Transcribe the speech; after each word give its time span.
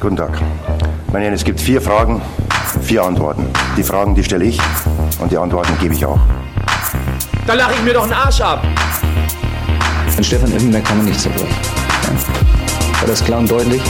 Guten 0.00 0.16
Tag. 0.16 0.30
Meine 1.12 1.24
Herren, 1.24 1.34
es 1.34 1.42
gibt 1.42 1.60
vier 1.60 1.82
Fragen, 1.82 2.22
vier 2.82 3.02
Antworten. 3.02 3.46
Die 3.76 3.82
Fragen, 3.82 4.14
die 4.14 4.22
stelle 4.22 4.44
ich 4.44 4.60
und 5.18 5.32
die 5.32 5.36
Antworten 5.36 5.72
gebe 5.80 5.92
ich 5.92 6.06
auch. 6.06 6.20
Da 7.48 7.54
lache 7.54 7.74
ich 7.74 7.82
mir 7.82 7.94
doch 7.94 8.04
einen 8.04 8.12
Arsch 8.12 8.40
ab. 8.40 8.64
An 10.16 10.22
Stefan 10.22 10.52
Effenberg 10.52 10.84
kann 10.84 10.98
man 10.98 11.06
nicht 11.06 11.20
zerbrechen. 11.20 11.48
Ja. 11.50 13.00
War 13.00 13.08
das 13.08 13.24
klar 13.24 13.40
und 13.40 13.50
deutlich? 13.50 13.82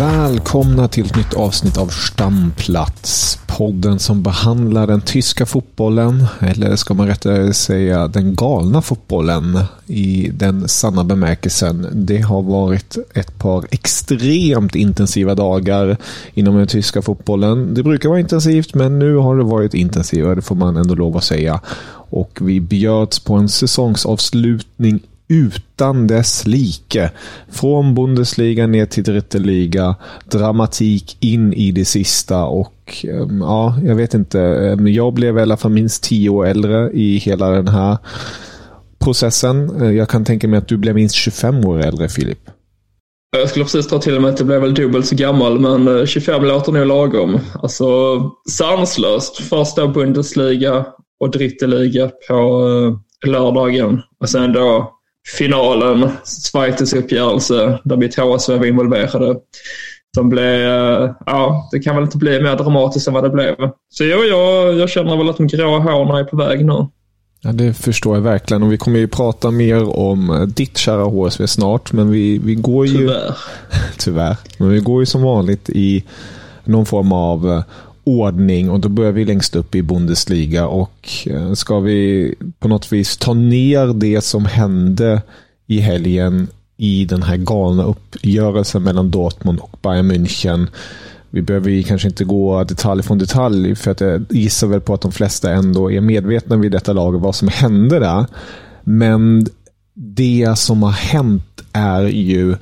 Välkomna 0.00 0.88
till 0.88 1.06
ett 1.06 1.16
nytt 1.16 1.34
avsnitt 1.34 1.78
av 1.78 1.86
Stamplats. 1.86 3.38
Podden 3.46 3.98
som 3.98 4.22
behandlar 4.22 4.86
den 4.86 5.00
tyska 5.00 5.46
fotbollen, 5.46 6.26
eller 6.40 6.76
ska 6.76 6.94
man 6.94 7.06
rättare 7.06 7.52
säga 7.52 8.08
den 8.08 8.34
galna 8.34 8.82
fotbollen 8.82 9.58
i 9.86 10.30
den 10.34 10.68
sanna 10.68 11.04
bemärkelsen. 11.04 11.88
Det 11.92 12.20
har 12.20 12.42
varit 12.42 12.96
ett 13.14 13.38
par 13.38 13.64
extremt 13.70 14.74
intensiva 14.74 15.34
dagar 15.34 15.96
inom 16.34 16.56
den 16.56 16.66
tyska 16.66 17.02
fotbollen. 17.02 17.74
Det 17.74 17.82
brukar 17.82 18.08
vara 18.08 18.20
intensivt, 18.20 18.74
men 18.74 18.98
nu 18.98 19.16
har 19.16 19.36
det 19.36 19.44
varit 19.44 19.74
intensivare, 19.74 20.34
det 20.34 20.42
får 20.42 20.56
man 20.56 20.76
ändå 20.76 20.94
lov 20.94 21.16
att 21.16 21.24
säga. 21.24 21.60
Och 22.10 22.38
vi 22.40 22.60
bjöds 22.60 23.20
på 23.20 23.34
en 23.34 23.48
säsongsavslutning 23.48 25.00
utan 25.28 26.06
dess 26.06 26.46
like. 26.46 27.10
Från 27.48 27.94
Bundesliga 27.94 28.66
ner 28.66 28.86
till 28.86 29.04
Dritte 29.04 29.38
Liga. 29.38 29.96
Dramatik 30.30 31.16
in 31.20 31.52
i 31.52 31.72
det 31.72 31.84
sista 31.84 32.44
och 32.44 33.04
ehm, 33.04 33.40
ja, 33.40 33.78
jag 33.84 33.94
vet 33.94 34.14
inte. 34.14 34.40
Ehm, 34.40 34.88
jag 34.88 35.12
blev 35.12 35.38
i 35.38 35.42
alla 35.42 35.56
fall 35.56 35.70
minst 35.70 36.02
tio 36.02 36.28
år 36.30 36.46
äldre 36.46 36.90
i 36.92 37.16
hela 37.16 37.50
den 37.50 37.68
här 37.68 37.98
processen. 38.98 39.82
Eh, 39.82 39.90
jag 39.90 40.08
kan 40.08 40.24
tänka 40.24 40.48
mig 40.48 40.58
att 40.58 40.68
du 40.68 40.76
blev 40.76 40.94
minst 40.94 41.14
25 41.14 41.64
år 41.64 41.80
äldre, 41.80 42.08
Filip. 42.08 42.38
Jag 43.36 43.48
skulle 43.48 43.64
precis 43.64 43.86
ta 43.86 43.98
till 43.98 44.20
mig 44.20 44.30
att 44.30 44.36
det 44.36 44.44
blev 44.44 44.60
väl 44.60 44.74
dubbelt 44.74 45.06
så 45.06 45.16
gammal, 45.16 45.60
men 45.60 45.98
eh, 45.98 46.06
25 46.06 46.44
låter 46.44 46.72
nog 46.72 46.86
lagom. 46.86 47.40
Alltså 47.62 47.84
sanslöst. 48.50 49.36
Första 49.36 49.88
Bundesliga 49.88 50.86
och 51.20 51.30
Dritteliga 51.30 52.10
på 52.28 52.34
eh, 53.24 53.30
lördagen. 53.30 54.02
Och 54.20 54.28
sen 54.28 54.52
då 54.52 54.94
finalen, 55.26 56.10
Schweizers 56.52 56.92
uppgörelse, 56.92 57.78
där 57.84 57.96
mitt 57.96 58.16
HSV 58.16 58.56
var 58.56 58.66
involverade. 58.66 59.36
Som 60.16 60.28
blev, 60.28 60.60
ja, 61.26 61.68
det 61.72 61.78
kan 61.78 61.94
väl 61.94 62.04
inte 62.04 62.18
bli 62.18 62.42
mer 62.42 62.56
dramatiskt 62.56 63.08
än 63.08 63.14
vad 63.14 63.24
det 63.24 63.30
blev. 63.30 63.54
Så 63.88 64.04
jo, 64.04 64.18
jag, 64.18 64.74
jag 64.74 64.90
känner 64.90 65.16
väl 65.16 65.28
att 65.28 65.36
de 65.36 65.46
grå 65.46 65.78
håren 65.78 66.16
är 66.16 66.24
på 66.24 66.36
väg 66.36 66.66
nu. 66.66 66.86
Ja, 67.40 67.52
det 67.52 67.74
förstår 67.74 68.16
jag 68.16 68.22
verkligen 68.22 68.62
och 68.62 68.72
vi 68.72 68.78
kommer 68.78 68.98
ju 68.98 69.08
prata 69.08 69.50
mer 69.50 69.98
om 69.98 70.52
ditt 70.56 70.78
kära 70.78 71.04
HSV 71.04 71.46
snart. 71.46 71.92
Men 71.92 72.10
vi, 72.10 72.38
vi 72.38 72.54
går 72.54 72.86
ju... 72.86 72.98
Tyvärr. 72.98 73.36
Tyvärr. 73.98 74.36
Men 74.58 74.70
vi 74.70 74.80
går 74.80 75.02
ju 75.02 75.06
som 75.06 75.22
vanligt 75.22 75.70
i 75.70 76.04
någon 76.64 76.86
form 76.86 77.12
av 77.12 77.62
ordning 78.04 78.70
och 78.70 78.80
då 78.80 78.88
börjar 78.88 79.12
vi 79.12 79.24
längst 79.24 79.56
upp 79.56 79.74
i 79.74 79.82
Bundesliga 79.82 80.66
och 80.66 81.08
eh, 81.26 81.52
ska 81.52 81.80
vi 81.80 82.34
på 82.58 82.68
något 82.68 82.92
vis 82.92 83.16
ta 83.16 83.34
ner 83.34 83.94
det 83.94 84.20
som 84.20 84.44
hände 84.44 85.22
i 85.66 85.78
helgen 85.78 86.48
i 86.76 87.04
den 87.04 87.22
här 87.22 87.36
galna 87.36 87.84
uppgörelsen 87.84 88.82
mellan 88.82 89.10
Dortmund 89.10 89.60
och 89.60 89.78
Bayern 89.82 90.12
München. 90.12 90.66
Vi 91.30 91.42
behöver 91.42 91.70
ju 91.70 91.82
kanske 91.82 92.08
inte 92.08 92.24
gå 92.24 92.64
detalj 92.64 93.02
från 93.02 93.18
detalj 93.18 93.74
för 93.74 93.90
att 93.90 94.00
jag 94.00 94.24
gissar 94.30 94.66
väl 94.66 94.80
på 94.80 94.94
att 94.94 95.00
de 95.00 95.12
flesta 95.12 95.52
ändå 95.52 95.92
är 95.92 96.00
medvetna 96.00 96.56
vid 96.56 96.72
detta 96.72 96.92
lag 96.92 97.20
vad 97.20 97.34
som 97.34 97.48
hände 97.48 97.98
där. 97.98 98.26
Men 98.84 99.46
det 99.94 100.54
som 100.56 100.82
har 100.82 100.90
hänt 100.90 101.62
är 101.72 102.02
ju 102.02 102.56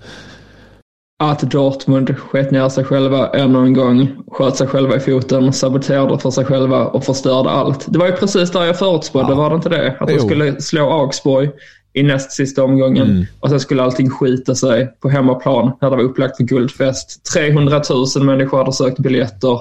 att 1.30 1.40
Dortmund 1.40 2.18
sket 2.18 2.50
ner 2.50 2.68
sig 2.68 2.84
själva 2.84 3.28
ännu 3.28 3.58
en 3.58 3.74
gång, 3.74 4.08
sköt 4.30 4.56
sig 4.56 4.66
själva 4.66 4.96
i 4.96 5.00
foten, 5.00 5.52
saboterade 5.52 6.18
för 6.18 6.30
sig 6.30 6.44
själva 6.44 6.86
och 6.86 7.04
förstörde 7.04 7.50
allt. 7.50 7.86
Det 7.88 7.98
var 7.98 8.06
ju 8.06 8.12
precis 8.12 8.50
där 8.50 8.64
jag 8.64 8.78
förutspådde, 8.78 9.28
ja. 9.28 9.34
var 9.34 9.50
det 9.50 9.56
inte 9.56 9.68
det? 9.68 9.96
Att 10.00 10.08
de 10.08 10.18
skulle 10.18 10.60
slå 10.60 10.90
Augsburg 10.90 11.50
i 11.92 12.02
näst 12.02 12.32
sista 12.32 12.64
omgången 12.64 13.10
mm. 13.10 13.24
och 13.40 13.48
sen 13.48 13.60
skulle 13.60 13.82
allting 13.82 14.10
skita 14.10 14.54
sig 14.54 14.96
på 15.00 15.08
hemmaplan 15.08 15.72
när 15.80 15.90
det 15.90 15.96
var 15.96 16.02
upplagt 16.02 16.36
för 16.36 16.44
guldfest. 16.44 17.32
300 17.34 17.82
000 18.16 18.24
människor 18.24 18.58
hade 18.58 18.72
sökt 18.72 18.98
biljetter. 18.98 19.60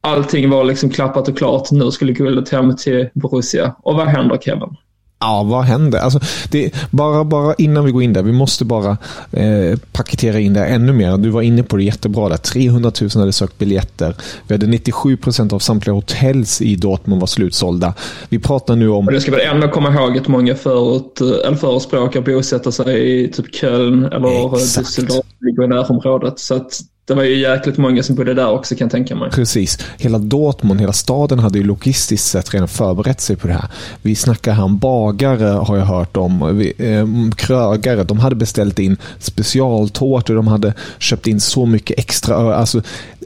Allting 0.00 0.50
var 0.50 0.64
liksom 0.64 0.90
klappat 0.90 1.28
och 1.28 1.38
klart. 1.38 1.70
Nu 1.70 1.90
skulle 1.90 2.12
guldet 2.12 2.48
hem 2.48 2.76
till 2.76 3.08
Borussia. 3.14 3.74
Och 3.82 3.94
vad 3.94 4.06
händer 4.06 4.36
Kevin? 4.36 4.76
Ja, 5.22 5.42
vad 5.42 5.64
händer? 5.64 5.98
Alltså, 5.98 6.20
det, 6.50 6.74
bara, 6.90 7.24
bara 7.24 7.54
innan 7.54 7.84
vi 7.84 7.92
går 7.92 8.02
in 8.02 8.12
där, 8.12 8.22
vi 8.22 8.32
måste 8.32 8.64
bara 8.64 8.96
eh, 9.32 9.78
paketera 9.92 10.40
in 10.40 10.52
det 10.52 10.66
ännu 10.66 10.92
mer. 10.92 11.16
Du 11.16 11.28
var 11.28 11.42
inne 11.42 11.62
på 11.62 11.76
det 11.76 11.84
jättebra 11.84 12.28
där. 12.28 12.36
300 12.36 12.92
000 13.00 13.10
hade 13.14 13.32
sökt 13.32 13.58
biljetter. 13.58 14.14
Vi 14.46 14.54
hade 14.54 14.66
97 14.66 15.16
procent 15.16 15.52
av 15.52 15.58
samtliga 15.58 15.94
hotels 15.94 16.62
i 16.62 16.76
Dortmund 16.76 17.20
var 17.20 17.26
slutsålda. 17.26 17.94
Vi 18.28 18.38
pratar 18.38 18.76
nu 18.76 18.88
om... 18.88 19.06
Och 19.06 19.12
det 19.12 19.20
ska 19.20 19.30
väl 19.30 19.40
ändå 19.40 19.68
komma 19.68 19.94
ihåg 19.94 20.18
att 20.18 20.28
många 20.28 20.54
förut, 20.54 21.20
eller 21.20 21.56
förespråkar 21.56 22.20
bosätter 22.20 22.70
sig 22.70 23.24
i 23.24 23.28
typ 23.28 23.54
Köln 23.54 24.04
eller 24.04 24.28
Düsseldorf, 24.28 25.24
ligger 25.40 25.64
i 25.64 25.68
närområdet. 25.68 26.38
Så 26.38 26.54
att 26.54 26.80
det 27.04 27.14
var 27.14 27.22
ju 27.22 27.38
jäkligt 27.38 27.78
många 27.78 28.02
som 28.02 28.16
bodde 28.16 28.34
där 28.34 28.50
också 28.50 28.74
kan 28.74 28.84
jag 28.84 28.90
tänka 28.90 29.14
mig. 29.14 29.30
Precis. 29.30 29.78
Hela 29.98 30.18
Dortmund, 30.18 30.80
hela 30.80 30.92
staden 30.92 31.38
hade 31.38 31.58
ju 31.58 31.64
logistiskt 31.64 32.26
sett 32.26 32.54
redan 32.54 32.68
förberett 32.68 33.20
sig 33.20 33.36
på 33.36 33.46
det 33.46 33.52
här. 33.52 33.68
Vi 34.02 34.14
snackar 34.14 34.52
här 34.52 34.64
om 34.64 34.78
bagare 34.78 35.44
har 35.44 35.76
jag 35.76 35.84
hört 35.84 36.16
om. 36.16 36.58
Vi, 36.58 36.72
eh, 36.78 37.34
krögare, 37.36 38.04
de 38.04 38.18
hade 38.18 38.36
beställt 38.36 38.78
in 38.78 38.96
specialtårtor. 39.18 40.34
De 40.34 40.46
hade 40.46 40.74
köpt 40.98 41.26
in 41.26 41.40
så 41.40 41.66
mycket 41.66 41.98
extra. 41.98 42.54
Alltså, 42.54 42.82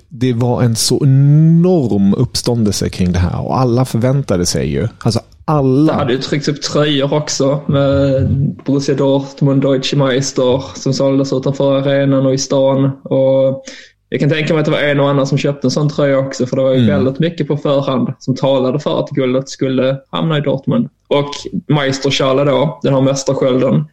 det 0.09 0.33
var 0.33 0.63
en 0.63 0.77
så 0.77 1.05
enorm 1.05 2.15
uppståndelse 2.15 2.89
kring 2.89 3.13
det 3.13 3.19
här 3.19 3.41
och 3.41 3.61
alla 3.61 3.85
förväntade 3.85 4.47
sig 4.47 4.71
ju. 4.71 4.89
Alltså 4.99 5.21
alla. 5.47 5.93
Det 5.93 5.99
hade 5.99 6.13
ju 6.13 6.19
tryckts 6.19 6.49
upp 6.49 6.63
tröjor 6.63 7.15
också 7.15 7.61
med 7.67 8.29
Borussia 8.65 8.95
Dortmund, 8.95 9.63
Deutsche 9.63 9.97
Meister 9.97 10.63
som 10.75 10.93
såldes 10.93 11.33
utanför 11.33 11.79
arenan 11.79 12.27
och 12.27 12.35
i 12.35 12.39
stan. 12.39 12.91
Och 13.05 13.65
jag 14.09 14.21
kan 14.21 14.31
tänka 14.31 14.55
mig 14.55 14.61
att 14.61 14.65
det 14.65 14.73
var 14.73 14.79
en 14.79 15.01
och 15.01 15.09
annan 15.09 15.27
som 15.27 15.39
köpte 15.39 15.67
en 15.67 15.71
sån 15.71 15.89
tröja 15.89 16.19
också 16.19 16.47
för 16.47 16.57
det 16.57 16.63
var 16.63 16.73
ju 16.73 16.77
mm. 16.77 16.89
väldigt 16.89 17.19
mycket 17.19 17.49
på 17.49 17.57
förhand 17.57 18.13
som 18.19 18.35
talade 18.35 18.79
för 18.79 19.01
att 19.01 19.11
guldet 19.11 19.49
skulle 19.49 19.97
hamna 20.11 20.39
i 20.39 20.41
Dortmund. 20.41 20.89
Och 21.09 21.31
Meisterschale 21.67 22.45
då, 22.45 22.81
den 22.83 22.95
här 22.95 23.01
mästerskölden, 23.01 23.85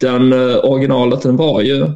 den 0.00 0.32
eh, 0.32 0.56
originalet 0.56 1.22
den 1.22 1.36
var 1.36 1.60
ju 1.60 1.86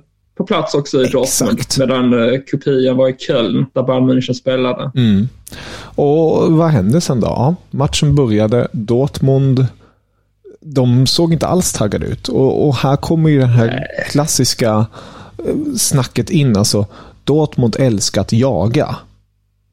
på 0.41 0.47
plats 0.47 0.75
också 0.75 1.03
i 1.03 1.07
Dortmund. 1.07 1.61
Medan 1.79 2.15
uh, 2.15 2.41
kopian 2.51 2.97
var 2.97 3.09
i 3.09 3.17
Köln 3.19 3.67
där 3.73 3.83
Bayern 3.83 4.11
München 4.11 4.33
spelade. 4.33 4.91
Mm. 4.95 5.29
Och 5.83 6.53
vad 6.53 6.71
hände 6.71 7.01
sen 7.01 7.21
då? 7.21 7.27
Ja, 7.27 7.55
matchen 7.71 8.15
började. 8.15 8.69
Dortmund 8.73 9.67
de 10.61 11.07
såg 11.07 11.33
inte 11.33 11.47
alls 11.47 11.73
taggade 11.73 12.07
ut. 12.07 12.29
Och, 12.29 12.67
och 12.67 12.77
här 12.77 12.97
kommer 12.97 13.31
ju 13.31 13.41
det 13.41 13.47
här 13.47 13.67
Nej. 13.67 14.07
klassiska 14.11 14.87
eh, 15.39 15.55
snacket 15.77 16.31
in. 16.31 16.57
Alltså, 16.57 16.87
Dortmund 17.25 17.77
älskar 17.79 18.21
att 18.21 18.33
jaga. 18.33 18.97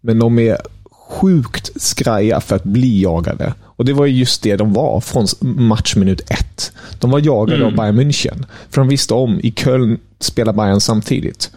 Men 0.01 0.19
de 0.19 0.39
är 0.39 0.57
sjukt 0.91 1.81
skraja 1.81 2.39
för 2.39 2.55
att 2.55 2.63
bli 2.63 3.01
jagade. 3.01 3.53
Och 3.77 3.85
det 3.85 3.93
var 3.93 4.05
just 4.05 4.43
det 4.43 4.55
de 4.55 4.73
var 4.73 5.01
från 5.01 5.27
matchminut 5.41 6.21
ett. 6.31 6.71
De 6.99 7.11
var 7.11 7.19
jagade 7.19 7.55
mm. 7.55 7.67
av 7.67 7.75
Bayern 7.75 7.99
München. 7.99 8.45
För 8.69 8.81
de 8.81 8.87
visste 8.87 9.13
om, 9.13 9.39
i 9.43 9.51
Köln 9.51 9.99
spelar 10.19 10.53
Bayern 10.53 10.81
samtidigt. 10.81 11.51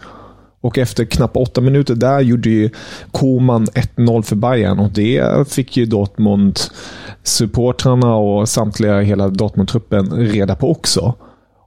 Och 0.61 0.77
efter 0.77 1.05
knappt 1.05 1.37
åtta 1.37 1.61
minuter 1.61 1.95
där 1.95 2.19
gjorde 2.19 2.49
ju 2.49 2.69
Koman 3.11 3.67
1-0 3.67 4.21
för 4.21 4.35
Bayern 4.35 4.79
och 4.79 4.91
det 4.91 5.47
fick 5.51 5.77
ju 5.77 5.85
Dortmund 5.85 6.59
supportrarna 7.23 8.15
och 8.15 8.49
samtliga 8.49 9.01
hela 9.01 9.27
Dortmund-truppen 9.27 10.11
reda 10.11 10.55
på 10.55 10.71
också. 10.71 11.15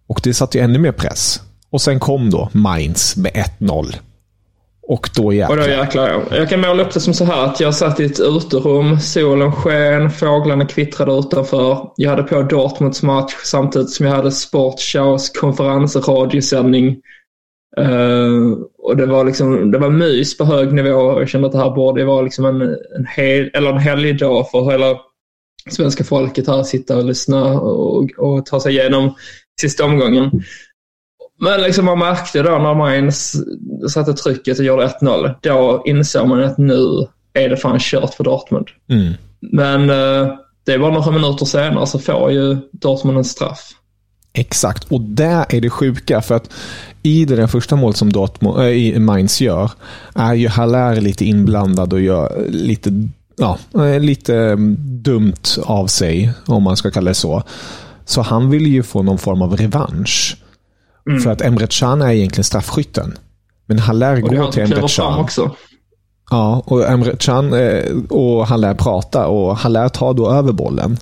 Och 0.07 0.21
det 0.25 0.35
satte 0.35 0.59
ju 0.59 0.65
ännu 0.65 0.79
mer 0.79 0.93
press. 0.93 1.41
Och 1.71 1.81
sen 1.81 2.01
kom 2.01 2.31
då 2.31 2.49
Mainz 2.53 3.17
med 3.17 3.33
1-0. 3.59 3.95
Och 4.87 5.11
då 5.17 5.33
jäklar. 5.33 5.57
Och 5.57 5.63
då 5.63 5.69
jäklar 5.71 6.09
jag. 6.09 6.23
Jag 6.39 6.49
kan 6.49 6.61
måla 6.61 6.83
upp 6.83 6.95
det 6.95 7.01
som 7.01 7.15
så 7.15 7.25
här 7.25 7.45
att 7.45 7.61
jag 7.61 7.75
satt 7.75 8.01
i 8.01 8.05
ett 8.05 8.21
uterum, 8.21 9.01
solen 9.01 9.53
sken, 9.53 10.11
fåglarna 10.11 10.67
kvittrade 10.67 11.13
utanför. 11.13 11.91
Jag 11.97 12.11
hade 12.11 12.23
på 12.23 12.43
Dortmunds 12.43 13.03
match 13.03 13.35
samtidigt 13.45 13.91
som 13.91 14.07
jag 14.07 14.13
hade 14.13 14.33
Sportshows 14.33 15.31
konferensradiosändning. 15.31 16.97
Uh, 17.81 18.59
och 18.79 18.97
det 18.97 19.07
var 19.07 19.25
liksom, 19.25 19.71
det 19.71 19.79
var 19.79 19.91
mys 19.91 20.39
på 20.39 20.45
hög 20.45 20.73
nivå 20.73 20.97
och 20.97 21.21
jag 21.21 21.29
kände 21.29 21.47
att 21.47 21.53
det 21.53 21.59
här 21.59 21.71
borde 21.71 22.05
vara 22.05 22.23
liksom 22.23 22.45
en, 22.45 22.63
en, 22.97 23.07
hel, 23.17 23.51
eller 23.55 23.71
en 23.71 23.79
helgdag 23.79 24.51
för 24.51 24.71
hela 24.71 25.01
svenska 25.71 26.05
folket 26.05 26.47
här 26.47 26.61
att 26.61 26.67
sitta 26.67 26.97
och 26.97 27.05
lyssna 27.05 27.61
och, 27.61 28.11
och 28.19 28.47
ta 28.47 28.61
sig 28.61 28.73
igenom 28.73 29.15
sista 29.61 29.85
omgången. 29.85 30.31
Men 31.45 31.61
liksom 31.61 31.85
man 31.85 31.99
märkte 31.99 32.43
då 32.43 32.59
när 32.59 32.75
Mainz 32.75 33.37
satte 33.91 34.15
trycket 34.15 34.59
och 34.59 34.65
gjorde 34.65 34.87
1-0. 35.01 35.35
Då 35.41 35.83
insåg 35.87 36.29
man 36.29 36.45
att 36.45 36.59
nu 36.59 37.07
är 37.33 37.49
det 37.49 37.57
fan 37.57 37.79
kört 37.81 38.15
för 38.15 38.25
Dortmund. 38.25 38.67
Mm. 38.89 39.13
Men 39.41 39.91
uh, 39.91 40.35
det 40.67 40.79
var 40.79 40.91
några 40.91 41.11
minuter 41.11 41.45
senare 41.47 41.87
så 41.87 41.99
får 41.99 42.33
ju 42.33 42.57
Dortmund 42.73 43.19
en 43.19 43.25
straff. 43.25 43.71
Exakt, 44.33 44.93
och 44.93 45.01
där 45.01 45.47
är 45.49 45.61
det 45.61 45.71
sjuka. 45.71 46.23
För 46.23 46.35
att 46.35 46.51
i 47.03 47.25
det 47.25 47.37
där 47.37 47.47
första 47.47 47.77
målet 47.77 47.97
som 47.97 48.13
Dortmund, 48.13 48.59
äh, 48.59 49.01
Mainz 49.01 49.41
gör 49.41 49.71
är 50.15 50.35
ju 50.35 50.49
Haller 50.49 51.01
lite 51.01 51.25
inblandad 51.25 51.93
och 51.93 52.01
gör 52.01 52.47
lite, 52.49 53.09
ja, 53.37 53.59
lite 54.01 54.57
dumt 55.03 55.59
av 55.63 55.87
sig, 55.87 56.33
om 56.47 56.63
man 56.63 56.77
ska 56.77 56.91
kalla 56.91 57.11
det 57.11 57.15
så. 57.15 57.43
Så 58.05 58.23
han 58.23 58.51
vill 58.51 58.67
ju 58.67 58.83
få 58.83 59.03
någon 59.03 59.19
form 59.19 59.43
av 59.43 59.57
revansch. 59.57 60.37
Mm. 61.09 61.21
För 61.21 61.31
att 61.31 61.41
Emre 61.41 61.67
Can 61.71 62.03
är 62.03 62.11
egentligen 62.11 62.45
straffskytten. 62.45 63.19
Men 63.67 63.79
Haller 63.79 64.21
går 64.21 64.53
till 64.53 64.63
Emre 64.63 64.89
Can. 64.89 65.21
också. 65.21 65.51
Ja, 66.31 66.63
och 66.67 66.89
Emre 66.89 67.17
Can 67.17 67.53
och 68.09 68.47
Haller 68.47 68.75
pratar 68.75 69.27
och 69.27 69.57
Haller 69.57 69.89
tar 69.89 70.15
då 70.15 70.31
över 70.31 70.53
bollen. 70.53 70.97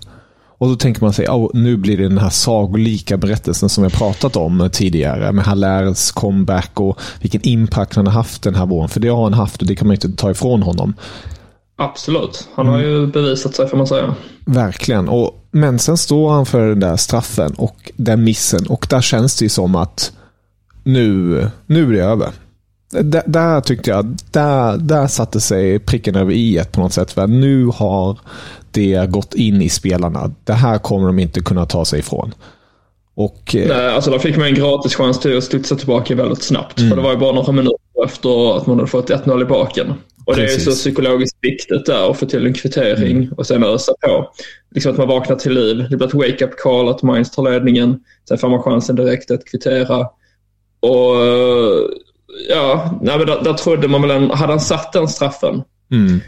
Och 0.62 0.68
då 0.68 0.76
tänker 0.76 1.00
man 1.00 1.12
sig, 1.12 1.28
oh, 1.28 1.50
nu 1.54 1.76
blir 1.76 1.96
det 1.96 2.02
den 2.08 2.18
här 2.18 2.30
sagolika 2.30 3.16
berättelsen 3.16 3.68
som 3.68 3.84
jag 3.84 3.92
pratat 3.92 4.36
om 4.36 4.68
tidigare. 4.72 5.32
Med 5.32 5.44
Hallers 5.44 6.10
comeback 6.10 6.80
och 6.80 7.00
vilken 7.20 7.40
impact 7.44 7.94
han 7.94 8.06
har 8.06 8.12
haft 8.14 8.42
den 8.42 8.54
här 8.54 8.66
våren. 8.66 8.88
För 8.88 9.00
det 9.00 9.08
har 9.08 9.22
han 9.22 9.34
haft 9.34 9.62
och 9.62 9.66
det 9.68 9.76
kan 9.76 9.86
man 9.86 9.94
inte 9.94 10.12
ta 10.12 10.30
ifrån 10.30 10.62
honom. 10.62 10.94
Absolut. 11.76 12.48
Han 12.54 12.66
har 12.66 12.78
ju 12.78 13.06
bevisat 13.06 13.54
sig 13.54 13.68
får 13.68 13.76
man 13.76 13.86
säga. 13.86 14.14
Verkligen. 14.46 15.08
Och, 15.08 15.31
men 15.54 15.78
sen 15.78 15.96
står 15.96 16.30
han 16.30 16.46
för 16.46 16.68
den 16.68 16.80
där 16.80 16.96
straffen 16.96 17.54
och 17.56 17.92
den 17.96 18.24
missen. 18.24 18.66
Och 18.66 18.86
där 18.90 19.00
känns 19.00 19.38
det 19.38 19.48
som 19.48 19.74
att 19.74 20.12
nu, 20.84 21.48
nu 21.66 21.88
är 21.88 21.92
det 21.92 22.04
över. 22.04 22.30
D 23.02 23.22
där 23.26 23.60
tyckte 23.60 23.90
jag, 23.90 24.16
där, 24.30 24.76
där 24.76 25.06
satte 25.06 25.40
sig 25.40 25.78
pricken 25.78 26.16
över 26.16 26.32
i 26.32 26.64
på 26.72 26.80
något 26.80 26.92
sätt. 26.92 27.12
För 27.12 27.26
nu 27.26 27.66
har 27.66 28.18
det 28.70 29.10
gått 29.10 29.34
in 29.34 29.62
i 29.62 29.68
spelarna. 29.68 30.30
Det 30.44 30.52
här 30.52 30.78
kommer 30.78 31.06
de 31.06 31.18
inte 31.18 31.40
kunna 31.40 31.66
ta 31.66 31.84
sig 31.84 31.98
ifrån. 31.98 32.34
Och, 33.14 33.56
eh, 33.56 33.68
Nej, 33.68 33.94
alltså 33.94 34.10
där 34.10 34.18
fick 34.18 34.36
man 34.36 34.46
en 34.46 34.54
gratis 34.54 34.94
chans 34.94 35.20
till 35.20 35.38
att 35.38 35.44
studsa 35.44 35.76
tillbaka 35.76 36.14
väldigt 36.14 36.42
snabbt. 36.42 36.78
Mm. 36.78 36.90
För 36.90 36.96
det 36.96 37.02
var 37.02 37.12
ju 37.12 37.18
bara 37.18 37.32
några 37.32 37.52
minuter 37.52 38.04
efter 38.04 38.56
att 38.56 38.66
man 38.66 38.76
hade 38.76 38.90
fått 38.90 39.10
1-0 39.10 39.42
i 39.42 39.44
baken. 39.44 39.94
Och 40.24 40.34
Precis. 40.34 40.64
det 40.64 40.70
är 40.70 40.74
så 40.74 40.78
psykologiskt 40.78 41.36
viktigt 41.40 41.86
där 41.86 42.10
att 42.10 42.18
få 42.18 42.26
till 42.26 42.46
en 42.46 42.54
kvittering 42.54 43.16
mm. 43.16 43.32
och 43.32 43.46
sen 43.46 43.64
ösa 43.64 43.92
på. 44.00 44.32
Liksom 44.70 44.92
att 44.92 44.98
man 44.98 45.08
vaknar 45.08 45.36
till 45.36 45.52
liv. 45.52 45.86
Det 45.90 45.96
blir 45.96 46.06
ett 46.06 46.14
wake-up 46.14 46.56
call 46.56 46.88
att 46.88 47.02
Mainz 47.02 47.30
tar 47.30 47.50
ledningen. 47.50 48.00
Sen 48.28 48.38
får 48.38 48.48
man 48.48 48.62
chansen 48.62 48.96
direkt 48.96 49.30
att 49.30 49.44
kvittera. 49.44 50.00
Och 50.80 51.16
ja, 52.48 52.98
nej, 53.02 53.18
men 53.18 53.26
där, 53.26 53.44
där 53.44 53.52
trodde 53.52 53.88
man 53.88 54.02
väl 54.02 54.10
en, 54.10 54.30
hade 54.30 54.52
han 54.52 54.60
satt 54.60 54.92
den 54.92 55.08
straffen 55.08 55.62
mm. 55.92 56.20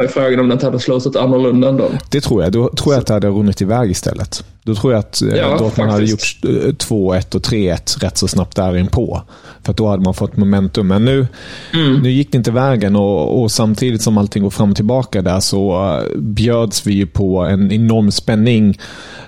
Är 0.00 0.06
frågan 0.08 0.40
om 0.40 0.48
det 0.48 0.62
hade 0.62 0.78
slutat 0.78 1.16
annorlunda 1.16 1.68
ändå. 1.68 1.90
Det 2.10 2.20
tror 2.20 2.42
jag. 2.42 2.52
Då 2.52 2.68
tror 2.68 2.94
jag 2.94 3.00
att 3.00 3.06
det 3.06 3.14
hade 3.14 3.28
runnit 3.28 3.62
iväg 3.62 3.90
istället. 3.90 4.44
Då 4.62 4.74
tror 4.74 4.92
jag 4.92 5.00
att 5.00 5.22
eh, 5.22 5.28
ja, 5.28 5.58
Dortmund 5.58 5.90
hade 5.90 6.04
gjort 6.04 6.20
2-1 6.20 7.14
eh, 7.14 7.36
och 7.36 7.42
3-1 7.42 8.00
rätt 8.00 8.18
så 8.18 8.28
snabbt 8.28 8.56
där 8.56 8.84
på. 8.84 9.22
För 9.62 9.72
då 9.72 9.88
hade 9.88 10.02
man 10.02 10.14
fått 10.14 10.36
momentum. 10.36 10.88
Men 10.88 11.04
nu, 11.04 11.26
mm. 11.74 12.00
nu 12.02 12.10
gick 12.10 12.32
det 12.32 12.38
inte 12.38 12.50
vägen 12.50 12.96
och, 12.96 13.42
och, 13.42 13.50
samtidigt 13.50 14.02
som 14.02 14.18
allting 14.18 14.42
går 14.42 14.50
fram 14.50 14.70
och 14.70 14.76
tillbaka 14.76 15.22
där 15.22 15.40
så 15.40 15.92
uh, 15.96 16.18
bjöds 16.18 16.86
vi 16.86 16.94
ju 16.94 17.06
på 17.06 17.38
en 17.40 17.72
enorm 17.72 18.10
spänning 18.10 18.78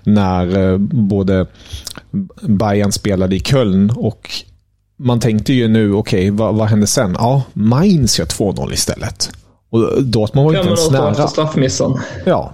när 0.03 0.79
både 0.79 1.47
Bayern 2.41 2.93
spelade 2.93 3.37
i 3.37 3.41
Köln 3.41 3.93
och 3.97 4.31
man 4.97 5.21
tänkte 5.21 5.53
ju 5.53 5.69
nu, 5.69 5.93
okej, 5.93 6.21
okay, 6.21 6.31
vad, 6.31 6.55
vad 6.55 6.69
hände 6.69 6.87
sen? 6.87 7.17
Ja, 7.19 7.43
Mainz 7.53 8.19
gör 8.19 8.27
2-0 8.27 8.73
istället. 8.73 9.33
Och 9.71 10.05
Dortmund 10.05 10.47
var 10.47 10.55
inte 10.55 10.69
ens 10.69 10.91
nära. 10.91 11.29
Straffmissen. 11.29 11.95
Ja. 12.27 12.53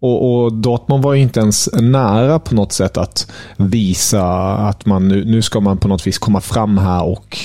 Och, 0.00 0.44
och 0.44 0.52
Dortmund 0.52 1.04
var 1.04 1.14
inte 1.14 1.40
ens 1.40 1.68
nära 1.72 2.38
på 2.38 2.54
något 2.54 2.72
sätt 2.72 2.96
att 2.96 3.30
visa 3.56 4.26
att 4.54 4.86
man 4.86 5.08
nu, 5.08 5.24
nu 5.24 5.42
ska 5.42 5.60
man 5.60 5.78
på 5.78 5.88
något 5.88 6.06
vis 6.06 6.18
komma 6.18 6.40
fram 6.40 6.78
här 6.78 7.04
och 7.04 7.38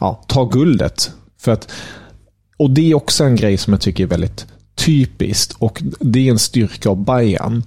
ja, 0.00 0.24
ta 0.26 0.44
guldet. 0.44 1.10
För 1.40 1.52
att, 1.52 1.72
och 2.58 2.70
det 2.70 2.90
är 2.90 2.94
också 2.94 3.24
en 3.24 3.36
grej 3.36 3.56
som 3.56 3.72
jag 3.72 3.80
tycker 3.80 4.04
är 4.04 4.08
väldigt 4.08 4.46
typiskt 4.74 5.56
och 5.58 5.82
det 6.00 6.26
är 6.28 6.30
en 6.30 6.38
styrka 6.38 6.90
av 6.90 7.04
Bayern 7.04 7.62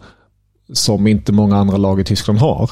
som 0.74 1.08
inte 1.08 1.32
många 1.32 1.58
andra 1.58 1.78
lag 1.78 2.00
i 2.00 2.04
Tyskland 2.04 2.40
har. 2.40 2.72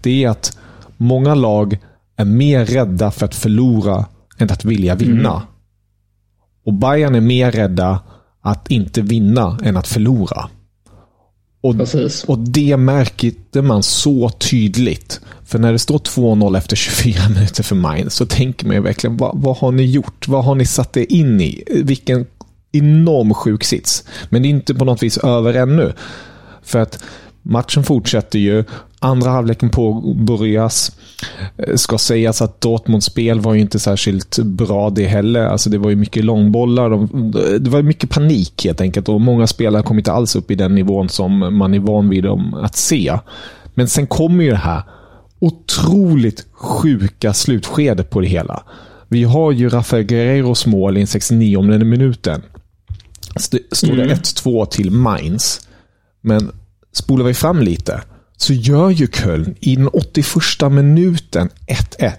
Det 0.00 0.24
är 0.24 0.28
att 0.28 0.58
många 0.96 1.34
lag 1.34 1.78
är 2.16 2.24
mer 2.24 2.64
rädda 2.64 3.10
för 3.10 3.24
att 3.24 3.34
förlora 3.34 4.04
än 4.38 4.50
att 4.50 4.64
vilja 4.64 4.94
vinna. 4.94 5.30
Mm. 5.30 5.42
Och 6.64 6.74
Bayern 6.74 7.14
är 7.14 7.20
mer 7.20 7.52
rädda 7.52 8.00
att 8.42 8.70
inte 8.70 9.02
vinna 9.02 9.58
än 9.64 9.76
att 9.76 9.88
förlora. 9.88 10.48
Och, 11.62 11.74
och 12.26 12.38
det 12.38 12.76
märkte 12.76 13.62
man 13.62 13.82
så 13.82 14.30
tydligt. 14.30 15.20
För 15.44 15.58
när 15.58 15.72
det 15.72 15.78
står 15.78 15.98
2-0 15.98 16.58
efter 16.58 16.76
24 16.76 17.28
minuter 17.28 17.62
för 17.62 17.76
Mainz 17.76 18.14
så 18.14 18.26
tänker 18.26 18.66
man 18.66 18.76
ju 18.76 18.82
verkligen, 18.82 19.16
vad, 19.16 19.30
vad, 19.34 19.56
har 19.56 19.72
ni 19.72 19.82
gjort? 19.82 20.28
Vad 20.28 20.44
har 20.44 20.54
ni 20.54 20.66
satt 20.66 20.96
er 20.96 21.06
in 21.08 21.40
i? 21.40 21.64
Vilken 21.84 22.26
enorm 22.72 23.34
sjuk 23.34 23.64
sits. 23.64 24.04
Men 24.28 24.42
det 24.42 24.48
är 24.48 24.50
inte 24.50 24.74
på 24.74 24.84
något 24.84 25.02
vis 25.02 25.18
över 25.18 25.54
ännu. 25.54 25.92
För 26.62 26.78
att 26.78 27.02
matchen 27.42 27.84
fortsätter 27.84 28.38
ju. 28.38 28.64
Andra 29.02 29.30
halvleken 29.30 29.70
påbörjas. 29.70 30.92
Eh, 31.56 31.76
ska 31.76 31.98
sägas 31.98 32.42
att 32.42 32.60
Dortmunds 32.60 33.06
spel 33.06 33.40
var 33.40 33.54
ju 33.54 33.60
inte 33.60 33.78
särskilt 33.78 34.38
bra 34.38 34.90
det 34.90 35.06
heller. 35.06 35.46
Alltså 35.46 35.70
det 35.70 35.78
var 35.78 35.90
ju 35.90 35.96
mycket 35.96 36.24
långbollar. 36.24 37.08
det 37.58 37.70
var 37.70 37.82
mycket 37.82 38.10
panik 38.10 38.64
helt 38.64 38.80
enkelt 38.80 39.08
och 39.08 39.20
många 39.20 39.46
spelare 39.46 39.82
kom 39.82 39.98
inte 39.98 40.12
alls 40.12 40.36
upp 40.36 40.50
i 40.50 40.54
den 40.54 40.74
nivån 40.74 41.08
som 41.08 41.58
man 41.58 41.74
är 41.74 41.78
van 41.78 42.08
vid 42.08 42.24
dem 42.24 42.54
att 42.54 42.76
se. 42.76 43.18
Men 43.74 43.88
sen 43.88 44.06
kommer 44.06 44.44
ju 44.44 44.50
det 44.50 44.56
här 44.56 44.82
otroligt 45.38 46.46
sjuka 46.52 47.32
slutskedet 47.32 48.10
på 48.10 48.20
det 48.20 48.26
hela. 48.26 48.62
Vi 49.08 49.24
har 49.24 49.52
ju 49.52 49.68
Rafael 49.68 50.02
Guerreros 50.02 50.66
mål 50.66 50.98
i 50.98 51.06
69 51.06 51.62
minuten. 51.62 52.42
Står 53.72 53.96
det 53.96 54.02
mm. 54.02 54.16
1-2 54.16 54.66
till 54.66 54.90
Mainz. 54.90 55.68
Men 56.20 56.52
spolar 56.92 57.24
vi 57.24 57.34
fram 57.34 57.62
lite 57.62 58.00
så 58.42 58.52
gör 58.52 58.90
ju 58.90 59.06
Köln 59.06 59.54
i 59.60 59.76
den 59.76 59.88
81 59.88 60.72
minuten 60.72 61.48
1-1. 61.98 62.12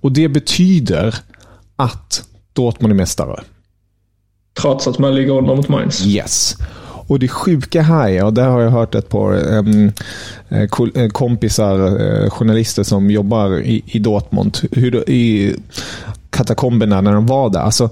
Och 0.00 0.12
det 0.12 0.28
betyder 0.28 1.14
att 1.76 2.24
Dortmund 2.52 2.92
är 2.92 2.96
mästare. 2.96 3.40
Trots 4.60 4.86
att 4.86 4.98
man 4.98 5.14
ligger 5.14 5.38
under 5.38 5.56
mot 5.56 5.68
Mainz? 5.68 6.06
Yes. 6.06 6.56
Och 7.06 7.18
det 7.18 7.28
sjuka 7.28 7.82
här 7.82 8.08
är, 8.08 8.24
och 8.24 8.32
där 8.32 8.48
har 8.48 8.60
jag 8.60 8.70
hört 8.70 8.94
ett 8.94 9.08
par 9.08 9.54
um, 9.58 9.92
kompisar, 11.12 12.00
uh, 12.00 12.30
journalister 12.30 12.82
som 12.82 13.10
jobbar 13.10 13.60
i, 13.60 13.82
i 13.86 13.98
Dortmund, 13.98 14.58
hur, 14.72 15.10
i 15.10 15.56
katakomberna 16.30 17.00
när 17.00 17.12
de 17.12 17.26
var 17.26 17.50
där. 17.50 17.60
Alltså, 17.60 17.90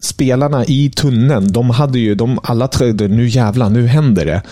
spelarna 0.00 0.64
i 0.64 0.90
tunneln, 0.90 1.52
de 1.52 1.70
hade 1.70 1.98
ju, 1.98 2.14
de 2.14 2.38
alla 2.42 2.68
trodde 2.68 3.08
nu 3.08 3.28
jävlar, 3.28 3.70
nu 3.70 3.86
händer 3.86 4.24
det. 4.24 4.42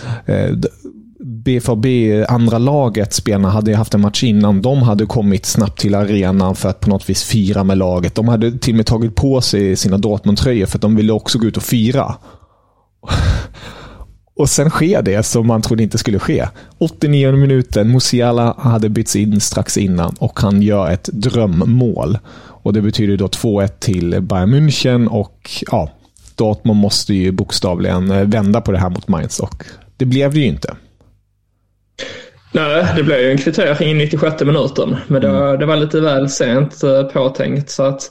BFAB, 1.45 1.87
andra 2.29 2.59
laget, 2.59 3.13
spelarna 3.13 3.51
hade 3.51 3.71
ju 3.71 3.77
haft 3.77 3.95
en 3.95 4.01
match 4.01 4.25
innan. 4.25 4.63
De 4.63 4.83
hade 4.83 5.07
kommit 5.07 5.47
snabbt 5.47 5.81
till 5.81 5.95
arenan 5.95 6.55
för 6.55 6.69
att 6.69 6.81
på 6.81 6.91
något 6.91 7.11
vis 7.11 7.25
fira 7.25 7.65
med 7.65 7.79
laget. 7.79 8.15
De 8.15 8.29
hade 8.29 8.59
till 8.59 8.73
och 8.73 8.77
med 8.77 8.87
tagit 8.87 9.15
på 9.15 9.41
sig 9.41 9.77
sina 9.77 9.99
Dortmund-tröjor 9.99 10.67
för 10.67 10.79
att 10.79 10.83
de 10.83 10.97
ville 10.97 11.13
också 11.13 11.39
gå 11.39 11.47
ut 11.47 11.57
och 11.57 11.63
fira. 11.63 12.15
Och 14.37 14.51
sen 14.51 14.71
sker 14.71 15.03
det 15.03 15.23
som 15.23 15.47
man 15.47 15.63
trodde 15.63 15.83
inte 15.83 15.99
skulle 15.99 16.19
ske. 16.19 16.49
89 16.79 17.33
minuten, 17.33 17.93
Musiala 17.93 18.55
hade 18.59 18.89
bytts 18.89 19.17
in 19.17 19.41
strax 19.41 19.79
innan 19.79 20.15
och 20.19 20.41
han 20.41 20.63
gör 20.63 20.91
ett 20.91 21.09
drömmål. 21.13 22.19
Och 22.35 22.73
Det 22.73 22.83
betyder 22.83 23.17
då 23.17 23.27
2-1 23.27 23.69
till 23.79 24.21
Bayern 24.21 24.55
München 24.55 25.07
och 25.07 25.51
ja, 25.71 25.91
Dortmund 26.35 26.81
måste 26.81 27.15
ju 27.15 27.33
bokstavligen 27.33 28.31
vända 28.31 28.61
på 28.61 28.73
det 28.73 28.79
här 28.79 28.91
mot 28.91 29.09
Mainz 29.09 29.41
och 29.41 29.65
det 29.97 30.05
blev 30.05 30.33
det 30.33 30.41
ju 30.41 30.47
inte. 30.47 30.77
Nej, 32.53 32.87
det 32.97 33.03
blev 33.03 33.21
ju 33.21 33.31
en 33.31 33.39
kvittering 33.39 33.91
i 33.91 33.95
96 33.95 34.43
minuten. 34.45 34.97
Men 35.07 35.23
det, 35.23 35.29
mm. 35.29 35.59
det 35.59 35.67
var 35.67 35.77
lite 35.77 36.01
väl 36.01 36.29
sent 36.29 36.83
eh, 36.83 37.03
påtänkt. 37.03 37.71
Så 37.71 37.83
att 37.83 38.11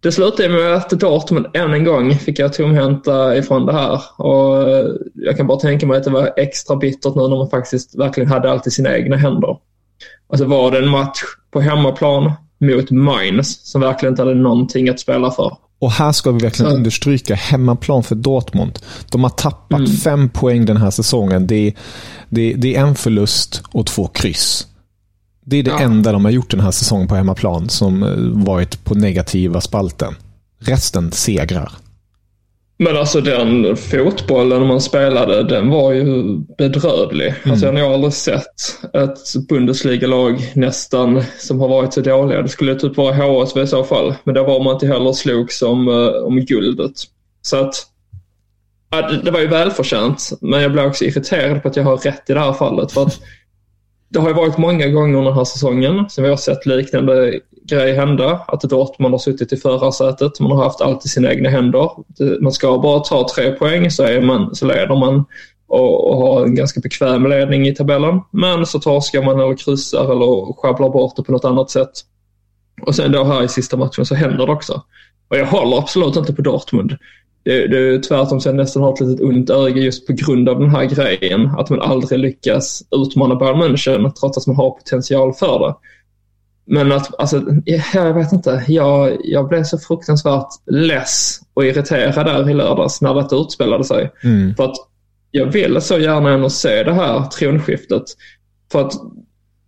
det 0.00 0.12
slutade 0.12 0.48
med 0.48 0.74
att 0.74 0.90
Dortmund 0.90 1.46
än 1.54 1.72
en 1.72 1.84
gång 1.84 2.14
fick 2.14 2.38
jag 2.38 2.52
tomhänta 2.52 3.36
ifrån 3.36 3.66
det 3.66 3.72
här. 3.72 4.00
Och 4.16 4.70
eh, 4.70 4.86
jag 5.14 5.36
kan 5.36 5.46
bara 5.46 5.58
tänka 5.58 5.86
mig 5.86 5.98
att 5.98 6.04
det 6.04 6.10
var 6.10 6.32
extra 6.36 6.76
bittert 6.76 7.14
nu 7.14 7.22
när 7.22 7.36
man 7.36 7.50
faktiskt 7.50 7.98
verkligen 7.98 8.30
hade 8.30 8.50
allt 8.50 8.66
i 8.66 8.70
sina 8.70 8.96
egna 8.96 9.16
händer. 9.16 9.58
Alltså 10.28 10.46
var 10.46 10.70
det 10.70 10.78
en 10.78 10.88
match 10.88 11.22
på 11.50 11.60
hemmaplan 11.60 12.32
mot 12.60 12.90
Mainz 12.90 13.70
som 13.70 13.80
verkligen 13.80 14.12
inte 14.12 14.22
hade 14.22 14.34
någonting 14.34 14.88
att 14.88 15.00
spela 15.00 15.30
för. 15.30 15.56
Och 15.78 15.92
här 15.92 16.12
ska 16.12 16.32
vi 16.32 16.38
verkligen 16.38 16.70
så. 16.70 16.76
understryka 16.76 17.34
hemmaplan 17.34 18.02
för 18.02 18.14
Dortmund. 18.14 18.78
De 19.10 19.22
har 19.22 19.30
tappat 19.30 19.78
mm. 19.78 19.92
fem 19.92 20.28
poäng 20.28 20.64
den 20.64 20.76
här 20.76 20.90
säsongen. 20.90 21.46
Det 21.46 21.68
är, 21.68 21.74
det, 22.28 22.54
det 22.54 22.76
är 22.76 22.80
en 22.80 22.94
förlust 22.94 23.62
och 23.72 23.86
två 23.86 24.06
kryss. 24.06 24.66
Det 25.44 25.56
är 25.56 25.62
det 25.62 25.70
ja. 25.70 25.78
enda 25.78 26.12
de 26.12 26.24
har 26.24 26.32
gjort 26.32 26.50
den 26.50 26.60
här 26.60 26.70
säsongen 26.70 27.08
på 27.08 27.14
hemmaplan 27.14 27.68
som 27.68 28.02
eh, 28.02 28.44
varit 28.44 28.84
på 28.84 28.94
negativa 28.94 29.60
spalten. 29.60 30.14
Resten 30.60 31.12
segrar. 31.12 31.72
Men 32.78 32.96
alltså 32.96 33.20
den 33.20 33.76
fotbollen 33.76 34.66
man 34.66 34.80
spelade, 34.80 35.42
den 35.42 35.70
var 35.70 35.92
ju 35.92 36.38
bedrövlig. 36.58 37.26
Mm. 37.26 37.50
Alltså 37.50 37.66
jag 37.66 37.86
har 37.86 37.94
aldrig 37.94 38.12
sett 38.12 38.44
ett 38.92 39.48
Bundesliga-lag 39.48 40.52
nästan 40.54 41.22
som 41.38 41.60
har 41.60 41.68
varit 41.68 41.94
så 41.94 42.00
dåliga. 42.00 42.42
Det 42.42 42.48
skulle 42.48 42.74
typ 42.74 42.96
vara 42.96 43.14
HSV 43.14 43.62
i 43.62 43.66
så 43.66 43.84
fall. 43.84 44.14
Men 44.24 44.34
där 44.34 44.42
var 44.42 44.64
man 44.64 44.74
inte 44.74 44.86
heller 44.86 45.12
slog 45.12 45.52
som 45.52 45.88
uh, 45.88 46.24
om 46.24 46.40
guldet. 46.40 46.92
Så 47.42 47.56
att 47.56 47.74
det 49.24 49.30
var 49.30 49.40
ju 49.40 49.46
välförtjänt. 49.46 50.30
Men 50.40 50.62
jag 50.62 50.72
blev 50.72 50.86
också 50.86 51.04
irriterad 51.04 51.62
på 51.62 51.68
att 51.68 51.76
jag 51.76 51.84
har 51.84 51.96
rätt 51.96 52.30
i 52.30 52.32
det 52.32 52.40
här 52.40 52.52
fallet. 52.52 52.92
För 52.92 53.02
att 53.02 53.20
det 54.08 54.18
har 54.20 54.28
ju 54.28 54.34
varit 54.34 54.58
många 54.58 54.88
gånger 54.88 55.24
den 55.24 55.34
här 55.34 55.44
säsongen 55.44 56.08
som 56.08 56.24
vi 56.24 56.30
har 56.30 56.36
sett 56.36 56.66
liknande 56.66 57.40
grej 57.68 57.94
hända. 57.94 58.40
Att 58.48 58.60
Dortmund 58.60 59.14
har 59.14 59.18
suttit 59.18 59.52
i 59.52 59.56
förarsätet. 59.56 60.40
Man 60.40 60.50
har 60.50 60.64
haft 60.64 60.80
allt 60.80 61.04
i 61.04 61.08
sina 61.08 61.32
egna 61.32 61.48
händer. 61.48 61.90
Man 62.40 62.52
ska 62.52 62.78
bara 62.78 63.00
ta 63.00 63.28
tre 63.34 63.52
poäng 63.52 63.90
så, 63.90 64.02
är 64.02 64.20
man, 64.20 64.54
så 64.54 64.66
leder 64.66 64.96
man 64.96 65.24
och, 65.68 66.10
och 66.10 66.16
har 66.16 66.44
en 66.44 66.54
ganska 66.54 66.80
bekväm 66.80 67.26
ledning 67.26 67.66
i 67.68 67.74
tabellen. 67.74 68.20
Men 68.30 68.66
så 68.66 68.78
torskar 68.78 69.22
man 69.22 69.40
eller 69.40 69.56
kryssar 69.56 70.12
eller 70.12 70.52
sjabblar 70.52 70.88
bort 70.88 71.16
det 71.16 71.22
på 71.22 71.32
något 71.32 71.44
annat 71.44 71.70
sätt. 71.70 71.90
Och 72.82 72.94
sen 72.94 73.12
då 73.12 73.24
här 73.24 73.42
i 73.42 73.48
sista 73.48 73.76
matchen 73.76 74.06
så 74.06 74.14
händer 74.14 74.46
det 74.46 74.52
också. 74.52 74.82
Och 75.28 75.36
jag 75.36 75.46
håller 75.46 75.78
absolut 75.78 76.16
inte 76.16 76.32
på 76.32 76.42
Dortmund 76.42 76.96
det, 77.46 77.66
det 77.66 77.78
är 77.78 77.98
tvärtom 77.98 78.40
så 78.40 78.48
jag 78.48 78.56
nästan 78.56 78.82
har 78.82 78.92
ett 78.92 79.00
litet 79.00 79.24
ont 79.26 79.50
öga 79.50 79.82
just 79.82 80.06
på 80.06 80.12
grund 80.12 80.48
av 80.48 80.60
den 80.60 80.70
här 80.70 80.84
grejen. 80.84 81.50
Att 81.58 81.70
man 81.70 81.80
aldrig 81.80 82.20
lyckas 82.20 82.82
utmana 82.90 83.34
Bayern 83.34 83.62
München 83.62 84.10
trots 84.10 84.38
att 84.38 84.46
man 84.46 84.56
har 84.56 84.70
potential 84.70 85.34
för 85.34 85.58
det. 85.58 85.74
Men 86.66 86.92
att, 86.92 87.20
alltså, 87.20 87.42
jag 87.64 88.14
vet 88.14 88.32
inte. 88.32 88.64
Jag, 88.68 89.16
jag 89.24 89.48
blev 89.48 89.64
så 89.64 89.78
fruktansvärt 89.78 90.48
less 90.70 91.40
och 91.54 91.64
irriterad 91.64 92.26
där 92.26 92.50
i 92.50 92.54
lördags 92.54 93.00
när 93.00 93.14
det 93.14 93.36
utspelade 93.36 93.84
sig. 93.84 94.10
Mm. 94.24 94.54
För 94.54 94.64
att 94.64 94.76
jag 95.30 95.46
ville 95.46 95.80
så 95.80 95.98
gärna 95.98 96.30
ändå 96.30 96.50
se 96.50 96.82
det 96.82 96.94
här 96.94 97.24
tronskiftet. 97.24 98.04
För 98.72 98.80
att 98.80 98.92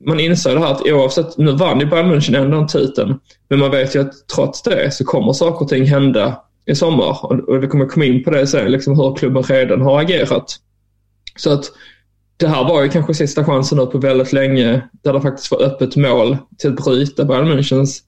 man 0.06 0.20
inser 0.20 0.54
det 0.54 0.60
här 0.60 0.72
att 0.72 0.86
oavsett, 0.86 1.38
nu 1.38 1.52
vann 1.52 1.80
ju 1.80 1.86
Bayern 1.86 2.12
München 2.12 2.36
ändå 2.36 2.66
titeln. 2.66 3.18
Men 3.48 3.58
man 3.58 3.70
vet 3.70 3.96
ju 3.96 4.00
att 4.00 4.28
trots 4.34 4.62
det 4.62 4.94
så 4.94 5.04
kommer 5.04 5.32
saker 5.32 5.64
och 5.64 5.68
ting 5.68 5.84
hända 5.84 6.42
i 6.68 6.74
sommar. 6.74 7.24
Och 7.50 7.62
vi 7.62 7.66
kommer 7.66 7.86
komma 7.86 8.04
in 8.04 8.24
på 8.24 8.30
det 8.30 8.46
sen, 8.46 8.72
liksom 8.72 8.96
hur 8.96 9.14
klubben 9.14 9.42
redan 9.42 9.80
har 9.80 10.00
agerat. 10.00 10.56
Så 11.36 11.52
att 11.52 11.64
det 12.36 12.48
här 12.48 12.64
var 12.64 12.82
ju 12.82 12.88
kanske 12.88 13.14
sista 13.14 13.44
chansen 13.44 13.78
nu 13.78 13.86
på 13.86 13.98
väldigt 13.98 14.32
länge 14.32 14.82
där 15.02 15.12
det 15.12 15.20
faktiskt 15.20 15.50
var 15.50 15.62
öppet 15.62 15.96
mål 15.96 16.36
till 16.58 16.70
att 16.70 16.84
bryta 16.84 17.24
Bayern 17.24 17.48
Münchens 17.48 18.02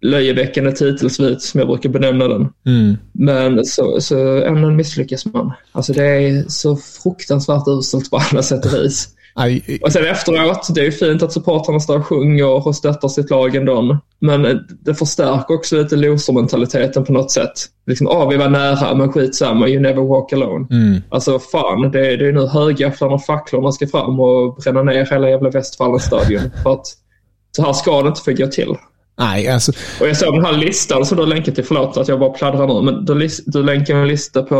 löjeväckande 0.00 0.72
titelsvit 0.72 1.42
som 1.42 1.60
jag 1.60 1.68
brukar 1.68 1.90
benämna 1.90 2.28
den. 2.28 2.48
Mm. 2.66 2.96
Men 3.12 3.64
så, 3.64 4.00
så 4.00 4.42
ändå 4.42 4.70
misslyckas 4.70 5.26
man. 5.26 5.52
Alltså 5.72 5.92
det 5.92 6.04
är 6.04 6.44
så 6.48 6.76
fruktansvärt 6.76 7.68
uselt 7.68 8.10
på 8.10 8.16
alla 8.16 8.42
sätt 8.42 8.66
och 8.66 8.74
vis. 8.74 9.08
Aj. 9.34 9.80
Och 9.82 9.92
sen 9.92 10.06
efteråt, 10.06 10.74
det 10.74 10.80
är 10.80 10.84
ju 10.84 10.92
fint 10.92 11.22
att 11.22 11.32
supportrarna 11.32 11.80
står 11.80 11.98
och 11.98 12.06
sjunger 12.06 12.66
och 12.66 12.76
stöttar 12.76 13.08
sitt 13.08 13.30
lag 13.30 13.54
ändå. 13.54 13.98
Men 14.18 14.66
det 14.84 14.94
förstärker 14.94 15.54
också 15.54 15.76
lite 15.76 15.96
losermentaliteten 15.96 17.04
på 17.04 17.12
något 17.12 17.30
sätt. 17.30 17.52
Liksom, 17.86 18.06
ah, 18.06 18.28
vi 18.28 18.36
var 18.36 18.48
nära, 18.48 18.94
men 18.94 19.12
skitsamma, 19.12 19.68
you 19.68 19.80
never 19.80 20.02
walk 20.02 20.32
alone. 20.32 20.66
Mm. 20.70 21.02
Alltså 21.08 21.38
fan, 21.38 21.90
det, 21.90 22.16
det 22.16 22.28
är 22.28 22.32
nu 22.32 22.46
högafflarna 22.46 23.14
och 23.14 23.24
facklorna 23.24 23.72
ska 23.72 23.86
fram 23.86 24.20
och 24.20 24.54
bränna 24.54 24.82
ner 24.82 25.06
hela 25.06 25.30
jävla 25.30 25.50
Westfallenstadion. 25.50 26.42
för 26.62 26.72
att 26.72 26.86
så 27.56 27.62
här 27.62 27.72
ska 27.72 28.02
det 28.02 28.08
inte 28.08 28.20
få 28.20 28.32
gå 28.32 28.46
till. 28.46 28.76
Nej, 29.22 29.48
alltså... 29.48 29.72
Och 30.00 30.08
jag 30.08 30.16
såg 30.16 30.34
den 30.34 30.44
här 30.44 30.52
listan 30.52 31.06
som 31.06 31.18
du 31.18 31.26
länkat 31.26 31.54
till, 31.54 31.64
förlåt 31.64 31.96
att 31.96 32.08
jag 32.08 32.20
bara 32.20 32.30
pladdrar 32.30 32.66
nu, 32.66 32.92
men 32.92 33.04
du, 33.04 33.28
du 33.46 33.62
länkar 33.62 33.96
en 33.96 34.08
lista 34.08 34.42
på 34.42 34.56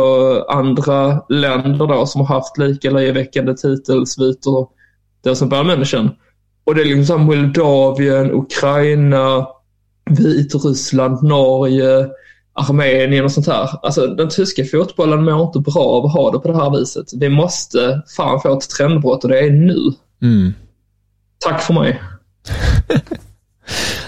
andra 0.49 1.21
länder 1.29 1.87
då 1.87 2.05
som 2.05 2.21
har 2.21 2.27
haft 2.27 2.57
lika 2.57 2.89
löjeväckande 2.91 3.53
titelsviter 3.53 4.67
då 5.23 5.35
som 5.35 5.49
Bayern 5.49 5.71
München. 5.71 6.09
Och 6.63 6.75
det 6.75 6.81
är 6.81 6.85
liksom 6.85 7.21
Moldavien, 7.21 8.31
Ukraina, 8.31 9.47
Vitryssland, 10.09 11.23
Norge, 11.23 12.07
Armenien 12.53 13.25
och 13.25 13.31
sånt 13.31 13.47
här. 13.47 13.69
Alltså 13.85 14.07
den 14.07 14.29
tyska 14.29 14.65
fotbollen 14.65 15.23
mår 15.23 15.41
inte 15.41 15.59
bra 15.59 15.83
av 15.83 16.05
att 16.05 16.13
ha 16.13 16.31
det 16.31 16.39
på 16.39 16.47
det 16.47 16.57
här 16.57 16.79
viset. 16.79 17.13
Vi 17.13 17.29
måste 17.29 18.01
fan 18.17 18.41
få 18.41 18.57
ett 18.57 18.69
trendbrott 18.69 19.23
och 19.23 19.29
det 19.29 19.39
är 19.39 19.51
nu. 19.51 19.79
Mm. 20.21 20.53
Tack 21.39 21.61
för 21.61 21.73
mig. 21.73 22.01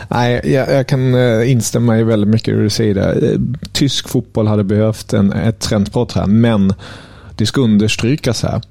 Nej, 0.10 0.42
jag, 0.44 0.72
jag, 0.72 0.88
kan 0.88 1.16
eh, 1.16 1.52
instämma 1.52 2.00
i 2.00 2.04
väldigt 2.04 2.30
mycket 2.30 2.56
det 2.56 2.64
du 2.64 2.70
säger 2.70 2.96
där. 2.96 3.24
Eh, 3.24 3.40
tysk 3.72 4.10
fotboll 4.10 4.48
hade 4.48 4.64
behövt 4.64 5.14
en, 5.14 5.34
ett 5.34 5.60
trendbrott 5.60 6.12
här, 6.12 6.26
men 6.26 6.74
det 7.36 7.46
ska 7.46 7.62
understrykas 7.62 8.44
här. 8.44 8.62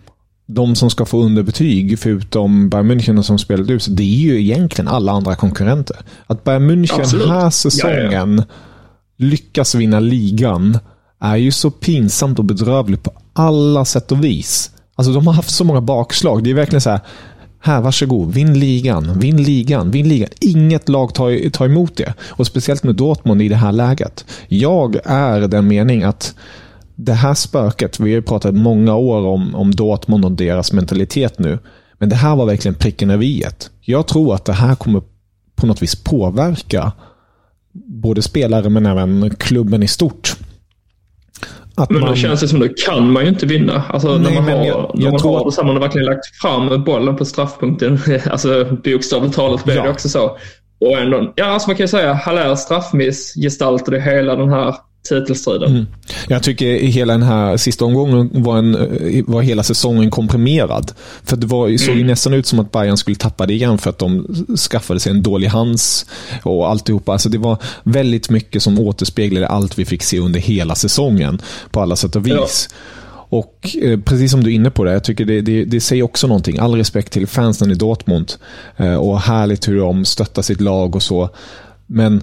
De 0.46 0.74
som 0.74 0.90
ska 0.90 1.04
få 1.04 1.22
underbetyg, 1.22 1.98
förutom 1.98 2.68
Bayern 2.68 2.90
München 2.90 3.22
som 3.22 3.38
spelade 3.38 3.72
ut, 3.72 3.86
det 3.88 4.02
är 4.02 4.18
ju 4.18 4.40
egentligen 4.40 4.88
alla 4.88 5.12
andra 5.12 5.34
konkurrenter. 5.34 5.96
Att 6.26 6.44
Bayern 6.44 6.70
München 6.70 7.00
Absolut. 7.00 7.28
här 7.28 7.50
säsongen 7.50 8.38
ja, 8.38 8.44
ja. 8.48 8.54
lyckas 9.16 9.74
vinna 9.74 10.00
ligan 10.00 10.78
är 11.20 11.36
ju 11.36 11.52
så 11.52 11.70
pinsamt 11.70 12.38
och 12.38 12.44
bedrövligt 12.44 13.02
på 13.02 13.12
alla 13.32 13.84
sätt 13.84 14.12
och 14.12 14.24
vis. 14.24 14.70
Alltså 14.94 15.12
de 15.12 15.26
har 15.26 15.34
haft 15.34 15.50
så 15.50 15.64
många 15.64 15.80
bakslag. 15.80 16.44
Det 16.44 16.50
är 16.50 16.54
verkligen 16.54 16.80
så 16.80 16.90
här, 16.90 17.00
här, 17.64 17.80
varsågod. 17.80 18.34
Vinn 18.34 18.58
ligan, 18.58 19.18
vinn 19.18 19.42
ligan, 19.42 19.90
vinn 19.90 20.08
ligan. 20.08 20.28
Inget 20.40 20.88
lag 20.88 21.14
tar, 21.14 21.50
tar 21.50 21.66
emot 21.66 21.96
det. 21.96 22.14
Och 22.20 22.46
speciellt 22.46 22.82
med 22.82 22.94
Dortmund 22.94 23.42
i 23.42 23.48
det 23.48 23.56
här 23.56 23.72
läget. 23.72 24.24
Jag 24.48 24.96
är 25.04 25.40
den 25.48 25.68
mening 25.68 26.02
att 26.02 26.34
det 26.94 27.12
här 27.12 27.34
spöket, 27.34 28.00
vi 28.00 28.02
har 28.02 28.16
ju 28.16 28.22
pratat 28.22 28.54
många 28.54 28.96
år 28.96 29.26
om, 29.26 29.54
om 29.54 29.70
Dortmund 29.70 30.24
och 30.24 30.32
deras 30.32 30.72
mentalitet 30.72 31.38
nu. 31.38 31.58
Men 31.98 32.08
det 32.08 32.16
här 32.16 32.36
var 32.36 32.46
verkligen 32.46 32.74
pricken 32.74 33.10
över 33.10 33.24
i 33.24 33.44
Jag 33.80 34.06
tror 34.06 34.34
att 34.34 34.44
det 34.44 34.52
här 34.52 34.74
kommer 34.74 35.02
på 35.56 35.66
något 35.66 35.82
vis 35.82 35.96
påverka 35.96 36.92
både 37.86 38.22
spelare 38.22 38.68
men 38.68 38.86
även 38.86 39.34
klubben 39.38 39.82
i 39.82 39.88
stort. 39.88 40.33
Att 41.76 41.90
men 41.90 42.00
man... 42.00 42.10
då 42.10 42.16
känns 42.16 42.40
det 42.40 42.48
som 42.48 42.62
att 42.62 42.76
kan 42.76 43.12
man 43.12 43.22
ju 43.22 43.28
inte 43.28 43.46
vinna. 43.46 43.82
Alltså 43.88 44.18
Nej, 44.18 44.18
när 44.18 44.40
man 44.40 44.58
har, 44.58 44.66
jag, 44.66 44.90
jag 44.94 44.98
när 45.02 45.10
man 45.10 45.20
tror... 45.20 45.38
har 45.38 45.44
det 45.44 45.52
så 45.52 45.62
har 45.62 45.72
man 45.72 45.80
verkligen 45.80 46.06
lagt 46.06 46.36
fram 46.42 46.84
bollen 46.84 47.16
på 47.16 47.24
straffpunkten. 47.24 47.98
alltså 48.30 48.64
bokstavligt 48.84 49.34
talat 49.34 49.64
blir 49.64 49.76
ja. 49.76 49.82
det 49.82 49.90
också 49.90 50.08
så. 50.08 50.36
Och 50.80 50.98
ändå, 50.98 51.32
ja, 51.36 51.44
alltså 51.44 51.68
man 51.68 51.76
kan 51.76 51.84
ju 51.84 51.88
säga 51.88 52.12
Haller 52.12 52.54
straffmiss 52.54 53.34
gestaltade 53.34 54.00
hela 54.00 54.36
den 54.36 54.48
här 54.48 54.74
titelstriden. 55.08 55.70
Mm. 55.70 55.86
Jag 56.28 56.42
tycker 56.42 56.66
hela 56.66 57.12
den 57.12 57.22
här 57.22 57.56
sista 57.56 57.84
omgången 57.84 58.30
var, 58.42 58.58
en, 58.58 58.76
var 59.26 59.42
hela 59.42 59.62
säsongen 59.62 60.10
komprimerad. 60.10 60.92
För 61.22 61.36
det 61.36 61.46
var, 61.46 61.78
såg 61.78 61.94
mm. 61.94 62.06
nästan 62.06 62.34
ut 62.34 62.46
som 62.46 62.58
att 62.58 62.72
Bayern 62.72 62.96
skulle 62.96 63.16
tappa 63.16 63.46
det 63.46 63.54
igen 63.54 63.78
för 63.78 63.90
att 63.90 63.98
de 63.98 64.26
skaffade 64.70 65.00
sig 65.00 65.12
en 65.12 65.22
dålig 65.22 65.48
hands 65.48 66.06
och 66.42 66.70
alltihopa. 66.70 67.12
Alltså 67.12 67.28
det 67.28 67.38
var 67.38 67.58
väldigt 67.82 68.30
mycket 68.30 68.62
som 68.62 68.78
återspeglade 68.78 69.48
allt 69.48 69.78
vi 69.78 69.84
fick 69.84 70.02
se 70.02 70.18
under 70.18 70.40
hela 70.40 70.74
säsongen 70.74 71.38
på 71.70 71.80
alla 71.80 71.96
sätt 71.96 72.16
och 72.16 72.26
vis. 72.26 72.68
Ja. 72.70 72.76
Och 73.28 73.76
eh, 73.82 74.00
precis 74.00 74.30
som 74.30 74.44
du 74.44 74.50
är 74.50 74.54
inne 74.54 74.70
på 74.70 74.84
det, 74.84 74.92
jag 74.92 75.04
tycker 75.04 75.24
det, 75.24 75.40
det, 75.40 75.64
det 75.64 75.80
säger 75.80 76.02
också 76.02 76.26
någonting. 76.26 76.58
All 76.58 76.74
respekt 76.74 77.12
till 77.12 77.26
fansen 77.26 77.70
i 77.70 77.74
Dortmund. 77.74 78.32
Eh, 78.76 78.94
och 78.94 79.20
härligt 79.20 79.68
hur 79.68 79.78
de 79.78 80.04
stöttar 80.04 80.42
sitt 80.42 80.60
lag 80.60 80.96
och 80.96 81.02
så. 81.02 81.30
Men 81.86 82.22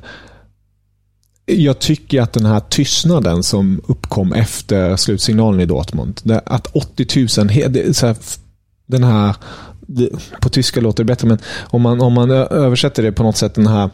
jag 1.46 1.80
tycker 1.80 2.22
att 2.22 2.34
den 2.34 2.46
här 2.46 2.60
tystnaden 2.60 3.44
som 3.44 3.82
uppkom 3.88 4.34
efter 4.34 4.96
slutsignalen 4.96 5.62
i 5.62 5.66
Dortmund. 5.66 6.22
Att 6.46 6.68
80 6.68 7.20
000, 7.20 7.30
så 7.30 7.42
här, 8.08 8.16
den 8.86 9.04
här, 9.04 9.36
på 10.42 10.50
tyska 10.50 10.82
låter 10.82 11.04
det 11.04 11.08
bättre, 11.08 11.28
men 11.28 11.40
om 11.62 11.82
man, 11.82 12.02
om 12.02 12.14
man 12.14 12.32
översätter 12.32 13.04
det 13.04 13.12
på 13.12 13.24
något 13.24 13.38
sätt, 13.38 13.56
den 13.56 13.68
här 13.68 13.90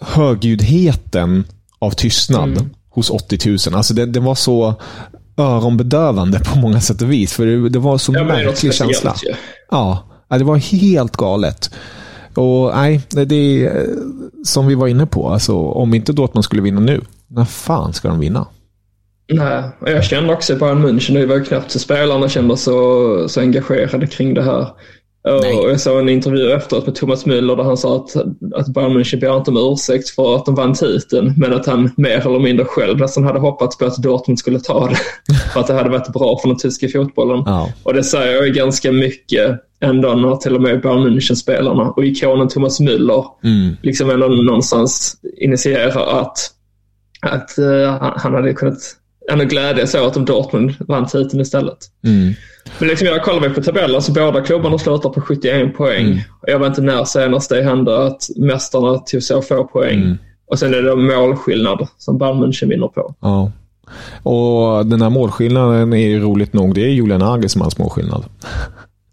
högljuddheten 0.00 1.44
av 1.78 1.90
tystnad 1.90 2.48
mm. 2.48 2.70
hos 2.90 3.10
80 3.10 3.48
000. 3.48 3.58
Alltså 3.74 3.94
det, 3.94 4.06
det 4.06 4.20
var 4.20 4.34
så 4.34 4.74
öronbedövande 5.36 6.40
på 6.40 6.58
många 6.58 6.80
sätt 6.80 7.02
och 7.02 7.12
vis. 7.12 7.32
För 7.32 7.46
det, 7.46 7.68
det 7.68 7.78
var 7.78 7.98
så 7.98 8.12
ja, 8.14 8.24
märklig 8.24 8.74
känsla. 8.74 9.14
Ja. 9.70 10.08
ja, 10.28 10.38
det 10.38 10.44
var 10.44 10.56
helt 10.56 11.16
galet. 11.16 11.70
Och 12.36 12.70
nej, 12.74 13.00
det, 13.10 13.64
är 13.64 13.88
som 14.44 14.66
vi 14.66 14.74
var 14.74 14.88
inne 14.88 15.06
på. 15.06 15.28
Alltså, 15.28 15.56
om 15.56 15.94
inte 15.94 16.12
Dortmund 16.12 16.44
skulle 16.44 16.62
vinna 16.62 16.80
nu, 16.80 17.00
när 17.28 17.44
fan 17.44 17.92
ska 17.92 18.08
de 18.08 18.20
vinna? 18.20 18.46
Nej, 19.32 19.62
jag 19.80 20.04
kände 20.04 20.32
också 20.32 20.52
i 20.52 20.56
Bayern 20.56 20.86
München, 20.86 21.14
det 21.14 21.26
var 21.26 21.36
ju 21.36 21.44
knappt 21.44 21.70
så 21.70 21.78
spelarna 21.78 22.28
kände 22.28 22.56
så, 22.56 23.28
så 23.28 23.40
engagerade 23.40 24.06
kring 24.06 24.34
det 24.34 24.42
här. 24.42 24.68
Nej. 25.26 25.54
Och 25.54 25.70
jag 25.70 25.80
såg 25.80 26.00
en 26.00 26.08
intervju 26.08 26.52
efteråt 26.52 26.86
med 26.86 26.94
Thomas 26.94 27.26
Müller 27.26 27.56
där 27.56 27.64
han 27.64 27.76
sa 27.76 27.96
att, 27.96 28.16
att 28.54 28.68
Bayern 28.68 28.98
München 28.98 29.20
ber 29.20 29.36
inte 29.36 29.50
om 29.50 29.72
ursäkt 29.72 30.08
för 30.08 30.36
att 30.36 30.46
de 30.46 30.54
vann 30.54 30.74
titeln, 30.74 31.34
men 31.36 31.52
att 31.52 31.66
han 31.66 31.90
mer 31.96 32.26
eller 32.26 32.38
mindre 32.38 32.64
själv 32.64 32.98
nästan 32.98 33.24
hade 33.24 33.38
hoppats 33.38 33.78
på 33.78 33.84
att 33.84 33.96
Dortmund 33.96 34.38
skulle 34.38 34.60
ta 34.60 34.88
det. 34.88 34.96
för 35.52 35.60
att 35.60 35.66
det 35.66 35.74
hade 35.74 35.90
varit 35.90 36.12
bra 36.12 36.38
för 36.38 36.48
den 36.48 36.58
tyska 36.58 36.88
fotbollen. 36.88 37.42
Ja. 37.46 37.72
Och 37.82 37.94
det 37.94 38.04
säger 38.04 38.42
ju 38.42 38.52
ganska 38.52 38.92
mycket 38.92 39.60
ändå 39.80 40.14
när 40.14 40.36
till 40.36 40.54
och 40.54 40.62
med 40.62 40.82
Bayern 40.82 41.06
München-spelarna 41.06 41.90
och 41.90 42.04
ikonen 42.04 42.48
Thomas 42.48 42.80
Müller 42.80 43.24
mm. 43.42 43.76
liksom 43.82 44.10
ändå 44.10 44.28
någonstans 44.28 45.16
initierar 45.38 46.20
att, 46.20 46.38
att 47.20 47.54
uh, 47.58 47.88
han 48.16 48.34
hade 48.34 48.52
kunnat 48.54 48.78
ändå 49.32 49.44
glädjas 49.44 49.94
åt 49.94 50.16
om 50.16 50.24
Dortmund 50.24 50.74
vann 50.78 51.06
titeln 51.06 51.40
istället. 51.40 51.78
Mm. 52.04 52.34
Men 52.78 52.88
liksom 52.88 53.06
jag 53.06 53.22
kollar 53.22 53.48
på 53.48 53.62
tabellen 53.62 54.02
så 54.02 54.12
båda 54.12 54.40
klubbarna 54.40 54.78
slutar 54.78 55.10
på 55.10 55.20
71 55.20 55.76
poäng. 55.76 56.06
Mm. 56.06 56.18
Jag 56.42 56.58
var 56.58 56.66
inte 56.66 56.82
när 56.82 57.04
senast 57.04 57.50
det 57.50 57.62
hände 57.62 58.06
att 58.06 58.22
mästarna 58.36 58.98
tog 58.98 59.22
så 59.22 59.42
få 59.42 59.64
poäng. 59.64 60.02
Mm. 60.02 60.18
Och 60.46 60.58
sen 60.58 60.74
är 60.74 60.82
det 60.82 60.96
målskillnad 60.96 61.88
som 61.98 62.18
Bayern 62.18 62.44
München 62.44 62.68
vinner 62.68 62.88
på. 62.88 63.14
Ja. 63.20 63.52
Och 64.22 64.86
den 64.86 65.02
här 65.02 65.10
målskillnaden 65.10 65.92
är 65.92 66.08
ju 66.08 66.20
roligt 66.20 66.52
nog. 66.52 66.74
Det 66.74 66.80
är 66.80 66.88
Julian 66.88 67.20
Nagelsmans 67.20 67.78
målskillnad. 67.78 68.24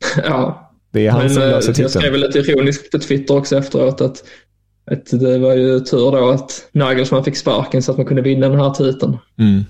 ja. 0.24 0.70
Det 0.92 1.08
är 1.08 1.12
han 1.12 1.22
Men, 1.22 1.30
som 1.30 1.44
löser 1.44 1.74
titeln. 1.74 1.90
Jag 1.94 2.02
skrev 2.02 2.16
lite 2.16 2.40
ironiskt 2.40 2.92
på 2.92 3.00
Twitter 3.00 3.38
också 3.38 3.58
efteråt 3.58 4.02
att, 4.02 4.24
att 4.92 5.20
det 5.20 5.38
var 5.38 5.56
ju 5.56 5.80
tur 5.80 6.12
då 6.12 6.30
att 6.30 6.70
Nagelsman 6.72 7.24
fick 7.24 7.38
sparken 7.38 7.84
så 7.84 7.92
att 7.92 7.98
man 7.98 8.06
kunde 8.08 8.22
vinna 8.22 8.50
den 8.50 8.60
här 8.60 8.70
titeln. 8.70 9.18
Mm. 9.40 9.64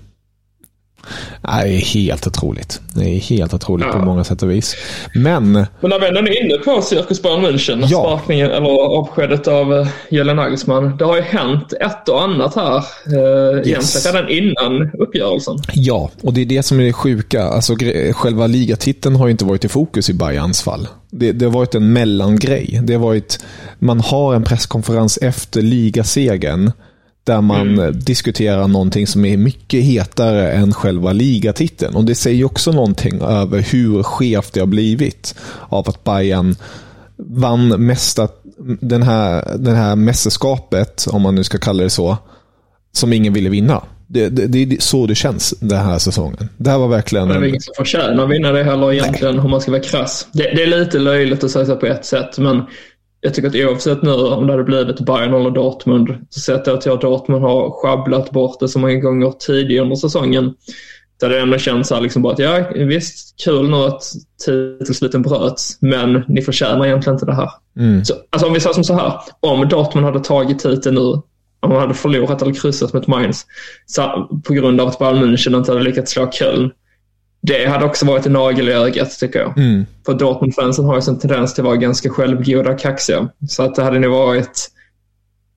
Det 1.42 1.48
är 1.48 1.94
helt 1.94 2.26
otroligt. 2.26 2.80
Det 2.94 3.04
är 3.04 3.20
helt 3.20 3.54
otroligt 3.54 3.86
ja. 3.86 3.92
på 3.92 4.04
många 4.04 4.24
sätt 4.24 4.42
och 4.42 4.50
vis. 4.50 4.76
Men... 5.14 5.52
Men 5.52 5.66
när 5.90 6.00
vi 6.00 6.06
ändå 6.06 6.20
är 6.20 6.44
inne 6.44 6.58
på 6.58 6.82
Cirkus 6.82 7.22
Bayern 7.22 7.46
München, 7.46 7.86
ja. 7.88 8.00
sparkningen 8.00 8.50
eller 8.50 8.68
avskedet 8.98 9.48
av 9.48 9.72
uh, 9.72 9.88
Jelle 10.10 10.34
Nagelsmann. 10.34 10.96
Det 10.96 11.04
har 11.04 11.16
ju 11.16 11.22
hänt 11.22 11.72
ett 11.72 12.08
och 12.08 12.22
annat 12.22 12.54
här. 12.54 12.76
Uh, 12.76 13.68
yes. 13.68 14.06
Redan 14.06 14.28
innan 14.28 14.90
uppgörelsen. 14.98 15.56
Ja, 15.72 16.10
och 16.22 16.32
det 16.32 16.40
är 16.40 16.46
det 16.46 16.62
som 16.62 16.80
är 16.80 16.84
det 16.84 16.92
sjuka. 16.92 17.44
Alltså, 17.44 17.76
själva 18.12 18.46
ligatiteln 18.46 19.16
har 19.16 19.26
ju 19.26 19.30
inte 19.30 19.44
varit 19.44 19.64
i 19.64 19.68
fokus 19.68 20.10
i 20.10 20.14
Bayerns 20.14 20.62
fall. 20.62 20.88
Det, 21.10 21.32
det 21.32 21.44
har 21.44 21.52
varit 21.52 21.74
en 21.74 21.92
mellangrej. 21.92 22.80
Det 22.82 22.92
har 22.92 23.00
varit, 23.00 23.44
man 23.78 24.00
har 24.00 24.34
en 24.34 24.44
presskonferens 24.44 25.18
efter 25.22 25.62
ligasegern 25.62 26.72
där 27.24 27.40
man 27.40 27.78
mm. 27.78 28.00
diskuterar 28.00 28.68
någonting 28.68 29.06
som 29.06 29.24
är 29.24 29.36
mycket 29.36 29.84
hetare 29.84 30.52
än 30.52 30.72
själva 30.72 31.12
ligatiteln. 31.12 31.96
Och 31.96 32.04
det 32.04 32.14
säger 32.14 32.44
också 32.44 32.72
någonting 32.72 33.20
över 33.20 33.58
hur 33.72 34.02
skevt 34.02 34.52
det 34.52 34.60
har 34.60 34.66
blivit 34.66 35.34
av 35.68 35.88
att 35.88 36.04
Bayern 36.04 36.56
vann 37.16 37.68
mesta, 37.68 38.28
den 38.80 39.02
här, 39.02 39.56
den 39.58 39.74
här 39.74 39.96
mästerskapet, 39.96 41.06
om 41.10 41.22
man 41.22 41.34
nu 41.34 41.44
ska 41.44 41.58
kalla 41.58 41.82
det 41.82 41.90
så, 41.90 42.16
som 42.92 43.12
ingen 43.12 43.32
ville 43.32 43.50
vinna. 43.50 43.82
Det, 44.06 44.28
det, 44.28 44.46
det 44.46 44.76
är 44.76 44.80
så 44.80 45.06
det 45.06 45.14
känns 45.14 45.54
den 45.60 45.78
här 45.78 45.98
säsongen. 45.98 46.48
Det 46.56 46.70
här 46.70 46.78
var 46.78 46.88
verkligen... 46.88 47.28
Det 47.28 47.34
är 47.34 47.44
ingen 47.44 47.60
som 47.60 47.74
förtjänar 47.76 48.24
att 48.24 48.30
vinna 48.30 48.52
det 48.52 48.64
heller 48.64 48.92
egentligen, 48.92 49.34
Nej. 49.34 49.44
om 49.44 49.50
man 49.50 49.60
ska 49.60 49.70
vara 49.70 49.82
krass. 49.82 50.28
Det, 50.32 50.42
det, 50.42 50.62
är 50.62 50.66
lite 50.66 50.98
löjligt 50.98 51.44
att 51.44 51.50
säga 51.50 51.66
så 51.66 51.76
på 51.76 51.86
ett 51.86 52.04
sätt, 52.04 52.38
men 52.38 52.62
jag 53.24 53.34
tycker 53.34 53.48
att 53.48 53.54
oavsett 53.54 54.02
nu 54.02 54.12
om 54.12 54.46
det 54.46 54.52
hade 54.52 54.64
blivit 54.64 55.00
Bayern 55.00 55.34
eller 55.34 55.50
Dortmund, 55.50 56.26
så 56.30 56.40
sett 56.40 56.66
jag 56.66 56.76
att 56.76 57.00
Dortmund 57.00 57.42
har 57.42 57.70
sjabblat 57.70 58.30
bort 58.30 58.60
det 58.60 58.68
så 58.68 58.78
många 58.78 58.94
gånger 58.94 59.30
tidigare 59.30 59.82
under 59.82 59.96
säsongen. 59.96 60.54
Där 61.20 61.28
det 61.28 61.40
ändå 61.40 61.58
känns 61.58 61.90
här 61.90 62.00
liksom 62.00 62.22
bara 62.22 62.32
att 62.32 62.38
ja, 62.38 62.64
visst, 62.74 63.44
kul 63.44 63.70
nu 63.70 63.76
att 63.76 64.02
titelsluten 64.44 65.22
bröts, 65.22 65.78
men 65.80 66.24
ni 66.28 66.42
förtjänar 66.42 66.86
egentligen 66.86 67.14
inte 67.14 67.26
det 67.26 67.34
här. 67.34 67.50
Mm. 67.78 68.04
Så, 68.04 68.14
alltså 68.30 68.46
om 68.46 68.54
vi 68.54 68.60
säger 68.60 68.74
som 68.74 68.84
så 68.84 68.94
här, 68.94 69.12
om 69.40 69.68
Dortmund 69.68 70.06
hade 70.06 70.20
tagit 70.20 70.58
titeln 70.58 70.94
nu, 70.94 71.22
om 71.60 71.68
man 71.68 71.76
hade 71.80 71.94
förlorat 71.94 72.42
eller 72.42 72.54
kryssat 72.54 72.92
mot 72.92 73.06
Mainz, 73.06 73.46
så, 73.86 74.28
på 74.44 74.52
grund 74.54 74.80
av 74.80 74.88
att 74.88 74.98
Bayern 74.98 75.24
München 75.24 75.56
inte 75.56 75.72
hade 75.72 75.84
lyckats 75.84 76.12
slå 76.12 76.30
Köln, 76.30 76.70
det 77.46 77.66
hade 77.66 77.84
också 77.84 78.06
varit 78.06 78.26
en 78.26 78.32
nagel 78.32 78.68
i 78.68 78.72
ögat 78.72 79.18
tycker 79.18 79.38
jag. 79.38 79.58
Mm. 79.58 79.86
För 80.06 80.14
Dortmund-fansen 80.14 80.84
har 80.84 80.94
ju 80.94 81.02
en 81.08 81.18
tendens 81.18 81.54
till 81.54 81.62
att 81.62 81.66
vara 81.66 81.76
ganska 81.76 82.10
självgoda 82.10 82.70
och 82.70 82.78
kaxiga. 82.78 83.28
Så 83.48 83.62
att 83.62 83.74
det 83.74 83.82
hade 83.82 83.98
nog 83.98 84.12
varit 84.12 84.70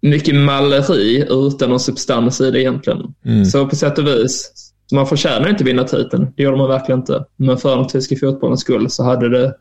mycket 0.02 0.36
malleri 0.36 1.26
utan 1.30 1.70
någon 1.70 1.80
substans 1.80 2.42
i 2.42 2.52
det 2.52 2.62
egentligen. 2.62 3.00
Mm. 3.26 3.46
Så 3.46 3.68
på 3.68 3.76
sätt 3.76 3.98
och 3.98 4.08
vis, 4.08 4.52
man 4.94 5.08
förtjänar 5.08 5.50
inte 5.50 5.64
vinna 5.64 5.84
titeln. 5.84 6.28
Det 6.36 6.44
gjorde 6.44 6.58
man 6.58 6.68
verkligen 6.68 7.00
inte. 7.00 7.26
Men 7.38 7.58
för 7.58 7.76
den 7.76 7.88
tyska 7.88 8.16
fotbollens 8.16 8.62
skull 8.62 8.90
så 8.90 9.04
hade 9.04 9.30
det, 9.30 9.54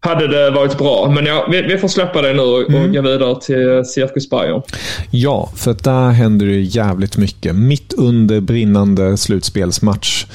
hade 0.00 0.28
det 0.28 0.50
varit 0.50 0.78
bra. 0.78 1.12
Men 1.14 1.26
ja, 1.26 1.48
vi, 1.50 1.62
vi 1.62 1.78
får 1.78 1.88
släppa 1.88 2.22
det 2.22 2.32
nu 2.32 2.40
och, 2.40 2.70
mm. 2.70 2.92
gå 2.92 3.02
vidare 3.02 3.40
till 3.40 3.84
Cirkus 3.84 4.30
Bayern. 4.30 4.62
Ja, 5.10 5.50
för 5.56 5.76
där 5.82 6.10
händer 6.10 6.46
det 6.46 6.60
jävligt 6.60 7.16
mycket. 7.16 7.54
Mitt 7.54 7.92
under 7.92 8.40
brinnande 8.40 9.16
slutspelsmatch 9.16 10.26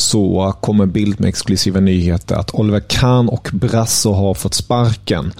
så 0.00 0.54
kommer 0.60 0.86
Bild 0.86 1.20
med 1.20 1.28
exklusiva 1.28 1.80
nyheter 1.80 2.36
att 2.36 2.54
Oliver 2.54 2.80
Kahn 2.80 3.28
och 3.28 3.48
Brasso 3.52 4.12
har 4.12 4.34
fått 4.34 4.54
sparken. 4.54 5.32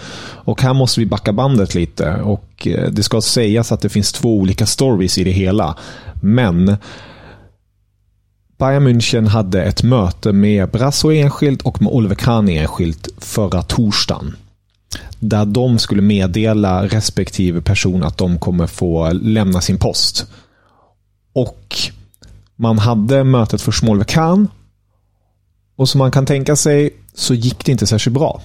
Och 0.44 0.62
här 0.62 0.75
måste 0.75 1.01
vi 1.01 1.07
backa 1.07 1.33
bandet 1.33 1.75
lite 1.75 2.14
och 2.14 2.66
eh, 2.66 2.90
det 2.90 3.03
ska 3.03 3.20
sägas 3.20 3.73
att 3.73 3.81
det 3.81 3.88
finns 3.88 4.12
två 4.12 4.37
olika 4.37 4.66
stories 4.66 5.18
i 5.18 5.25
det 5.25 5.31
hela. 5.31 5.77
Men 6.23 6.77
Bayern 8.59 8.87
München 8.87 9.27
hade 9.27 9.62
ett 9.62 9.83
möte 9.83 10.33
med 10.33 10.70
Brasso 10.70 11.12
enskilt 11.12 11.62
och 11.62 11.83
med 11.83 11.92
Oliver 11.92 12.14
Kahn 12.14 12.49
enskilt 12.49 13.09
förra 13.18 13.62
torsdagen. 13.62 14.37
Där 15.18 15.44
de 15.44 15.79
skulle 15.79 16.03
meddela 16.03 16.87
respektive 16.87 17.61
person 17.61 18.03
att 18.03 18.18
de 18.18 18.38
kommer 18.38 18.66
få 18.66 19.12
lämna 19.12 19.61
sin 19.61 19.79
post. 19.79 20.27
Och 21.33 21.77
man 22.61 22.79
hade 22.79 23.25
mötet 23.25 23.62
för 23.62 23.73
Smolve 23.73 24.05
Khan 24.05 24.49
och 25.77 25.88
som 25.88 25.99
man 25.99 26.11
kan 26.11 26.27
tänka 26.27 26.57
sig 26.57 26.90
så 27.14 27.35
gick 27.35 27.64
det 27.64 27.73
inte 27.73 27.87
särskilt 27.87 28.14
bra. 28.14 28.42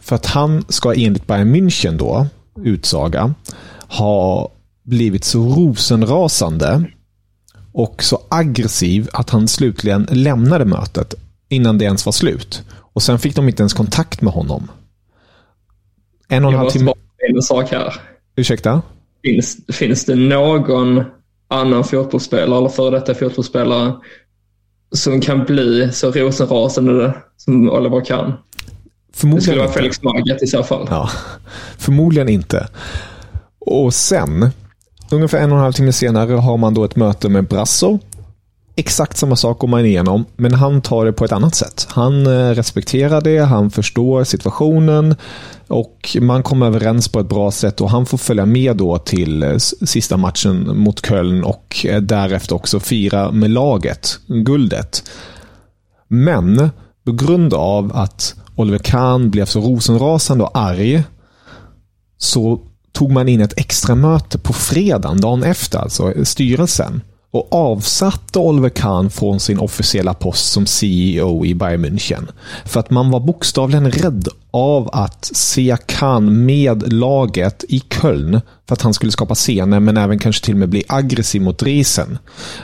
För 0.00 0.16
att 0.16 0.26
han 0.26 0.64
ska 0.68 0.94
enligt 0.94 1.26
Bayern 1.26 1.54
München 1.56 1.96
då, 1.98 2.26
utsaga, 2.62 3.34
ha 3.88 4.50
blivit 4.82 5.24
så 5.24 5.38
rosenrasande 5.38 6.84
och 7.72 8.02
så 8.02 8.20
aggressiv 8.28 9.08
att 9.12 9.30
han 9.30 9.48
slutligen 9.48 10.06
lämnade 10.10 10.64
mötet 10.64 11.14
innan 11.48 11.78
det 11.78 11.84
ens 11.84 12.06
var 12.06 12.12
slut. 12.12 12.62
Och 12.70 13.02
sen 13.02 13.18
fick 13.18 13.36
de 13.36 13.48
inte 13.48 13.62
ens 13.62 13.72
kontakt 13.72 14.22
med 14.22 14.32
honom. 14.32 14.70
En 16.28 16.44
och 16.44 16.52
en 16.52 16.58
halv 16.58 16.70
timme... 16.70 16.92
en 17.34 17.42
sak 17.42 17.70
här. 17.70 17.94
Ursäkta? 18.36 18.82
Finns, 19.22 19.56
finns 19.72 20.04
det 20.04 20.14
någon 20.14 21.04
annan 21.54 21.84
fotbollsspelare 21.84 22.58
eller 22.58 22.68
före 22.68 22.90
detta 22.90 23.14
fotbollsspelare 23.14 23.92
som 24.92 25.20
kan 25.20 25.44
bli 25.44 25.92
så 25.92 26.10
rosenrasande 26.10 27.14
som 27.36 27.70
Oliver 27.70 28.04
kan. 28.04 28.32
Förmodligen 29.14 29.36
det 29.36 29.42
skulle 29.42 29.60
vara 29.60 29.72
Felix 29.72 30.02
Magath 30.02 30.44
i 30.44 30.46
så 30.46 30.62
fall. 30.62 30.86
Ja, 30.90 31.10
förmodligen 31.78 32.28
inte. 32.28 32.68
Och 33.58 33.94
sen, 33.94 34.50
ungefär 35.10 35.38
en 35.38 35.52
och 35.52 35.58
en 35.58 35.62
halv 35.62 35.72
timme 35.72 35.92
senare, 35.92 36.32
har 36.32 36.56
man 36.56 36.74
då 36.74 36.84
ett 36.84 36.96
möte 36.96 37.28
med 37.28 37.48
Brasso 37.48 37.98
exakt 38.76 39.16
samma 39.16 39.36
sak 39.36 39.58
går 39.58 39.68
man 39.68 39.86
igenom, 39.86 40.24
men 40.36 40.54
han 40.54 40.82
tar 40.82 41.04
det 41.04 41.12
på 41.12 41.24
ett 41.24 41.32
annat 41.32 41.54
sätt. 41.54 41.86
Han 41.90 42.26
eh, 42.26 42.50
respekterar 42.50 43.20
det, 43.20 43.38
han 43.38 43.70
förstår 43.70 44.24
situationen 44.24 45.14
och 45.68 46.16
man 46.20 46.42
kommer 46.42 46.66
överens 46.66 47.08
på 47.08 47.20
ett 47.20 47.28
bra 47.28 47.50
sätt 47.50 47.80
och 47.80 47.90
han 47.90 48.06
får 48.06 48.18
följa 48.18 48.46
med 48.46 48.76
då 48.76 48.98
till 48.98 49.42
eh, 49.42 49.56
sista 49.58 50.16
matchen 50.16 50.78
mot 50.78 51.06
Köln 51.06 51.44
och 51.44 51.86
eh, 51.88 52.00
därefter 52.00 52.54
också 52.54 52.80
fira 52.80 53.30
med 53.30 53.50
laget, 53.50 54.18
guldet. 54.26 55.10
Men 56.08 56.70
på 57.04 57.12
grund 57.12 57.54
av 57.54 57.96
att 57.96 58.34
Oliver 58.56 58.78
Kahn 58.78 59.30
blev 59.30 59.44
så 59.44 59.60
rosenrasande 59.60 60.44
och 60.44 60.58
arg 60.58 61.02
så 62.18 62.60
tog 62.92 63.10
man 63.10 63.28
in 63.28 63.40
ett 63.40 63.58
extra 63.58 63.94
möte 63.94 64.38
på 64.38 64.52
fredagen, 64.52 65.20
dagen 65.20 65.42
efter, 65.42 65.78
alltså 65.78 66.12
styrelsen 66.24 67.00
och 67.34 67.52
avsatte 67.52 68.38
Oliver 68.38 68.68
Kahn 68.68 69.10
från 69.10 69.40
sin 69.40 69.58
officiella 69.58 70.14
post 70.14 70.52
som 70.52 70.66
CEO 70.66 71.44
i 71.44 71.54
Bayern 71.54 71.84
München. 71.84 72.28
För 72.64 72.80
att 72.80 72.90
man 72.90 73.10
var 73.10 73.20
bokstavligen 73.20 73.90
rädd 73.90 74.28
av 74.50 74.90
att 74.92 75.30
se 75.34 75.76
Kahn 75.86 76.46
med 76.46 76.92
laget 76.92 77.64
i 77.68 77.80
Köln 77.80 78.40
för 78.68 78.74
att 78.74 78.82
han 78.82 78.94
skulle 78.94 79.12
skapa 79.12 79.34
scener 79.34 79.80
men 79.80 79.96
även 79.96 80.18
kanske 80.18 80.44
till 80.44 80.54
och 80.54 80.58
med 80.58 80.68
bli 80.68 80.84
aggressiv 80.88 81.42
mot 81.42 81.58
Driesen. 81.58 82.18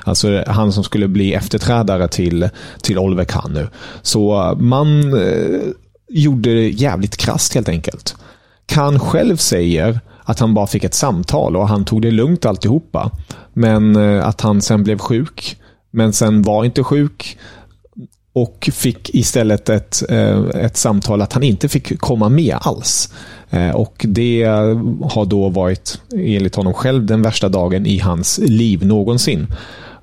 Alltså 0.04 0.44
han 0.46 0.72
som 0.72 0.84
skulle 0.84 1.08
bli 1.08 1.34
efterträdare 1.34 2.08
till, 2.08 2.48
till 2.82 2.98
Oliver 2.98 3.24
Kahn 3.24 3.52
nu. 3.52 3.68
Så 4.02 4.42
eh, 4.42 4.56
man 4.56 5.14
eh, 5.22 5.60
gjorde 6.08 6.54
det 6.54 6.68
jävligt 6.68 7.16
krasst 7.16 7.54
helt 7.54 7.68
enkelt. 7.68 8.16
Kahn 8.66 9.00
själv 9.00 9.36
säger 9.36 10.00
att 10.24 10.38
han 10.38 10.54
bara 10.54 10.66
fick 10.66 10.84
ett 10.84 10.94
samtal 10.94 11.56
och 11.56 11.68
han 11.68 11.84
tog 11.84 12.02
det 12.02 12.10
lugnt 12.10 12.46
alltihopa. 12.46 13.10
Men 13.52 13.96
eh, 13.96 14.26
att 14.26 14.40
han 14.40 14.62
sen 14.62 14.84
blev 14.84 14.98
sjuk. 14.98 15.56
Men 15.90 16.12
sen 16.12 16.42
var 16.42 16.64
inte 16.64 16.84
sjuk. 16.84 17.38
Och 18.32 18.70
fick 18.72 19.14
istället 19.14 19.68
ett, 19.68 20.02
eh, 20.08 20.38
ett 20.40 20.76
samtal 20.76 21.22
att 21.22 21.32
han 21.32 21.42
inte 21.42 21.68
fick 21.68 21.98
komma 21.98 22.28
med 22.28 22.56
alls. 22.60 23.12
Eh, 23.50 23.70
och 23.70 24.06
det 24.08 24.44
har 25.02 25.24
då 25.24 25.48
varit, 25.48 26.00
enligt 26.14 26.56
honom 26.56 26.74
själv, 26.74 27.06
den 27.06 27.22
värsta 27.22 27.48
dagen 27.48 27.86
i 27.86 27.98
hans 27.98 28.38
liv 28.38 28.86
någonsin. 28.86 29.46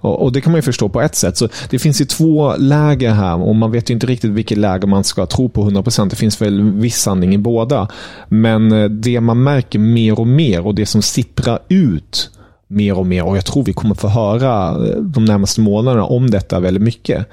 Och, 0.08 0.32
Det 0.32 0.41
kan 0.41 0.52
man 0.52 0.58
ju 0.58 0.62
förstå 0.62 0.89
på 0.89 1.02
ett 1.02 1.15
sätt. 1.15 1.38
Så 1.38 1.50
Det 1.70 1.80
finns 1.80 2.02
ju 2.02 2.06
två 2.06 2.56
läger 2.56 3.12
här 3.12 3.41
och 3.41 3.56
man 3.56 3.72
vet 3.72 3.89
ju 3.89 3.93
inte 3.93 4.08
riktigt 4.08 4.32
vilket 4.32 4.58
läger 4.58 4.88
man 4.88 5.04
ska 5.04 5.26
tro 5.26 5.50
på 5.50 5.70
100%. 5.70 6.10
Det 6.10 6.15
finns 6.15 6.41
väl 6.41 6.72
viss 6.72 6.98
sanning 6.98 7.34
i 7.34 7.38
båda. 7.38 7.88
Men 8.28 8.72
eh, 8.72 8.89
det 8.89 9.22
man 9.22 9.43
märker 9.43 9.80
mer 9.80 10.20
och 10.20 10.28
mer 10.28 10.65
och 10.65 10.76
det 10.76 10.86
som 10.86 11.02
sipprar 11.02 11.60
ut 11.70 12.30
mer 12.67 12.98
och 12.98 13.06
mer 13.06 13.24
och 13.24 13.38
jag 13.38 13.46
tror 13.46 13.63
vi 13.63 13.74
kommer 13.74 13.96
få 13.96 14.08
höra 14.08 14.70
eh, 14.70 15.02
de 15.02 15.26
närmaste 15.26 15.62
månaderna 15.62 16.06
om 16.06 16.30
detta 16.30 16.60
väldigt 16.60 16.84
mycket. 16.84 17.28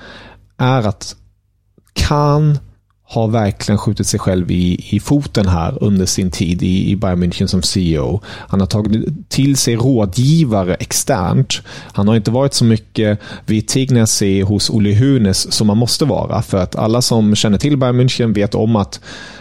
Är 0.56 0.88
att 0.88 1.16
kan 1.92 2.58
har 3.06 3.28
verkligen 3.28 3.78
skjutit 3.78 4.06
sig 4.06 4.20
själv 4.20 4.50
i, 4.50 4.86
i 4.90 5.00
foten 5.00 5.48
här 5.48 5.78
under 5.80 6.06
sin 6.06 6.30
tid 6.30 6.62
i, 6.62 6.90
i 6.90 6.96
Bayern 6.96 7.22
München 7.22 7.46
som 7.46 7.62
CEO. 7.62 8.20
Han 8.26 8.60
har 8.60 8.66
tagit 8.66 9.30
till 9.30 9.56
sig 9.56 9.76
rådgivare 9.76 10.74
externt. 10.74 11.62
Han 11.92 12.08
har 12.08 12.16
inte 12.16 12.30
varit 12.30 12.54
så 12.54 12.64
mycket 12.64 13.18
vid 13.46 13.68
Tignasi 13.68 14.40
hos 14.40 14.70
Olle 14.70 14.94
Hunes 14.94 15.52
som 15.52 15.66
man 15.66 15.76
måste 15.76 16.04
vara. 16.04 16.42
För 16.42 16.58
att 16.58 16.76
alla 16.76 17.02
som 17.02 17.34
känner 17.34 17.58
till 17.58 17.76
Bayern 17.76 18.00
München 18.00 18.34
vet 18.34 18.54
om 18.54 18.76
att 18.76 19.00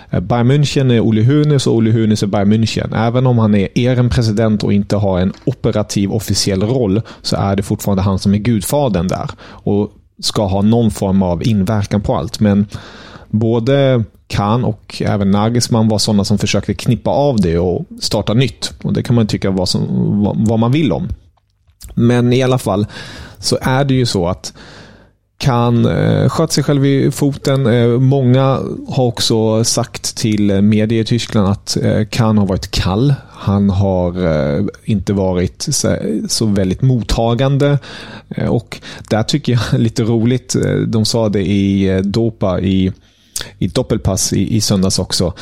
eh, 0.10 0.20
Bayern 0.20 0.52
München 0.52 0.94
är 0.94 1.00
Olle 1.00 1.24
Hunes 1.24 1.68
och 1.68 1.76
Olle 1.76 1.92
Hunes 1.92 2.24
är 2.24 2.28
Bayern 2.28 2.54
München. 2.54 3.08
Även 3.08 3.28
om 3.28 3.38
han 3.38 3.56
är 3.56 3.80
er 3.80 4.10
president 4.10 4.64
och 4.64 4.74
inte 4.74 4.96
har 4.96 5.20
en 5.20 5.34
operativ 5.46 6.12
officiell 6.12 6.64
roll 6.64 7.02
så 7.22 7.36
är 7.36 7.56
det 7.56 7.64
fortfarande 7.64 8.04
han 8.04 8.20
som 8.20 8.34
är 8.34 8.38
gudfadern 8.38 9.08
där. 9.08 9.30
Och 9.44 9.92
ska 10.20 10.46
ha 10.46 10.62
någon 10.62 10.92
form 10.92 11.24
av 11.24 11.48
inverkan 11.48 12.02
på 12.02 12.16
allt. 12.16 12.40
Men 12.40 12.68
både 13.34 14.04
Kahn 14.28 14.64
och 14.64 15.02
även 15.06 15.32
Nagelsmann 15.32 15.88
var 15.88 15.98
sådana 15.98 16.26
som 16.26 16.38
försökte 16.38 16.74
knippa 16.74 17.12
av 17.12 17.42
det 17.42 17.58
och 17.58 17.86
starta 18.00 18.34
nytt. 18.34 18.74
Och 18.84 18.94
Det 18.94 19.04
kan 19.04 19.16
man 19.16 19.28
tycka 19.28 19.52
vad, 19.52 19.70
som, 19.70 19.88
vad, 20.24 20.48
vad 20.48 20.60
man 20.60 20.72
vill 20.72 20.92
om. 20.92 21.08
Men 21.94 22.34
i 22.34 22.44
alla 22.44 22.58
fall 22.58 22.88
så 23.40 23.58
är 23.62 23.86
det 23.86 23.94
ju 23.94 24.06
så 24.06 24.28
att 24.28 24.54
kan 25.38 25.86
eh, 25.86 26.30
sköt 26.30 26.52
sig 26.52 26.64
själv 26.64 26.86
i 26.86 27.12
foten. 27.12 27.66
Eh, 27.66 27.88
många 27.88 28.60
har 28.88 29.04
också 29.06 29.64
sagt 29.64 30.18
till 30.18 30.62
media 30.62 31.02
i 31.02 31.06
Tyskland 31.06 31.48
att 31.48 31.78
eh, 31.82 32.06
Kan 32.06 32.38
har 32.38 32.46
varit 32.46 32.72
kall. 32.72 33.14
Han 33.32 33.70
har 33.70 34.14
inte 34.84 35.14
varit 35.14 35.68
så, 36.28 36.46
väldigt 36.46 36.82
mottagande. 36.82 37.80
Och 38.50 38.82
där 39.10 39.24
tycker 39.24 39.54
jag 39.54 39.62
lite 39.80 40.04
roligt, 40.04 40.56
de 40.88 41.06
sa 41.06 41.30
det 41.30 41.42
i 41.42 42.02
Dopa 42.04 42.60
i 42.60 42.92
i 43.58 43.68
doppelpass 43.68 44.34
i, 44.34 44.56
i 44.56 44.62
söndags 44.62 45.00
också. 45.00 45.34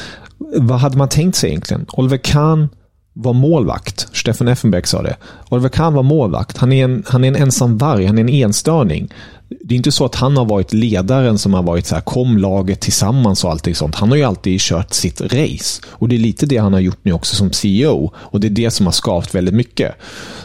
Vad 0.58 0.80
hade 0.80 0.98
man 0.98 1.10
tänkt 1.10 1.36
sig 1.36 1.50
egentligen? 1.50 1.86
Oliver 1.94 2.18
Kahn 2.18 2.70
var 3.14 3.34
målvakt. 3.34 4.08
Stefan 4.14 4.48
Effenberg 4.48 4.88
sa 4.88 5.02
det. 5.02 5.16
Oliver 5.50 5.70
Kahn 5.70 5.94
var 5.94 6.04
målvakt. 6.04 6.58
Han 6.58 6.72
är 6.72 6.84
en, 6.84 7.04
han 7.08 7.24
är 7.24 7.28
en 7.28 7.36
ensam 7.36 7.78
varg. 7.78 8.06
Han 8.06 8.18
är 8.18 8.22
en 8.22 8.30
enstörning 8.30 9.14
det 9.60 9.76
är 9.76 9.78
inte 9.78 9.92
så 9.92 10.06
att 10.06 10.16
han 10.16 10.38
har 10.38 10.46
varit 10.46 10.74
ledaren 10.74 11.38
som 11.38 11.54
har 11.54 11.64
varit 11.64 11.86
så 11.86 11.96
här, 11.96 12.02
kom 12.02 12.38
laget 12.38 12.80
tillsammans 12.80 13.44
och 13.44 13.52
allting 13.52 13.76
sånt. 13.76 13.96
Han 13.96 14.10
har 14.10 14.16
ju 14.16 14.24
alltid 14.24 14.60
kört 14.60 14.94
sitt 14.94 15.22
race. 15.22 15.82
Och 15.90 16.10
det 16.10 16.16
är 16.16 16.20
lite 16.20 16.46
det 16.46 16.58
han 16.58 16.74
har 16.74 16.80
gjort 16.80 17.00
nu 17.02 17.14
också 17.14 17.36
som 17.36 17.52
CEO. 17.52 18.12
Och 18.16 18.40
det 18.40 18.48
är 18.48 18.52
det 18.52 18.72
som 18.72 18.86
har 18.86 18.94
skavt 18.94 19.36
väldigt 19.36 19.54
mycket. 19.54 19.96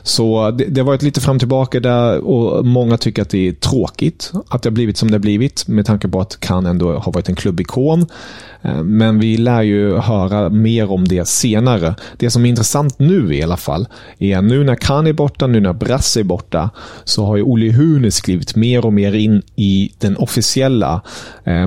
Så 0.02 0.50
det, 0.50 0.64
det 0.64 0.80
har 0.80 0.86
varit 0.86 1.02
lite 1.02 1.20
fram 1.20 1.36
och 1.36 1.40
tillbaka 1.40 1.80
där 1.80 2.18
och 2.18 2.66
många 2.66 2.96
tycker 2.96 3.22
att 3.22 3.30
det 3.30 3.48
är 3.48 3.52
tråkigt 3.52 4.32
att 4.48 4.62
det 4.62 4.68
har 4.68 4.74
blivit 4.74 4.96
som 4.96 5.10
det 5.10 5.14
har 5.14 5.22
blivit 5.22 5.68
med 5.68 5.86
tanke 5.86 6.08
på 6.08 6.20
att 6.20 6.40
Kan 6.40 6.66
ändå 6.66 6.98
har 6.98 7.12
varit 7.12 7.28
en 7.28 7.36
klubbikon. 7.36 8.06
Eh, 8.62 8.82
men 8.82 9.18
vi 9.18 9.36
lär 9.36 9.62
ju 9.62 9.96
höra 9.96 10.48
mer 10.48 10.90
om 10.90 11.08
det 11.08 11.28
senare. 11.28 11.94
Det 12.16 12.30
som 12.30 12.44
är 12.44 12.48
intressant 12.48 12.98
nu 12.98 13.34
i 13.34 13.42
alla 13.42 13.56
fall 13.56 13.88
är 14.18 14.42
nu 14.42 14.64
när 14.64 14.74
Kan 14.74 15.06
är 15.06 15.12
borta, 15.12 15.46
nu 15.46 15.60
när 15.60 15.72
Brasse 15.72 16.20
är 16.20 16.24
borta, 16.24 16.70
så 17.04 17.24
har 17.24 17.36
ju 17.36 17.42
Olle 17.42 17.72
Hunes 17.72 18.16
skrivit 18.16 18.56
mer 18.56 18.86
och 18.86 18.92
mer 18.96 19.12
in 19.12 19.42
i 19.56 19.92
den 19.98 20.16
officiella 20.16 21.00
eh, 21.44 21.66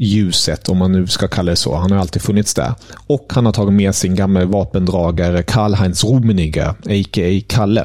ljuset, 0.00 0.68
om 0.68 0.78
man 0.78 0.92
nu 0.92 1.06
ska 1.06 1.28
kalla 1.28 1.50
det 1.50 1.56
så. 1.56 1.76
Han 1.76 1.90
har 1.90 1.98
alltid 1.98 2.22
funnits 2.22 2.54
där. 2.54 2.74
Och 3.06 3.26
han 3.34 3.46
har 3.46 3.52
tagit 3.52 3.72
med 3.72 3.94
sin 3.94 4.14
gamla 4.14 4.44
vapendragare 4.44 5.42
Karl-Heinz 5.42 6.04
Rummenigge, 6.04 6.68
a.k.a. 6.68 7.40
Kalle. 7.46 7.84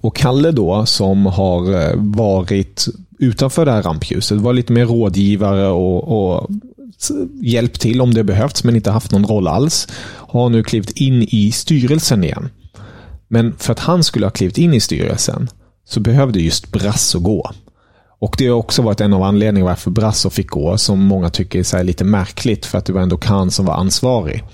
Och 0.00 0.16
Kalle 0.16 0.50
då, 0.50 0.86
som 0.86 1.26
har 1.26 1.82
eh, 1.82 1.92
varit 1.96 2.86
utanför 3.18 3.64
det 3.64 3.72
här 3.72 3.82
rampljuset, 3.82 4.38
var 4.38 4.52
lite 4.52 4.72
mer 4.72 4.86
rådgivare 4.86 5.68
och, 5.68 6.36
och 6.36 6.50
hjälpt 7.42 7.80
till 7.80 8.00
om 8.00 8.14
det 8.14 8.24
behövts, 8.24 8.64
men 8.64 8.76
inte 8.76 8.90
haft 8.90 9.12
någon 9.12 9.26
roll 9.26 9.48
alls, 9.48 9.88
har 10.08 10.48
nu 10.48 10.62
klivit 10.62 10.90
in 10.90 11.22
i 11.28 11.52
styrelsen 11.52 12.24
igen. 12.24 12.48
Men 13.28 13.56
för 13.58 13.72
att 13.72 13.78
han 13.78 14.04
skulle 14.04 14.26
ha 14.26 14.30
klivit 14.30 14.58
in 14.58 14.74
i 14.74 14.80
styrelsen 14.80 15.48
så 15.88 16.00
behövde 16.00 16.40
just 16.40 16.72
Brasso 16.72 17.18
gå. 17.18 17.50
Och 18.20 18.34
Det 18.38 18.46
har 18.46 18.56
också 18.56 18.82
varit 18.82 19.00
en 19.00 19.12
av 19.12 19.22
anledningarna 19.22 19.70
varför 19.70 19.90
Brasso 19.90 20.30
fick 20.30 20.50
gå, 20.50 20.78
som 20.78 21.00
många 21.00 21.30
tycker 21.30 21.74
är 21.74 21.84
lite 21.84 22.04
märkligt, 22.04 22.66
för 22.66 22.78
att 22.78 22.84
det 22.84 22.92
var 22.92 23.00
ändå 23.00 23.16
Kahn 23.16 23.50
som 23.50 23.66
var 23.66 23.74
ansvarig. 23.74 24.44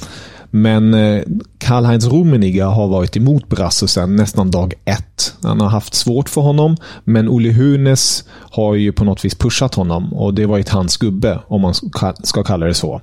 Men 0.51 0.95
eh, 0.95 1.23
Karl-Heinz 1.59 2.07
Rummenigge 2.07 2.63
har 2.63 2.89
varit 2.89 3.17
emot 3.17 3.49
Brasso 3.49 3.87
sedan 3.87 4.17
nästan 4.17 4.51
dag 4.51 4.75
ett. 4.85 5.35
Han 5.43 5.61
har 5.61 5.69
haft 5.69 5.95
svårt 5.95 6.29
för 6.29 6.41
honom, 6.41 6.77
men 7.05 7.29
Olle 7.29 7.53
Hunes 7.53 8.25
har 8.51 8.75
ju 8.75 8.93
på 8.93 9.05
något 9.05 9.25
vis 9.25 9.35
pushat 9.35 9.75
honom 9.75 10.15
och 10.15 10.35
det 10.35 10.43
har 10.43 10.49
varit 10.49 10.69
hans 10.69 10.97
gubbe, 10.97 11.41
om 11.49 11.61
man 11.61 11.75
ska 12.23 12.43
kalla 12.45 12.67
det 12.67 12.75
så. 12.75 13.01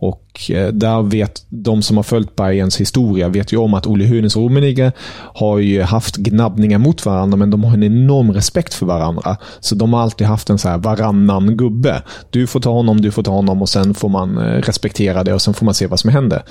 Och 0.00 0.50
eh, 0.50 0.68
där 0.68 1.02
vet 1.02 1.46
de 1.48 1.82
som 1.82 1.96
har 1.96 2.04
följt 2.04 2.36
Bayerns 2.36 2.80
historia 2.80 3.28
vet 3.28 3.52
ju 3.52 3.56
om 3.56 3.74
att 3.74 3.86
Olle 3.86 4.06
Hunes 4.06 4.36
och 4.36 4.42
Rummenigge 4.42 4.92
har 5.34 5.58
ju 5.58 5.82
haft 5.82 6.16
gnabbningar 6.16 6.78
mot 6.78 7.06
varandra, 7.06 7.36
men 7.36 7.50
de 7.50 7.64
har 7.64 7.74
en 7.74 7.82
enorm 7.82 8.32
respekt 8.32 8.74
för 8.74 8.86
varandra. 8.86 9.36
Så 9.60 9.74
de 9.74 9.92
har 9.92 10.00
alltid 10.00 10.26
haft 10.26 10.50
en 10.50 10.58
så 10.58 10.68
här 10.68 10.78
varannan 10.78 11.56
gubbe. 11.56 12.02
Du 12.30 12.46
får 12.46 12.60
ta 12.60 12.70
honom, 12.70 13.00
du 13.00 13.10
får 13.10 13.22
ta 13.22 13.30
honom 13.30 13.62
och 13.62 13.68
sen 13.68 13.94
får 13.94 14.08
man 14.08 14.38
eh, 14.38 14.42
respektera 14.42 15.24
det 15.24 15.34
och 15.34 15.42
sen 15.42 15.54
får 15.54 15.64
man 15.64 15.74
se 15.74 15.86
vad 15.86 16.00
som 16.00 16.10
händer. 16.10 16.42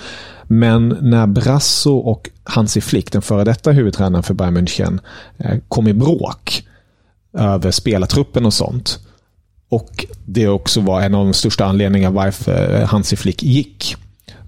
Men 0.43 0.97
när 1.01 1.27
Brasso 1.27 1.97
och 1.97 2.29
Hansi 2.43 2.81
Flick, 2.81 3.11
den 3.11 3.21
före 3.21 3.43
detta 3.43 3.71
huvudtränaren 3.71 4.23
för 4.23 4.33
Bayern 4.33 4.57
München, 4.57 4.99
eh, 5.37 5.57
kom 5.67 5.87
i 5.87 5.93
bråk 5.93 6.63
över 7.37 7.71
spelartruppen 7.71 8.45
och 8.45 8.53
sånt, 8.53 8.99
och 9.69 10.05
det 10.25 10.47
också 10.47 10.81
var 10.81 11.01
en 11.01 11.15
av 11.15 11.25
de 11.25 11.33
största 11.33 11.65
anledningarna 11.65 12.15
varför 12.15 12.81
eh, 12.81 12.87
Hansi 12.87 13.15
Flick 13.15 13.43
gick. 13.43 13.95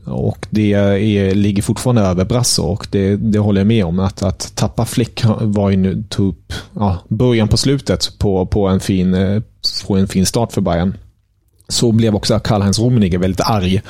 Och 0.06 0.48
det 0.50 0.74
är, 0.74 1.36
ligger 1.36 1.64
fortfarande 1.64 2.02
över 2.02 2.26
Brasso 2.26 2.64
och 2.64 2.88
det, 2.92 3.16
det 3.16 3.40
håller 3.40 3.62
jag 3.62 3.68
med 3.68 3.86
om. 3.86 4.00
Att, 4.00 4.24
att 4.24 4.56
tappa 4.56 4.86
Flick 4.86 5.24
var 5.42 5.70
ju 5.70 5.78
nu 5.78 6.04
typ 6.10 6.54
ja, 6.76 6.98
början 7.08 7.48
på 7.48 7.58
slutet 7.58 8.20
på, 8.20 8.46
på, 8.46 8.68
en 8.68 8.80
fin, 8.80 9.14
eh, 9.14 9.42
på 9.88 9.98
en 9.98 10.08
fin 10.08 10.26
start 10.26 10.52
för 10.52 10.62
Bayern. 10.62 10.98
Så 11.68 11.92
blev 11.92 12.16
också 12.16 12.40
Karl-Heinz 12.40 12.80
Rummenigge 12.80 13.18
väldigt 13.18 13.42
arg 13.42 13.82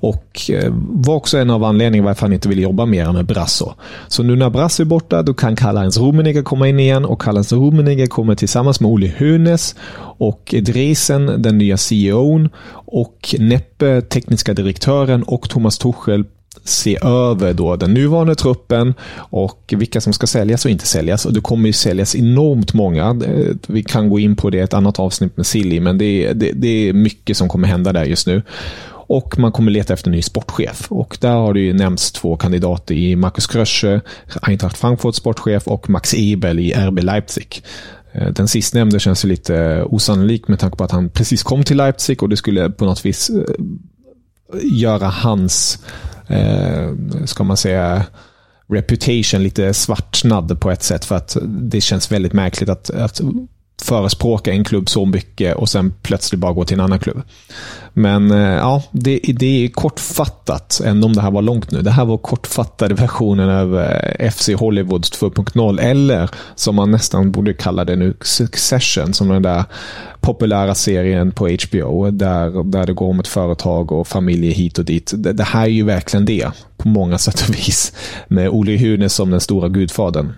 och 0.00 0.50
eh, 0.50 0.72
var 0.74 1.14
också 1.14 1.38
en 1.38 1.50
av 1.50 1.64
anledningarna 1.64 2.08
varför 2.08 2.22
han 2.22 2.32
inte 2.32 2.48
ville 2.48 2.62
jobba 2.62 2.86
mer 2.86 3.12
med 3.12 3.26
Brasso. 3.26 3.72
Så 4.08 4.22
nu 4.22 4.36
när 4.36 4.50
Brasso 4.50 4.82
är 4.82 4.86
borta, 4.86 5.22
då 5.22 5.34
kan 5.34 5.56
Karl-Heinz 5.56 5.98
Rummenigge 5.98 6.42
komma 6.42 6.68
in 6.68 6.80
igen 6.80 7.04
och 7.04 7.22
Karl-Heinz 7.22 7.52
Rummenigge 7.52 8.06
kommer 8.06 8.34
tillsammans 8.34 8.80
med 8.80 8.90
Olle 8.90 9.12
Hönes 9.16 9.74
och 10.18 10.54
Dresen, 10.62 11.42
den 11.42 11.58
nya 11.58 11.76
CEOn 11.76 12.48
och 12.72 13.34
Neppe, 13.38 14.00
tekniska 14.00 14.54
direktören 14.54 15.22
och 15.22 15.48
Thomas 15.48 15.78
Tuchel 15.78 16.24
se 16.64 16.98
över 17.02 17.54
då 17.54 17.76
den 17.76 17.94
nuvarande 17.94 18.34
truppen 18.34 18.94
och 19.14 19.74
vilka 19.76 20.00
som 20.00 20.12
ska 20.12 20.26
säljas 20.26 20.64
och 20.64 20.70
inte 20.70 20.86
säljas. 20.86 21.26
Och 21.26 21.32
Det 21.32 21.40
kommer 21.40 21.66
ju 21.66 21.72
säljas 21.72 22.16
enormt 22.16 22.74
många. 22.74 23.20
Vi 23.66 23.82
kan 23.82 24.10
gå 24.10 24.18
in 24.18 24.36
på 24.36 24.50
det 24.50 24.58
i 24.58 24.60
ett 24.60 24.74
annat 24.74 24.98
avsnitt 24.98 25.36
med 25.36 25.46
Silly, 25.46 25.80
men 25.80 25.98
det 25.98 26.26
är, 26.26 26.34
det, 26.34 26.52
det 26.52 26.88
är 26.88 26.92
mycket 26.92 27.36
som 27.36 27.48
kommer 27.48 27.68
hända 27.68 27.92
där 27.92 28.04
just 28.04 28.26
nu. 28.26 28.42
Och 29.08 29.38
man 29.38 29.52
kommer 29.52 29.70
leta 29.70 29.92
efter 29.92 30.08
en 30.08 30.12
ny 30.12 30.22
sportchef. 30.22 30.92
Och 30.92 31.18
där 31.20 31.34
har 31.34 31.54
det 31.54 31.60
ju 31.60 31.72
nämnts 31.72 32.12
två 32.12 32.36
kandidater 32.36 32.94
i 32.94 33.16
Markus 33.16 33.46
Krösche, 33.46 34.00
Eintracht 34.42 34.78
Frankfurt 34.78 35.14
sportchef 35.14 35.66
och 35.66 35.90
Max 35.90 36.14
Ebel 36.16 36.58
i 36.58 36.72
RB 36.72 36.98
Leipzig. 36.98 37.62
Eh, 38.12 38.28
den 38.28 38.48
sistnämnde 38.48 39.00
känns 39.00 39.24
ju 39.24 39.28
lite 39.28 39.84
osannolik 39.84 40.48
med 40.48 40.58
tanke 40.58 40.76
på 40.76 40.84
att 40.84 40.90
han 40.90 41.10
precis 41.10 41.42
kom 41.42 41.64
till 41.64 41.76
Leipzig 41.76 42.22
och 42.22 42.28
det 42.28 42.36
skulle 42.36 42.70
på 42.70 42.84
något 42.84 43.06
vis 43.06 43.30
eh, 43.30 43.54
göra 44.62 45.08
hans, 45.08 45.78
eh, 46.26 46.94
ska 47.24 47.44
man 47.44 47.56
säga, 47.56 48.04
reputation 48.68 49.42
lite 49.42 49.74
svartnad 49.74 50.60
på 50.60 50.70
ett 50.70 50.82
sätt. 50.82 51.04
För 51.04 51.14
att 51.14 51.36
det 51.44 51.80
känns 51.80 52.12
väldigt 52.12 52.32
märkligt 52.32 52.68
att, 52.68 52.90
att 52.90 53.20
förespråka 53.82 54.52
en 54.52 54.64
klubb 54.64 54.88
så 54.88 55.06
mycket 55.06 55.56
och 55.56 55.68
sen 55.68 55.94
plötsligt 56.02 56.40
bara 56.40 56.52
gå 56.52 56.64
till 56.64 56.74
en 56.74 56.84
annan 56.84 56.98
klubb. 56.98 57.22
Men 57.92 58.30
eh, 58.30 58.38
ja, 58.38 58.82
det, 58.90 59.20
det 59.38 59.64
är 59.64 59.68
kortfattat, 59.68 60.80
även 60.84 61.04
om 61.04 61.12
det 61.12 61.20
här 61.20 61.30
var 61.30 61.42
långt 61.42 61.70
nu. 61.70 61.82
Det 61.82 61.90
här 61.90 62.04
var 62.04 62.18
kortfattade 62.18 62.94
versionen 62.94 63.50
av 63.50 63.78
eh, 63.78 64.30
FC 64.30 64.48
Hollywood 64.48 65.02
2.0 65.02 65.80
eller 65.80 66.30
som 66.54 66.74
man 66.74 66.90
nästan 66.90 67.32
borde 67.32 67.54
kalla 67.54 67.84
det 67.84 67.96
nu, 67.96 68.16
Succession, 68.20 69.14
som 69.14 69.28
den 69.28 69.42
där 69.42 69.64
populära 70.20 70.74
serien 70.74 71.32
på 71.32 71.48
HBO 71.48 72.10
där, 72.10 72.70
där 72.70 72.86
det 72.86 72.92
går 72.92 73.08
om 73.08 73.20
ett 73.20 73.28
företag 73.28 73.92
och 73.92 74.08
familjer 74.08 74.52
hit 74.52 74.78
och 74.78 74.84
dit. 74.84 75.12
Det, 75.16 75.32
det 75.32 75.44
här 75.44 75.62
är 75.62 75.66
ju 75.66 75.84
verkligen 75.84 76.24
det 76.24 76.48
på 76.76 76.88
många 76.88 77.18
sätt 77.18 77.44
och 77.48 77.54
vis 77.54 77.92
med 78.28 78.48
Olle 78.48 78.76
Hune 78.76 79.08
som 79.08 79.30
den 79.30 79.40
stora 79.40 79.68
gudfadern. 79.68 80.32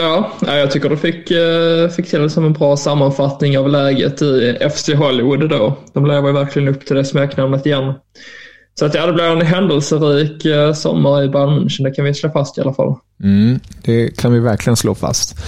Ja, 0.00 0.32
jag 0.40 0.70
tycker 0.70 0.88
du 0.88 0.96
fick, 0.96 1.30
eh, 1.30 1.88
fick 1.88 2.10
till 2.10 2.30
som 2.30 2.44
en 2.44 2.52
bra 2.52 2.76
sammanfattning 2.76 3.58
av 3.58 3.68
läget 3.68 4.22
i 4.22 4.58
FC 4.60 4.94
Hollywood 4.94 5.48
då. 5.48 5.76
De 5.92 6.06
lever 6.06 6.28
ju 6.28 6.34
verkligen 6.34 6.68
upp 6.68 6.86
till 6.86 6.96
det 6.96 7.04
smeknamnet 7.04 7.66
igen. 7.66 7.94
Så 8.78 8.84
att 8.84 8.94
ja, 8.94 9.06
det 9.06 9.12
blir 9.12 9.24
en 9.24 9.46
händelserik 9.46 10.44
eh, 10.44 10.72
sommar 10.72 11.22
i 11.22 11.28
Bayern 11.28 11.50
München, 11.50 11.84
det 11.84 11.90
kan 11.90 12.04
vi 12.04 12.14
slå 12.14 12.30
fast 12.30 12.58
i 12.58 12.60
alla 12.60 12.72
fall. 12.72 12.94
Mm, 13.22 13.60
det 13.82 14.16
kan 14.16 14.32
vi 14.32 14.40
verkligen 14.40 14.76
slå 14.76 14.94
fast. 14.94 15.38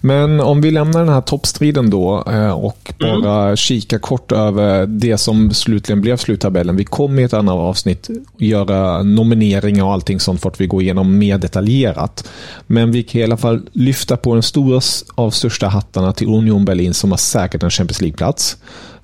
Men 0.00 0.40
om 0.40 0.60
vi 0.60 0.70
lämnar 0.70 1.00
den 1.00 1.08
här 1.08 1.20
toppstriden 1.20 1.90
då 1.90 2.24
eh, 2.26 2.50
och 2.50 2.92
bara 2.98 3.44
mm. 3.44 3.56
kika 3.56 3.98
kort 3.98 4.32
över 4.32 4.86
det 4.86 5.18
som 5.18 5.50
slutligen 5.50 6.00
blev 6.00 6.16
sluttabellen. 6.16 6.76
Vi 6.76 6.84
kommer 6.84 7.22
i 7.22 7.24
ett 7.24 7.32
annat 7.34 7.54
avsnitt 7.54 8.10
göra 8.38 9.02
nomineringar 9.02 9.84
och 9.84 9.92
allting 9.92 10.20
sånt 10.20 10.40
för 10.40 10.48
att 10.48 10.60
vi 10.60 10.66
går 10.66 10.82
igenom 10.82 11.18
mer 11.18 11.38
detaljerat. 11.38 12.28
Men 12.66 12.92
vi 12.92 13.02
kan 13.02 13.20
i 13.20 13.24
alla 13.24 13.36
fall 13.36 13.60
lyfta 13.72 14.16
på 14.16 14.34
den 14.34 14.42
stora 14.42 14.80
av 15.14 15.30
största 15.30 15.68
hattarna 15.68 16.12
till 16.12 16.28
Union 16.28 16.64
Berlin 16.64 16.94
som 16.94 17.10
har 17.10 17.18
säkert 17.18 17.62
en 17.62 17.70
Champions 17.70 18.00
League-plats 18.00 18.56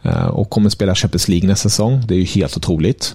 eh, 0.03 0.27
och 0.27 0.51
kommer 0.51 0.71
spela 0.71 0.95
Champions 0.95 1.29
League 1.29 1.49
nästa 1.49 1.69
säsong. 1.69 2.03
Det 2.09 2.15
är 2.15 2.19
ju 2.19 2.25
helt 2.25 2.57
otroligt. 2.57 3.15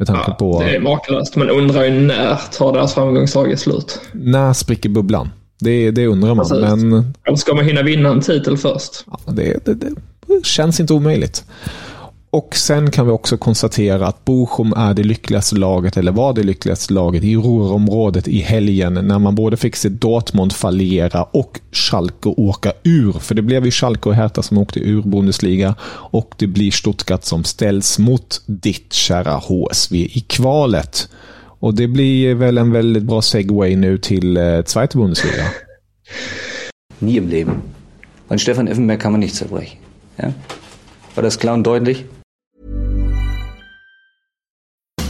Med 0.00 0.06
tanke 0.06 0.24
ja, 0.26 0.34
på... 0.34 0.62
Det 0.62 0.76
är 0.76 0.80
makalöst. 0.80 1.36
Man 1.36 1.50
undrar 1.50 1.84
ju 1.84 1.90
när 1.90 2.36
tar 2.58 2.72
deras 2.72 2.94
framgångssaga 2.94 3.56
slut? 3.56 4.00
När 4.12 4.52
spricker 4.52 4.88
bubblan? 4.88 5.30
Det, 5.58 5.90
det 5.90 6.06
undrar 6.06 6.34
man. 6.34 6.48
Precis. 6.48 6.82
Men... 6.84 7.12
Eller 7.24 7.36
ska 7.36 7.54
man 7.54 7.64
hinna 7.64 7.82
vinna 7.82 8.08
en 8.08 8.20
titel 8.20 8.56
först? 8.56 9.04
Ja, 9.06 9.32
det, 9.32 9.64
det, 9.64 9.74
det 9.74 10.44
känns 10.44 10.80
inte 10.80 10.92
omöjligt. 10.92 11.44
Och 12.32 12.56
sen 12.56 12.90
kan 12.90 13.06
vi 13.06 13.12
också 13.12 13.36
konstatera 13.36 14.06
att 14.06 14.24
Bochum 14.24 14.72
är 14.76 14.94
det 14.94 15.02
lyckligaste 15.02 15.56
laget, 15.56 15.96
eller 15.96 16.12
var 16.12 16.32
det 16.32 16.42
lyckligaste 16.42 16.92
laget 16.92 17.24
i 17.24 17.36
Ruhrområdet 17.36 18.28
i 18.28 18.38
helgen 18.38 18.94
när 18.94 19.18
man 19.18 19.34
både 19.34 19.56
fick 19.56 19.76
se 19.76 19.88
Dortmund 19.88 20.52
fallera 20.52 21.22
och 21.22 21.60
Schalke 21.72 22.28
åka 22.28 22.72
ur. 22.82 23.12
För 23.12 23.34
det 23.34 23.42
blev 23.42 23.64
ju 23.64 23.70
Schalke 23.70 24.08
och 24.08 24.14
Hertha 24.14 24.42
som 24.42 24.58
åkte 24.58 24.80
ur 24.80 25.02
Bundesliga 25.02 25.74
och 26.10 26.34
det 26.38 26.46
blir 26.46 26.70
Stuttgart 26.70 27.24
som 27.24 27.44
ställs 27.44 27.98
mot 27.98 28.42
ditt 28.46 28.92
kära 28.92 29.32
HSV 29.34 29.96
i 29.96 30.24
kvalet. 30.26 31.08
Och 31.60 31.74
det 31.74 31.88
blir 31.88 32.34
väl 32.34 32.58
en 32.58 32.72
väldigt 32.72 33.02
bra 33.02 33.22
segway 33.22 33.76
nu 33.76 33.98
till 33.98 34.36
eh, 34.36 34.62
Zweite 34.62 34.96
Bundesliga. 34.96 35.44
Nie 36.98 37.16
im 37.16 37.28
Leben. 37.28 37.54
An 38.28 38.38
Stefan 38.38 38.68
Effenberg 38.68 39.00
kann 39.00 39.12
man 39.12 39.20
nicht 39.20 39.34
zerbrechen. 39.34 39.78
Ja? 40.16 40.32
War 41.14 41.22
das 41.22 41.38
klar 41.38 41.54
und 41.54 41.66
deutlich? 41.66 42.04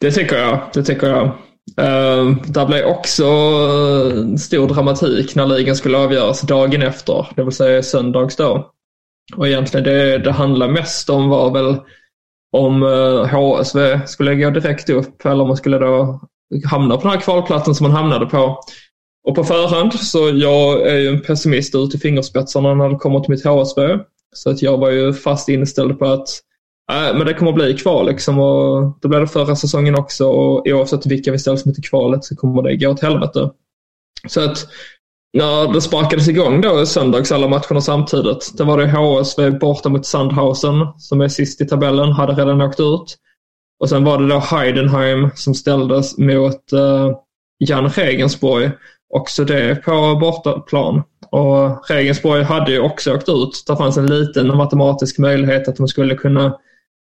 Det 0.00 0.10
tycker 0.10 0.36
jag. 0.36 0.60
Det 0.74 0.82
tycker 0.82 1.06
jag. 1.06 1.30
Uh, 1.80 2.36
där 2.46 2.66
blev 2.66 2.86
också 2.86 3.24
eh, 3.24 4.36
stor 4.36 4.68
dramatik 4.68 5.34
när 5.34 5.46
ligan 5.46 5.76
skulle 5.76 5.98
avgöras 5.98 6.40
dagen 6.40 6.82
efter, 6.82 7.26
det 7.36 7.44
vill 7.44 7.52
säga 7.52 7.82
söndags 7.82 8.36
då. 8.36 8.72
Och 9.36 9.48
egentligen 9.48 9.84
det 9.84 10.18
det 10.18 10.32
handlade 10.32 10.72
mest 10.72 11.10
om 11.10 11.28
var 11.28 11.50
väl 11.50 11.76
om 12.52 12.82
eh, 12.82 12.88
uh, 12.88 13.26
HSV 13.26 14.00
skulle 14.06 14.34
gå 14.34 14.50
direkt 14.50 14.90
upp 14.90 15.26
eller 15.26 15.40
om 15.40 15.48
man 15.48 15.56
skulle 15.56 15.78
då 15.78 16.20
hamna 16.70 16.96
på 16.96 17.02
den 17.02 17.10
här 17.10 17.20
kvalplatsen 17.20 17.74
som 17.74 17.84
man 17.84 17.96
hamnade 17.96 18.26
på. 18.26 18.60
Och 19.28 19.34
på 19.34 19.44
förhand, 19.44 19.94
så 19.94 20.30
jag 20.34 20.86
är 20.86 20.96
ju 20.96 21.08
en 21.08 21.20
pessimist 21.20 21.74
ut 21.74 21.94
i 21.94 21.98
fingerspetsarna 21.98 22.74
när 22.74 22.88
det 22.88 22.96
kommer 22.96 23.20
till 23.20 23.30
mitt 23.30 23.44
HSV. 23.44 23.98
Så 24.34 24.50
att 24.50 24.62
jag 24.62 24.78
var 24.78 24.90
ju 24.90 25.12
fast 25.12 25.48
inställd 25.48 25.98
på 25.98 26.04
att 26.04 26.28
men 26.88 27.26
det 27.26 27.34
kommer 27.34 27.52
bli 27.52 27.74
kval 27.74 28.06
liksom 28.06 28.38
och 28.38 28.98
det 29.02 29.08
blev 29.08 29.20
det 29.20 29.26
förra 29.26 29.56
säsongen 29.56 29.98
också 29.98 30.26
och 30.28 30.66
oavsett 30.66 31.06
vilka 31.06 31.32
vi 31.32 31.38
ställs 31.38 31.66
mot 31.66 31.78
i 31.78 31.82
kvalet 31.82 32.24
så 32.24 32.36
kommer 32.36 32.62
det 32.62 32.76
gå 32.76 32.88
åt 32.88 33.02
helvete. 33.02 33.50
Så 34.28 34.44
att 34.44 34.66
när 35.32 35.72
det 35.72 35.80
sparkades 35.80 36.28
igång 36.28 36.60
då 36.60 36.82
i 36.82 36.86
söndags 36.86 37.32
alla 37.32 37.48
matcherna 37.48 37.80
samtidigt, 37.80 38.52
då 38.54 38.64
var 38.64 38.78
det 38.78 38.90
HSV 38.90 39.50
borta 39.50 39.88
mot 39.88 40.06
Sandhausen 40.06 40.86
som 40.98 41.20
är 41.20 41.28
sist 41.28 41.60
i 41.60 41.66
tabellen, 41.66 42.12
hade 42.12 42.32
redan 42.32 42.60
åkt 42.60 42.80
ut. 42.80 43.16
Och 43.80 43.88
sen 43.88 44.04
var 44.04 44.18
det 44.18 44.28
då 44.28 44.38
Heidenheim 44.38 45.30
som 45.34 45.54
ställdes 45.54 46.18
mot 46.18 46.72
uh, 46.72 47.16
Jan 47.58 47.88
Regensborg 47.88 48.70
också 49.14 49.44
det 49.44 49.82
på 49.84 50.18
bortaplan. 50.20 51.02
Och 51.30 51.90
Regensborg 51.90 52.42
hade 52.42 52.72
ju 52.72 52.80
också 52.80 53.14
åkt 53.14 53.28
ut. 53.28 53.64
Det 53.66 53.76
fanns 53.76 53.96
en 53.96 54.06
liten 54.06 54.56
matematisk 54.56 55.18
möjlighet 55.18 55.68
att 55.68 55.76
de 55.76 55.88
skulle 55.88 56.14
kunna 56.14 56.58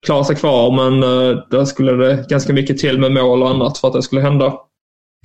klara 0.06 0.24
sig 0.24 0.36
kvar 0.36 0.72
men 0.72 1.04
eh, 1.04 1.44
där 1.50 1.66
skulle 1.66 1.92
det 1.92 2.26
ganska 2.30 2.54
mycket 2.54 2.78
till 2.78 3.00
med 3.00 3.12
mål 3.12 3.44
och 3.44 3.50
annat 3.50 3.78
för 3.78 3.88
att 3.88 3.94
det 3.94 4.04
skulle 4.04 4.22
hända. 4.22 4.54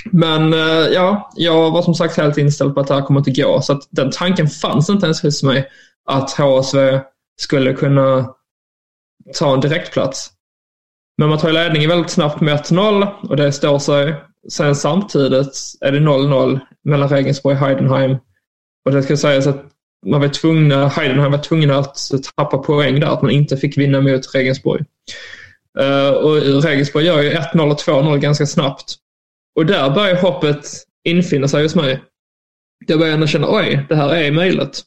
Men 0.05 0.53
eh, 0.53 0.89
ja, 0.93 1.31
jag 1.37 1.71
var 1.71 1.83
som 1.83 1.95
sagt 1.95 2.17
helt 2.17 2.39
inställd 2.39 2.75
på 2.75 2.81
att 2.81 2.87
det 2.87 2.95
här 2.95 3.03
kommer 3.03 3.21
inte 3.21 3.43
gå 3.43 3.61
så 3.63 3.73
att 3.73 3.83
den 3.91 4.11
tanken 4.11 4.49
fanns 4.49 4.91
inte 4.91 5.07
ens 5.07 5.23
hos 5.23 5.43
mig 5.43 5.69
att 6.07 6.31
HSV 6.31 7.01
skulle 7.41 7.73
kunna 7.73 8.35
ta 9.39 9.55
en 9.55 9.61
direktplats. 9.61 10.31
Men 11.19 11.29
man 11.29 11.39
tar 11.39 11.53
ledningen 11.53 11.91
väldigt 11.91 12.11
snabbt 12.11 12.41
med 12.41 12.59
1-0 12.59 13.09
och 13.29 13.37
det 13.37 13.53
står 13.53 13.79
sig. 13.79 14.15
Sen 14.53 14.77
samtidigt 14.77 15.59
är 15.81 15.93
det 15.93 15.99
0-0 15.99 16.61
mellan 16.85 17.09
Regensburg 17.09 17.57
och 17.57 17.67
Heidenheim. 17.67 18.17
Och 18.85 18.93
det 18.93 19.03
ska 19.03 19.17
sägas 19.17 19.47
att 19.47 19.65
man 20.07 20.21
var 20.21 20.29
tvungna, 20.29 20.89
Heidenheim 20.89 21.33
var 21.33 21.39
tvungna 21.39 21.79
att 21.79 21.99
tappa 22.37 22.59
poäng 22.59 23.01
där, 23.01 23.07
att 23.07 23.23
man 23.23 23.31
inte 23.31 23.57
fick 23.57 23.79
vinna 23.79 24.01
mot 24.01 24.35
Regensburg. 24.35 24.85
Uh, 25.81 26.09
och 26.09 26.63
Regensburg 26.63 27.07
gör 27.07 27.23
ju 27.23 27.31
1-0 27.31 27.71
och 27.71 27.79
2-0 27.79 28.19
ganska 28.19 28.47
snabbt. 28.47 28.95
Och 29.57 29.67
där 29.67 29.91
börjar 29.91 30.17
hoppet 30.17 30.67
infinna 31.05 31.49
sig 31.49 31.63
hos 31.63 31.75
mig. 31.75 32.03
Jag 32.87 32.99
börjar 32.99 33.15
ändå 33.15 33.27
känna, 33.27 33.47
oj, 33.51 33.87
det 33.89 33.97
här 33.97 34.15
är 34.15 34.33
möjligt. 34.33 34.83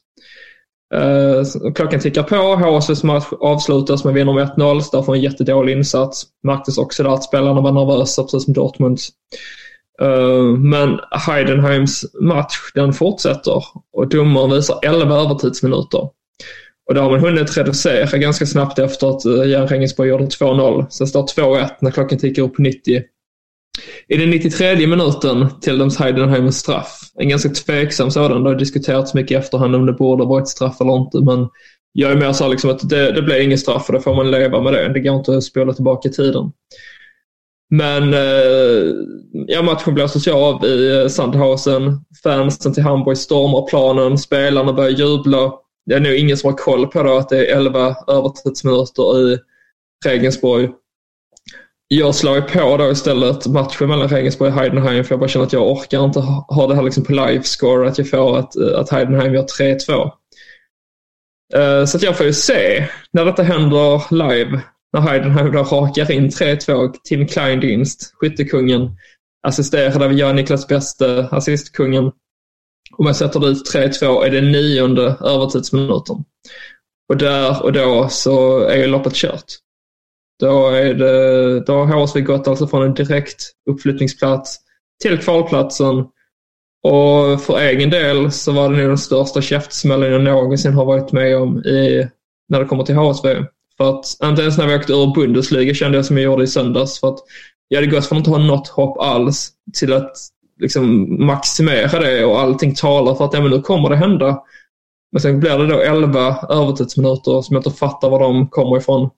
Uh, 0.94 1.72
klockan 1.74 2.00
tickar 2.00 2.22
på. 2.22 2.36
HSVs 2.36 3.02
match 3.02 3.26
avslutas 3.40 4.04
med 4.04 4.14
vinner 4.14 4.32
med 4.32 4.48
1-0. 4.48 4.82
Därför 4.92 5.14
en 5.14 5.20
jättedålig 5.20 5.72
insats. 5.72 6.26
Märktes 6.42 6.78
också 6.78 7.02
där 7.02 7.10
att 7.10 7.24
spelarna 7.24 7.60
var 7.60 7.72
nervösa, 7.72 8.22
precis 8.22 8.44
som 8.44 8.54
Dortmunds. 8.54 9.08
Eh, 10.02 10.58
men 10.58 10.98
Heidenheims 11.10 12.04
match, 12.20 12.56
den 12.74 12.92
fortsätter 12.92 13.64
och 13.92 14.08
domaren 14.08 14.50
visar 14.50 14.78
11 14.82 15.14
övertidsminuter. 15.14 16.08
Och 16.86 16.94
då 16.94 17.00
har 17.00 17.10
man 17.10 17.20
hunnit 17.20 17.56
reducera 17.56 18.18
ganska 18.18 18.46
snabbt 18.46 18.78
efter 18.78 19.10
att 19.10 19.24
eh, 19.24 19.32
Jan 19.32 19.68
Rengesborg 19.68 20.08
gjorde 20.08 20.24
2-0. 20.24 20.86
Sen 20.90 21.06
står 21.06 21.22
2-1 21.22 21.70
när 21.80 21.90
klockan 21.90 22.18
tickar 22.18 22.42
upp 22.42 22.54
på 22.54 22.62
90. 22.62 23.02
I 24.08 24.16
den 24.16 24.30
93 24.30 24.86
minuten 24.86 25.46
tilldöms 25.60 25.96
Heidenheim 25.98 26.46
en 26.46 26.52
straff. 26.52 27.00
En 27.14 27.28
ganska 27.28 27.48
tveksam 27.48 28.10
sådan. 28.10 28.44
Det 28.44 28.50
har 28.50 28.56
diskuterats 28.56 29.14
mycket 29.14 29.30
i 29.30 29.34
efterhand 29.34 29.74
om 29.74 29.86
det 29.86 29.92
borde 29.92 30.24
varit 30.24 30.48
straff 30.48 30.80
eller 30.80 30.96
inte. 30.96 31.18
Men 31.20 31.48
jag 31.92 32.12
är 32.12 32.16
mer 32.16 32.32
så 32.32 32.48
liksom 32.48 32.70
att 32.70 32.88
det, 32.88 33.12
det 33.12 33.22
blir 33.22 33.40
ingen 33.40 33.58
straff 33.58 33.88
och 33.88 33.92
då 33.92 34.00
får 34.00 34.14
man 34.14 34.30
leva 34.30 34.62
med 34.62 34.72
det. 34.72 34.92
Det 34.92 35.00
går 35.00 35.16
inte 35.16 35.36
att 35.36 35.44
spola 35.44 35.72
tillbaka 35.72 36.08
tiden. 36.08 36.52
Men 37.78 38.14
eh, 38.14 38.94
ja, 39.46 39.62
matchen 39.62 39.94
blåses 39.94 40.16
alltså 40.16 40.32
av 40.32 40.64
i 40.64 41.00
eh, 41.02 41.08
Sandhausen. 41.08 42.04
Fansen 42.22 42.74
till 42.74 42.82
Hamburg 42.82 43.18
stormar 43.18 43.66
planen. 43.68 44.18
Spelarna 44.18 44.72
börjar 44.72 44.90
jubla. 44.90 45.52
Det 45.86 45.94
är 45.94 46.00
nog 46.00 46.14
ingen 46.14 46.36
som 46.36 46.50
har 46.50 46.58
koll 46.58 46.86
på 46.86 47.02
det, 47.02 47.18
att 47.18 47.28
det 47.28 47.46
är 47.46 47.56
11 47.56 47.96
övertidsminuter 48.08 49.32
i 49.32 49.38
Regensburg 50.06 50.70
jag 51.88 52.14
slår 52.14 52.40
på 52.40 52.76
då 52.76 52.90
istället 52.90 53.46
matchen 53.46 53.88
mellan 53.88 54.08
Regensburg 54.08 54.52
och 54.52 54.60
Heidenheim 54.60 55.04
för 55.04 55.12
jag 55.12 55.20
bara 55.20 55.28
känner 55.28 55.46
att 55.46 55.52
jag 55.52 55.70
orkar 55.70 56.04
inte 56.04 56.20
ha 56.20 56.66
det 56.66 56.74
här 56.74 56.82
liksom 56.82 57.04
på 57.04 57.12
livescore 57.12 57.88
att 57.88 57.98
jag 57.98 58.10
får 58.10 58.38
att, 58.38 58.56
eh, 58.56 58.78
att 58.78 58.90
Heidenheim 58.90 59.34
gör 59.34 59.46
3-2. 59.58 60.12
Eh, 61.54 61.84
så 61.84 61.96
att 61.96 62.02
jag 62.02 62.16
får 62.16 62.26
ju 62.26 62.32
se 62.32 62.88
när 63.10 63.24
detta 63.24 63.42
händer 63.42 64.14
live. 64.14 64.60
När 64.94 65.00
Heidenheim 65.00 65.52
då 65.52 65.62
rakar 65.62 66.10
in 66.10 66.28
3-2. 66.28 66.94
Tim 67.04 67.26
Kleindienst, 67.26 68.12
skyttekungen, 68.14 68.96
assisterad 69.46 70.02
av 70.02 70.12
Jan 70.12 70.36
Niklas 70.36 70.68
Bäste, 70.68 71.28
assistkungen. 71.30 72.04
Om 72.96 73.06
jag 73.06 73.16
sätter 73.16 73.40
dit 73.40 73.74
3-2 73.74 74.24
är 74.24 74.30
det 74.30 74.40
nionde 74.40 75.02
övertidsminuten. 75.20 76.16
Och 77.08 77.16
där 77.16 77.62
och 77.62 77.72
då 77.72 78.08
så 78.08 78.60
är 78.60 78.76
ju 78.76 78.86
loppet 78.86 79.14
kört. 79.14 79.44
Då, 80.40 80.68
är 80.68 80.94
det, 80.94 81.60
då 81.60 81.72
har 81.72 82.00
HSV 82.00 82.20
gått 82.20 82.48
alltså 82.48 82.66
från 82.66 82.82
en 82.82 82.94
direkt 82.94 83.52
uppflyttningsplats 83.70 84.58
till 85.02 85.18
kvalplatsen. 85.18 85.96
Och 86.82 87.42
för 87.42 87.58
egen 87.58 87.90
del 87.90 88.32
så 88.32 88.52
var 88.52 88.70
det 88.70 88.76
nog 88.76 88.88
den 88.88 88.98
största 88.98 89.42
käftsmällen 89.42 90.12
jag 90.12 90.22
någonsin 90.22 90.72
har 90.72 90.84
varit 90.84 91.12
med 91.12 91.36
om 91.36 91.58
i, 91.58 92.08
när 92.48 92.60
det 92.60 92.66
kommer 92.66 92.84
till 92.84 92.96
HSV. 92.96 93.44
För 93.76 93.90
att 93.90 94.16
inte 94.24 94.42
ens 94.42 94.58
när 94.58 94.66
vi 94.66 94.74
åkte 94.74 94.92
ur 94.92 95.14
Bundesliga 95.14 95.74
kände 95.74 95.98
jag 95.98 96.04
som 96.04 96.16
jag 96.16 96.24
gjorde 96.24 96.44
i 96.44 96.46
söndags. 96.46 97.00
För 97.00 97.08
att 97.08 97.18
jag 97.68 97.78
hade 97.78 97.90
gått 97.92 98.06
från 98.06 98.18
att 98.18 98.20
inte 98.20 98.30
ha 98.30 98.38
något 98.38 98.68
hopp 98.68 98.98
alls 98.98 99.52
till 99.72 99.92
att 99.92 100.12
liksom 100.60 101.16
maximera 101.26 102.00
det 102.00 102.24
och 102.24 102.40
allting 102.40 102.74
talar 102.74 103.14
för 103.14 103.24
att 103.24 103.34
ja, 103.34 103.40
men 103.40 103.50
nu 103.50 103.62
kommer 103.62 103.88
det 103.88 103.96
hända. 103.96 104.42
Men 105.12 105.20
sen 105.20 105.40
blir 105.40 105.58
det 105.58 105.66
då 105.66 105.80
11 105.80 106.36
övertidsminuter 106.48 107.42
som 107.42 107.56
jag 107.56 107.60
inte 107.60 107.78
fattar 107.78 108.10
var 108.10 108.20
de 108.20 108.48
kommer 108.48 108.76
ifrån. 108.76 109.10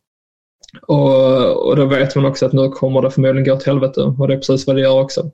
Och, 0.83 1.67
och 1.67 1.77
då 1.77 1.85
vet 1.85 2.17
man 2.17 2.27
också 2.27 2.47
att 2.47 2.53
nu 2.53 2.69
kommer 2.69 3.03
det 3.03 3.11
förmodligen 3.11 3.45
gå 3.45 3.53
åt 3.53 3.67
helvete 3.67 4.01
och 4.01 4.29
det 4.29 4.35
är 4.35 4.39
precis 4.39 4.67
vad 4.67 4.77
det 4.77 4.83
gör 4.83 5.01
också. 5.01 5.31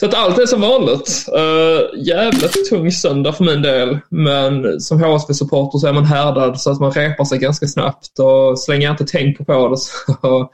Så 0.00 0.06
att 0.06 0.14
allt 0.14 0.38
är 0.38 0.46
som 0.46 0.60
vanligt. 0.60 1.28
Uh, 1.36 2.06
jävligt 2.06 2.70
tung 2.70 2.92
söndag 2.92 3.32
för 3.32 3.44
min 3.44 3.62
del. 3.62 3.98
Men 4.10 4.80
som 4.80 5.02
HSB-supporter 5.02 5.78
så 5.78 5.86
är 5.86 5.92
man 5.92 6.04
härdad 6.04 6.60
så 6.60 6.70
att 6.70 6.80
man 6.80 6.92
repar 6.92 7.24
sig 7.24 7.38
ganska 7.38 7.66
snabbt 7.66 8.18
och 8.18 8.58
så 8.58 8.72
länge 8.72 8.84
jag 8.84 8.92
inte 8.92 9.06
tänker 9.06 9.44
på 9.44 9.68
det 9.68 9.76
så, 10.22 10.50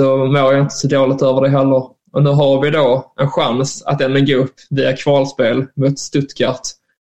så 0.00 0.16
mår 0.16 0.52
jag 0.52 0.60
inte 0.60 0.74
så 0.74 0.88
dåligt 0.88 1.22
över 1.22 1.40
det 1.40 1.48
heller. 1.48 1.82
Och 2.12 2.22
nu 2.22 2.30
har 2.30 2.62
vi 2.62 2.70
då 2.70 3.12
en 3.20 3.30
chans 3.30 3.82
att 3.86 4.00
ändå 4.00 4.20
gå 4.20 4.34
upp 4.34 4.54
via 4.70 4.96
kvalspel 4.96 5.66
mot 5.76 5.98
Stuttgart 5.98 6.60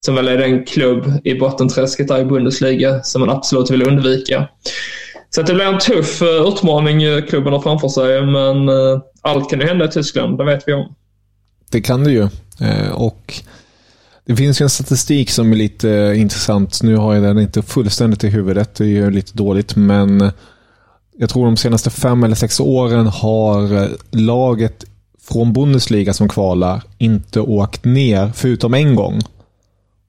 som 0.05 0.15
väl 0.15 0.27
är 0.27 0.37
den 0.37 0.65
klubb 0.65 1.21
i 1.23 1.35
bottenträsket 1.35 2.07
där 2.07 2.19
i 2.19 2.25
Bundesliga 2.25 3.03
som 3.03 3.19
man 3.19 3.29
absolut 3.29 3.71
vill 3.71 3.87
undvika. 3.87 4.47
Så 5.29 5.41
det 5.41 5.53
blir 5.53 5.65
en 5.65 5.79
tuff 5.79 6.21
uh, 6.21 6.27
utmaning 6.27 7.21
klubben 7.21 7.53
har 7.53 7.61
framför 7.61 7.87
sig, 7.87 8.25
men 8.25 8.69
uh, 8.69 9.01
allt 9.21 9.49
kan 9.49 9.59
ju 9.59 9.67
hända 9.67 9.85
i 9.85 9.87
Tyskland, 9.87 10.37
det 10.37 10.45
vet 10.45 10.63
vi 10.67 10.73
om. 10.73 10.95
Det 11.71 11.81
kan 11.81 12.03
det 12.03 12.11
ju. 12.11 12.27
Eh, 12.61 12.91
och 12.91 13.33
det 14.25 14.35
finns 14.35 14.61
ju 14.61 14.63
en 14.63 14.69
statistik 14.69 15.29
som 15.29 15.51
är 15.51 15.55
lite 15.55 16.13
intressant. 16.15 16.83
Nu 16.83 16.95
har 16.95 17.13
jag 17.13 17.23
den 17.23 17.39
inte 17.39 17.61
fullständigt 17.61 18.23
i 18.23 18.27
huvudet, 18.27 18.75
det 18.75 18.83
är 18.83 18.87
ju 18.87 19.11
lite 19.11 19.37
dåligt, 19.37 19.75
men 19.75 20.31
jag 21.17 21.29
tror 21.29 21.45
de 21.45 21.57
senaste 21.57 21.89
fem 21.89 22.23
eller 22.23 22.35
sex 22.35 22.59
åren 22.59 23.07
har 23.07 23.89
laget 24.11 24.85
från 25.29 25.53
Bundesliga 25.53 26.13
som 26.13 26.29
kvalar 26.29 26.81
inte 26.97 27.39
åkt 27.39 27.85
ner, 27.85 28.31
förutom 28.35 28.73
en 28.73 28.95
gång. 28.95 29.21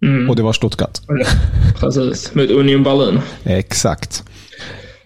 Mm. 0.03 0.31
Och 0.31 0.37
det 0.37 0.43
var 0.43 0.53
Stuttgart. 0.53 1.01
Precis, 1.77 2.35
mot 2.35 2.51
Union 2.51 2.83
Berlin. 2.83 3.21
Exakt. 3.45 4.25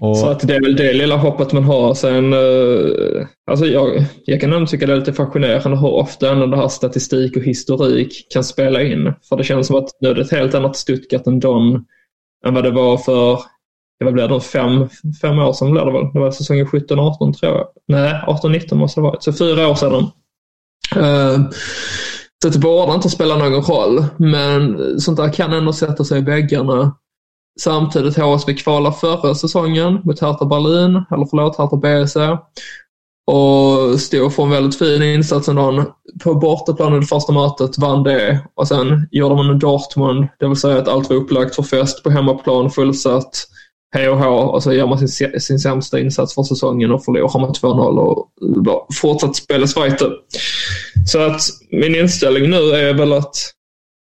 Och... 0.02 0.16
Så 0.16 0.26
att 0.26 0.40
det 0.40 0.56
är 0.56 0.60
väl 0.60 0.76
det 0.76 0.92
lilla 0.92 1.16
hoppet 1.16 1.52
man 1.52 1.64
har. 1.64 1.94
Sen, 1.94 2.32
eh, 2.32 3.26
alltså 3.50 3.66
jag, 3.66 4.04
jag 4.24 4.40
kan 4.40 4.52
ändå 4.52 4.66
tycka 4.66 4.86
det 4.86 4.92
är 4.92 4.96
lite 4.96 5.12
fascinerande 5.12 5.78
hur 5.78 5.92
ofta 5.92 6.30
ändå 6.30 6.46
det 6.46 6.56
här 6.56 6.68
statistik 6.68 7.36
och 7.36 7.42
historik 7.42 8.26
kan 8.30 8.44
spela 8.44 8.82
in. 8.82 9.12
För 9.28 9.36
det 9.36 9.44
känns 9.44 9.66
som 9.66 9.76
att 9.76 9.88
nu 10.00 10.08
är 10.08 10.14
det 10.14 10.20
ett 10.20 10.30
helt 10.30 10.54
annat 10.54 10.76
Stuttgart 10.76 11.26
än 11.26 11.40
Don 11.40 11.84
än 12.46 12.54
vad 12.54 12.64
det 12.64 12.70
var 12.70 12.96
för, 12.96 13.38
vad 14.04 14.14
blir 14.14 14.28
det, 14.28 14.40
fem, 14.40 14.88
fem 15.20 15.38
år 15.38 15.52
sedan 15.52 15.70
blev 15.72 15.86
det 15.86 15.92
väl? 15.92 16.12
Det 16.12 16.20
var 16.20 16.30
säsongen 16.30 16.66
17-18 16.66 17.32
tror 17.32 17.52
jag. 17.52 17.66
Nej, 17.88 18.22
18-19 18.26 18.74
måste 18.74 19.00
det 19.00 19.04
ha 19.04 19.10
varit. 19.10 19.22
Så 19.22 19.32
fyra 19.32 19.68
år 19.68 19.74
sedan. 19.74 20.06
Uh, 20.96 21.50
så 22.42 22.48
det 22.48 22.58
borde 22.58 22.94
inte 22.94 23.10
spela 23.10 23.36
någon 23.36 23.62
roll, 23.62 24.04
men 24.16 25.00
sånt 25.00 25.16
där 25.16 25.32
kan 25.32 25.52
ändå 25.52 25.72
sätta 25.72 26.04
sig 26.04 26.18
i 26.18 26.24
väggarna. 26.24 26.96
Samtidigt 27.60 28.16
HSV 28.16 28.54
kvalar 28.54 28.90
förra 28.90 29.34
säsongen 29.34 30.00
mot 30.04 30.20
Hertha 30.20 30.44
Berlin, 30.44 31.04
eller 31.10 31.26
förlåt, 31.30 31.58
Hertha 31.58 31.76
BSC. 31.76 32.16
Och 33.26 34.00
stod 34.00 34.34
för 34.34 34.42
en 34.42 34.50
väldigt 34.50 34.78
fin 34.78 35.02
insats 35.02 35.48
ändå. 35.48 35.84
På 36.24 36.34
bortaplan 36.34 36.94
i 36.96 37.00
det 37.00 37.06
första 37.06 37.32
mötet 37.32 37.78
vann 37.78 38.02
det 38.02 38.46
och 38.54 38.68
sen 38.68 39.08
gjorde 39.10 39.34
man 39.34 39.50
en 39.50 39.58
Dortmund, 39.58 40.28
det 40.38 40.48
vill 40.48 40.56
säga 40.56 40.78
att 40.78 40.88
allt 40.88 41.10
var 41.10 41.16
upplagt 41.16 41.54
för 41.54 41.62
fest 41.62 42.02
på 42.02 42.10
hemmaplan, 42.10 42.70
fullsatt. 42.70 43.46
Hej 43.94 44.08
och 44.08 44.54
och 44.54 44.62
så 44.62 44.72
gör 44.72 44.86
man 44.86 45.08
sin, 45.08 45.40
sin 45.40 45.58
sämsta 45.58 46.00
insats 46.00 46.34
för 46.34 46.42
säsongen 46.42 46.90
och 46.90 47.04
förlorar 47.04 47.40
med 47.40 47.50
2-0 47.50 47.98
och 47.98 48.94
fortsatt 48.94 49.36
spela 49.36 49.66
svajte. 49.66 50.10
Så 51.06 51.20
att 51.20 51.40
min 51.70 51.94
inställning 51.94 52.50
nu 52.50 52.70
är 52.70 52.94
väl 52.94 53.12
att 53.12 53.34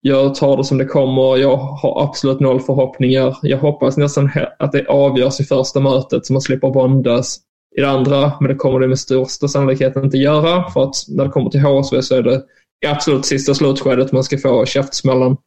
jag 0.06 0.36
tar 0.36 0.58
det 0.58 0.64
som 0.64 0.78
det 0.78 0.86
kommer. 0.86 1.38
Jag 1.38 1.58
har 1.58 2.04
absolut 2.04 2.40
noll 2.40 2.60
förhoppningar. 2.60 3.38
Jag 3.42 3.58
hoppas 3.58 3.98
nästan 3.98 4.30
att 4.60 4.72
det 4.72 4.88
avgörs 4.88 5.40
i 5.40 5.44
första 5.44 5.80
mötet 5.80 6.26
så 6.26 6.34
man 6.34 6.42
slipper 6.42 6.70
bondas 6.70 7.38
i 7.78 7.82
det 7.82 7.90
andra. 7.90 8.32
Men 8.40 8.50
det 8.50 8.56
kommer 8.56 8.80
det 8.80 8.88
med 8.88 9.00
största 9.00 9.48
sannolikhet 9.48 9.96
inte 9.96 10.18
göra. 10.18 10.70
För 10.70 10.84
att 10.84 10.96
när 11.08 11.26
det 11.26 11.30
kommer 11.30 11.50
till 11.50 11.62
HSV 11.62 12.02
så 12.02 12.16
är 12.16 12.24
det 12.24 12.42
i 12.86 12.88
absolut 12.88 13.26
sista 13.26 13.54
slutskedet 13.54 14.12
man 14.12 14.24
ska 14.24 14.38
få 14.38 14.66
käftsmällen. 14.66 15.38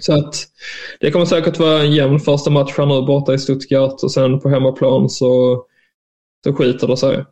Så 0.00 0.18
att 0.18 0.34
det 1.00 1.10
kommer 1.10 1.26
säkert 1.26 1.58
vara 1.58 1.80
en 1.80 1.92
jämn 1.92 2.20
första 2.20 2.50
match 2.50 2.74
här 2.76 2.86
nu 2.86 3.06
borta 3.06 3.34
i 3.34 3.38
Stuttgart 3.38 4.02
och 4.02 4.12
sen 4.12 4.40
på 4.40 4.48
hemmaplan 4.48 5.08
så, 5.08 5.62
så 6.44 6.54
skiter 6.54 6.86
det 6.86 6.96
sig. 6.96 7.24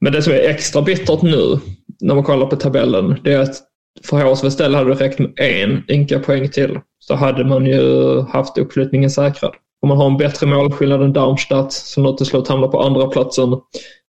Men 0.00 0.12
det 0.12 0.22
som 0.22 0.32
är 0.32 0.48
extra 0.48 0.82
bittert 0.82 1.22
nu 1.22 1.58
när 2.00 2.14
man 2.14 2.24
kollar 2.24 2.46
på 2.46 2.56
tabellen 2.56 3.20
det 3.24 3.32
är 3.32 3.40
att 3.40 3.73
för 4.02 4.16
HSVs 4.16 4.56
del 4.56 4.74
hade 4.74 4.94
det 4.94 5.04
räckt 5.04 5.18
med 5.18 5.32
en 5.36 5.82
ynka 5.90 6.18
poäng 6.18 6.48
till. 6.48 6.80
Så 6.98 7.14
hade 7.14 7.44
man 7.44 7.66
ju 7.66 8.20
haft 8.20 8.58
uppflyttningen 8.58 9.10
säkrad. 9.10 9.52
Om 9.82 9.88
man 9.88 9.98
har 9.98 10.06
en 10.06 10.16
bättre 10.16 10.46
målskillnad 10.46 11.02
än 11.02 11.12
Darmstadt 11.12 11.72
som 11.72 12.02
nu 12.02 12.12
till 12.12 12.26
slut 12.26 12.48
hamnar 12.48 12.68
på 12.68 12.80
andra 12.82 13.06
platsen 13.06 13.52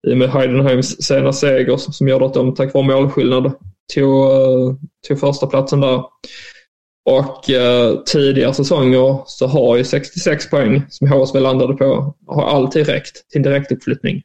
i 0.07 0.13
och 0.13 0.17
med 0.17 0.29
Heidenheims 0.29 1.03
sena 1.03 1.33
seger 1.33 1.77
som 1.77 2.07
gör 2.07 2.25
att 2.25 2.33
de 2.33 2.55
tack 2.55 2.73
vare 2.73 2.85
målskillnad 2.85 3.51
tog, 3.93 4.31
eh, 4.31 4.75
tog 5.07 5.19
första 5.19 5.47
platsen 5.47 5.81
där. 5.81 6.03
Och 7.09 7.49
eh, 7.49 7.95
tidigare 8.05 8.53
säsonger 8.53 9.19
så 9.25 9.47
har 9.47 9.77
ju 9.77 9.83
66 9.83 10.49
poäng 10.49 10.85
som 10.89 11.07
HSV 11.07 11.39
landade 11.39 11.73
på 11.73 12.15
har 12.27 12.43
alltid 12.43 12.87
räckt 12.87 13.29
till 13.29 13.43
direktuppflyttning. 13.43 14.23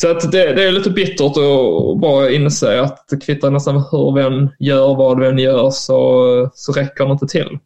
Så 0.00 0.10
att 0.10 0.32
det, 0.32 0.52
det, 0.52 0.64
är 0.64 0.72
lite 0.72 0.90
bittert 0.90 1.36
att 1.36 2.00
bara 2.00 2.30
inse 2.30 2.80
att 2.80 3.08
det 3.08 3.16
kvittar 3.16 3.50
nästan 3.50 3.84
hur 3.90 4.14
vi 4.14 4.22
än 4.22 4.50
gör, 4.58 4.94
vad 4.94 5.20
vi 5.20 5.26
än 5.26 5.38
gör, 5.38 5.70
så, 5.70 6.50
så 6.54 6.72
räcker 6.72 7.06
det 7.06 7.12
inte 7.12 7.26
till. 7.26 7.58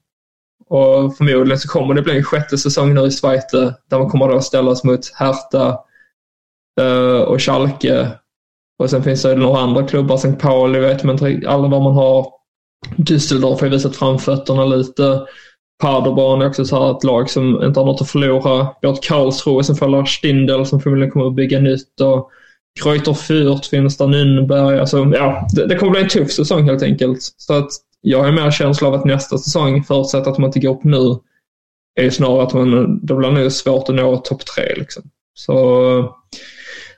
Och 0.68 1.16
förmodligen 1.16 1.58
så 1.58 1.68
kommer 1.68 1.94
det 1.94 2.02
bli 2.02 2.16
en 2.16 2.24
sjätte 2.24 2.58
säsong 2.58 2.94
nu 2.94 3.00
i 3.00 3.10
Schweiz 3.10 3.50
där 3.90 3.98
man 3.98 4.08
kommer 4.08 4.28
då 4.28 4.40
ställas 4.40 4.84
mot 4.84 5.12
Hertha 5.14 5.78
eh, 6.80 7.20
och 7.20 7.42
Schalke. 7.42 8.08
Och 8.78 8.90
sen 8.90 9.02
finns 9.02 9.22
det 9.22 9.34
några 9.34 9.60
andra 9.60 9.86
klubbar, 9.86 10.14
St. 10.14 10.32
Pauli 10.32 10.78
vet 10.78 11.04
man 11.04 11.14
inte 11.14 11.48
alla 11.50 11.68
vad 11.68 11.82
man 11.82 11.94
har. 11.94 12.26
Düsseldorf 12.96 13.60
har 13.60 13.66
ju 13.66 13.72
visat 13.72 13.96
framfötterna 13.96 14.64
lite. 14.64 15.26
Paderborn 15.82 16.42
är 16.42 16.48
också 16.48 16.64
så 16.64 16.84
här 16.84 16.96
ett 16.96 17.04
lag 17.04 17.30
som 17.30 17.62
inte 17.62 17.80
har 17.80 17.86
något 17.86 18.00
att 18.00 18.10
förlora. 18.10 18.68
Vi 18.80 18.88
har 18.88 18.94
ett 18.94 19.02
Karlsruhe 19.04 19.64
som 19.64 19.76
följer 19.76 20.04
Stindel 20.04 20.66
som 20.66 20.80
förmodligen 20.80 21.10
kommer 21.10 21.26
att 21.26 21.34
bygga 21.34 21.60
nytt. 21.60 22.00
Och 22.00 22.30
Kreuter 22.82 23.12
Fürth 23.12 23.70
finns 23.70 23.96
där, 23.96 24.06
Nürnberg. 24.06 24.80
Alltså, 24.80 24.98
ja, 25.14 25.48
det, 25.54 25.66
det 25.66 25.76
kommer 25.76 25.92
bli 25.92 26.02
en 26.02 26.08
tuff 26.08 26.32
säsong 26.32 26.64
helt 26.64 26.82
enkelt. 26.82 27.18
Så 27.36 27.54
att 27.54 27.70
jag 28.00 28.22
har 28.22 28.32
mer 28.32 28.50
känsla 28.50 28.88
av 28.88 28.94
att 28.94 29.04
nästa 29.04 29.38
säsong, 29.38 29.84
förutsatt 29.84 30.26
att 30.26 30.38
man 30.38 30.48
inte 30.48 30.60
går 30.60 30.74
upp 30.74 30.84
nu, 30.84 31.16
är 32.00 32.10
snarare 32.10 32.42
att 32.42 32.54
man, 32.54 33.00
det 33.06 33.14
blir 33.14 33.30
nog 33.30 33.52
svårt 33.52 33.88
att 33.88 33.94
nå 33.94 34.16
topp 34.16 34.46
tre. 34.46 34.74
Liksom. 34.76 35.02
Så 35.34 35.54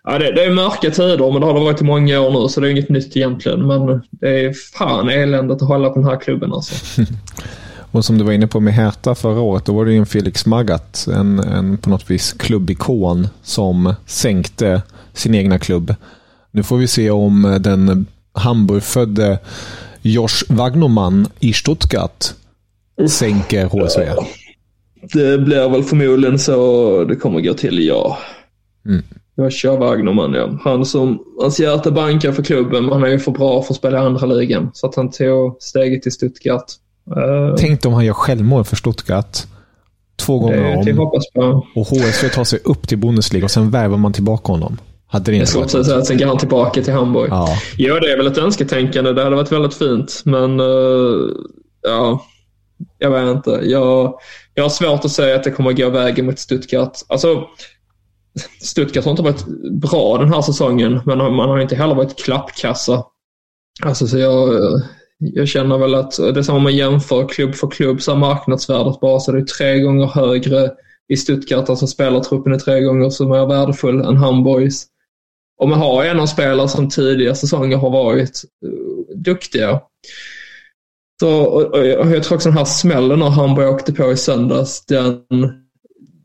ja, 0.04 0.18
det, 0.18 0.32
det, 0.32 0.44
är 0.44 0.50
mörka 0.50 0.90
tider, 0.90 1.32
men 1.32 1.40
det 1.40 1.46
har 1.46 1.54
det 1.54 1.60
varit 1.60 1.80
i 1.80 1.84
många 1.84 2.20
år 2.20 2.42
nu, 2.42 2.48
så 2.48 2.60
det 2.60 2.68
är 2.68 2.70
inget 2.70 2.88
nytt 2.88 3.16
egentligen. 3.16 3.66
Men 3.66 4.02
det 4.10 4.44
är 4.44 4.52
fan 4.52 5.08
eländigt 5.08 5.62
att 5.62 5.68
hålla 5.68 5.88
på 5.88 5.94
den 5.94 6.08
här 6.08 6.20
klubben 6.20 6.52
alltså. 6.52 7.02
Och 7.96 8.04
som 8.04 8.18
du 8.18 8.24
var 8.24 8.32
inne 8.32 8.46
på 8.46 8.60
med 8.60 8.74
Hertha 8.74 9.14
förra 9.14 9.40
året, 9.40 9.64
då 9.64 9.72
var 9.72 9.84
det 9.84 9.92
ju 9.92 9.98
en 9.98 10.06
Felix 10.06 10.46
Magath, 10.46 11.08
en, 11.08 11.38
en 11.38 11.78
på 11.78 11.90
något 11.90 12.10
vis 12.10 12.32
klubbikon 12.32 13.28
som 13.42 13.94
sänkte 14.06 14.82
sin 15.12 15.34
egna 15.34 15.58
klubb. 15.58 15.94
Nu 16.50 16.62
får 16.62 16.76
vi 16.76 16.86
se 16.86 17.10
om 17.10 17.58
den 17.60 18.06
Hamburgfödde 18.32 19.38
Josh 20.02 20.44
Wagnerman 20.48 21.26
i 21.40 21.52
Stuttgart 21.52 22.24
sänker 23.08 23.66
HSV. 23.66 24.02
Det 25.12 25.38
blir 25.38 25.68
väl 25.68 25.82
förmodligen 25.82 26.38
så 26.38 27.04
det 27.04 27.16
kommer 27.16 27.40
gå 27.40 27.54
till, 27.54 27.86
ja. 27.86 28.18
Mm. 28.86 29.02
Jag 29.34 29.52
kör 29.52 29.76
Wagnerman, 29.76 30.34
ja. 30.34 30.58
Han 30.64 30.84
som, 30.84 31.24
hans 31.40 31.60
hjärta 31.60 31.90
bankar 31.90 32.32
för 32.32 32.42
klubben, 32.42 32.84
men 32.84 32.92
han 32.92 33.04
är 33.04 33.08
ju 33.08 33.18
för 33.18 33.32
bra 33.32 33.62
för 33.62 33.74
att 33.74 33.78
spela 33.78 33.96
i 33.96 34.00
andra 34.00 34.26
ligan. 34.26 34.70
Så 34.74 34.86
att 34.86 34.94
han 34.94 35.10
tog 35.10 35.56
steget 35.60 36.02
till 36.02 36.12
Stuttgart. 36.12 36.72
Uh, 37.16 37.54
Tänk 37.58 37.86
om 37.86 37.92
han 37.92 38.04
gör 38.04 38.12
självmål 38.12 38.64
för 38.64 38.76
Stuttgart. 38.76 39.38
Två 40.16 40.38
gånger 40.38 40.84
det, 40.84 40.92
om. 40.92 41.10
på. 41.34 41.66
Och 41.74 41.86
HSV 41.86 42.28
tar 42.28 42.44
sig 42.44 42.58
upp 42.64 42.88
till 42.88 42.98
Bundesliga 42.98 43.44
och 43.44 43.50
sen 43.50 43.70
värvar 43.70 43.98
man 43.98 44.12
tillbaka 44.12 44.52
honom. 44.52 44.78
Hade 45.06 45.30
det 45.30 45.36
inte 45.36 45.58
jag 45.58 45.70
skulle 45.70 45.84
säga 45.84 45.98
att 45.98 46.06
sen 46.06 46.18
går 46.18 46.26
han 46.26 46.38
tillbaka 46.38 46.82
till 46.82 46.92
Hamburg. 46.92 47.30
Ja. 47.30 47.48
ja, 47.76 48.00
det 48.00 48.12
är 48.12 48.16
väl 48.16 48.26
ett 48.26 48.38
önsketänkande. 48.38 49.12
Det 49.12 49.24
hade 49.24 49.36
varit 49.36 49.52
väldigt 49.52 49.74
fint. 49.74 50.22
Men 50.24 50.60
uh, 50.60 51.30
ja, 51.82 52.24
jag 52.98 53.10
vet 53.10 53.36
inte. 53.36 53.50
Jag, 53.50 54.14
jag 54.54 54.64
har 54.64 54.70
svårt 54.70 55.04
att 55.04 55.10
säga 55.10 55.36
att 55.36 55.44
det 55.44 55.50
kommer 55.50 55.70
att 55.70 55.76
gå 55.76 55.90
vägen 55.90 56.26
mot 56.26 56.38
Stuttgart. 56.38 56.92
Alltså, 57.08 57.44
Stuttgart 58.62 59.04
har 59.04 59.10
inte 59.10 59.22
varit 59.22 59.46
bra 59.80 60.18
den 60.18 60.32
här 60.32 60.42
säsongen, 60.42 61.00
men 61.04 61.18
man 61.18 61.48
har 61.48 61.58
inte 61.58 61.76
heller 61.76 61.94
varit 61.94 62.24
klappkassa. 62.24 63.04
Alltså, 63.82 64.06
så 64.06 64.18
jag, 64.18 64.48
jag 65.18 65.48
känner 65.48 65.78
väl 65.78 65.94
att 65.94 66.16
det 66.16 66.40
är 66.40 66.42
samma 66.42 66.56
om 66.56 66.62
man 66.62 66.76
jämför 66.76 67.28
klubb 67.28 67.54
för 67.54 67.70
klubb, 67.70 68.02
så 68.02 68.16
marknadsvärdet 68.16 69.00
bara 69.00 69.20
så 69.20 69.32
det 69.32 69.38
är 69.38 69.44
tre 69.44 69.80
gånger 69.80 70.06
högre 70.06 70.70
i 71.08 71.16
Stuttgart, 71.16 71.68
alltså 71.68 71.86
spelartruppen 71.86 72.52
är 72.52 72.58
tre 72.58 72.80
gånger 72.80 73.10
så 73.10 73.28
mer 73.28 73.46
värdefull 73.46 74.00
än 74.00 74.16
Hamburgs. 74.16 74.86
Och 75.58 75.68
man 75.68 75.78
har 75.78 76.04
en 76.04 76.20
av 76.20 76.26
spelare 76.26 76.68
som 76.68 76.88
tidigare 76.88 77.34
säsonger 77.34 77.76
har 77.76 77.90
varit 77.90 78.42
uh, 78.66 79.16
duktiga. 79.16 79.80
Så, 81.20 81.42
och, 81.42 81.62
och 81.74 81.86
jag 81.86 82.22
tror 82.22 82.36
också 82.36 82.48
den 82.48 82.58
här 82.58 82.64
smällen 82.64 83.18
när 83.18 83.30
Hamburg 83.30 83.68
åkte 83.68 83.92
på 83.92 84.12
i 84.12 84.16
söndags, 84.16 84.86
den, 84.86 85.22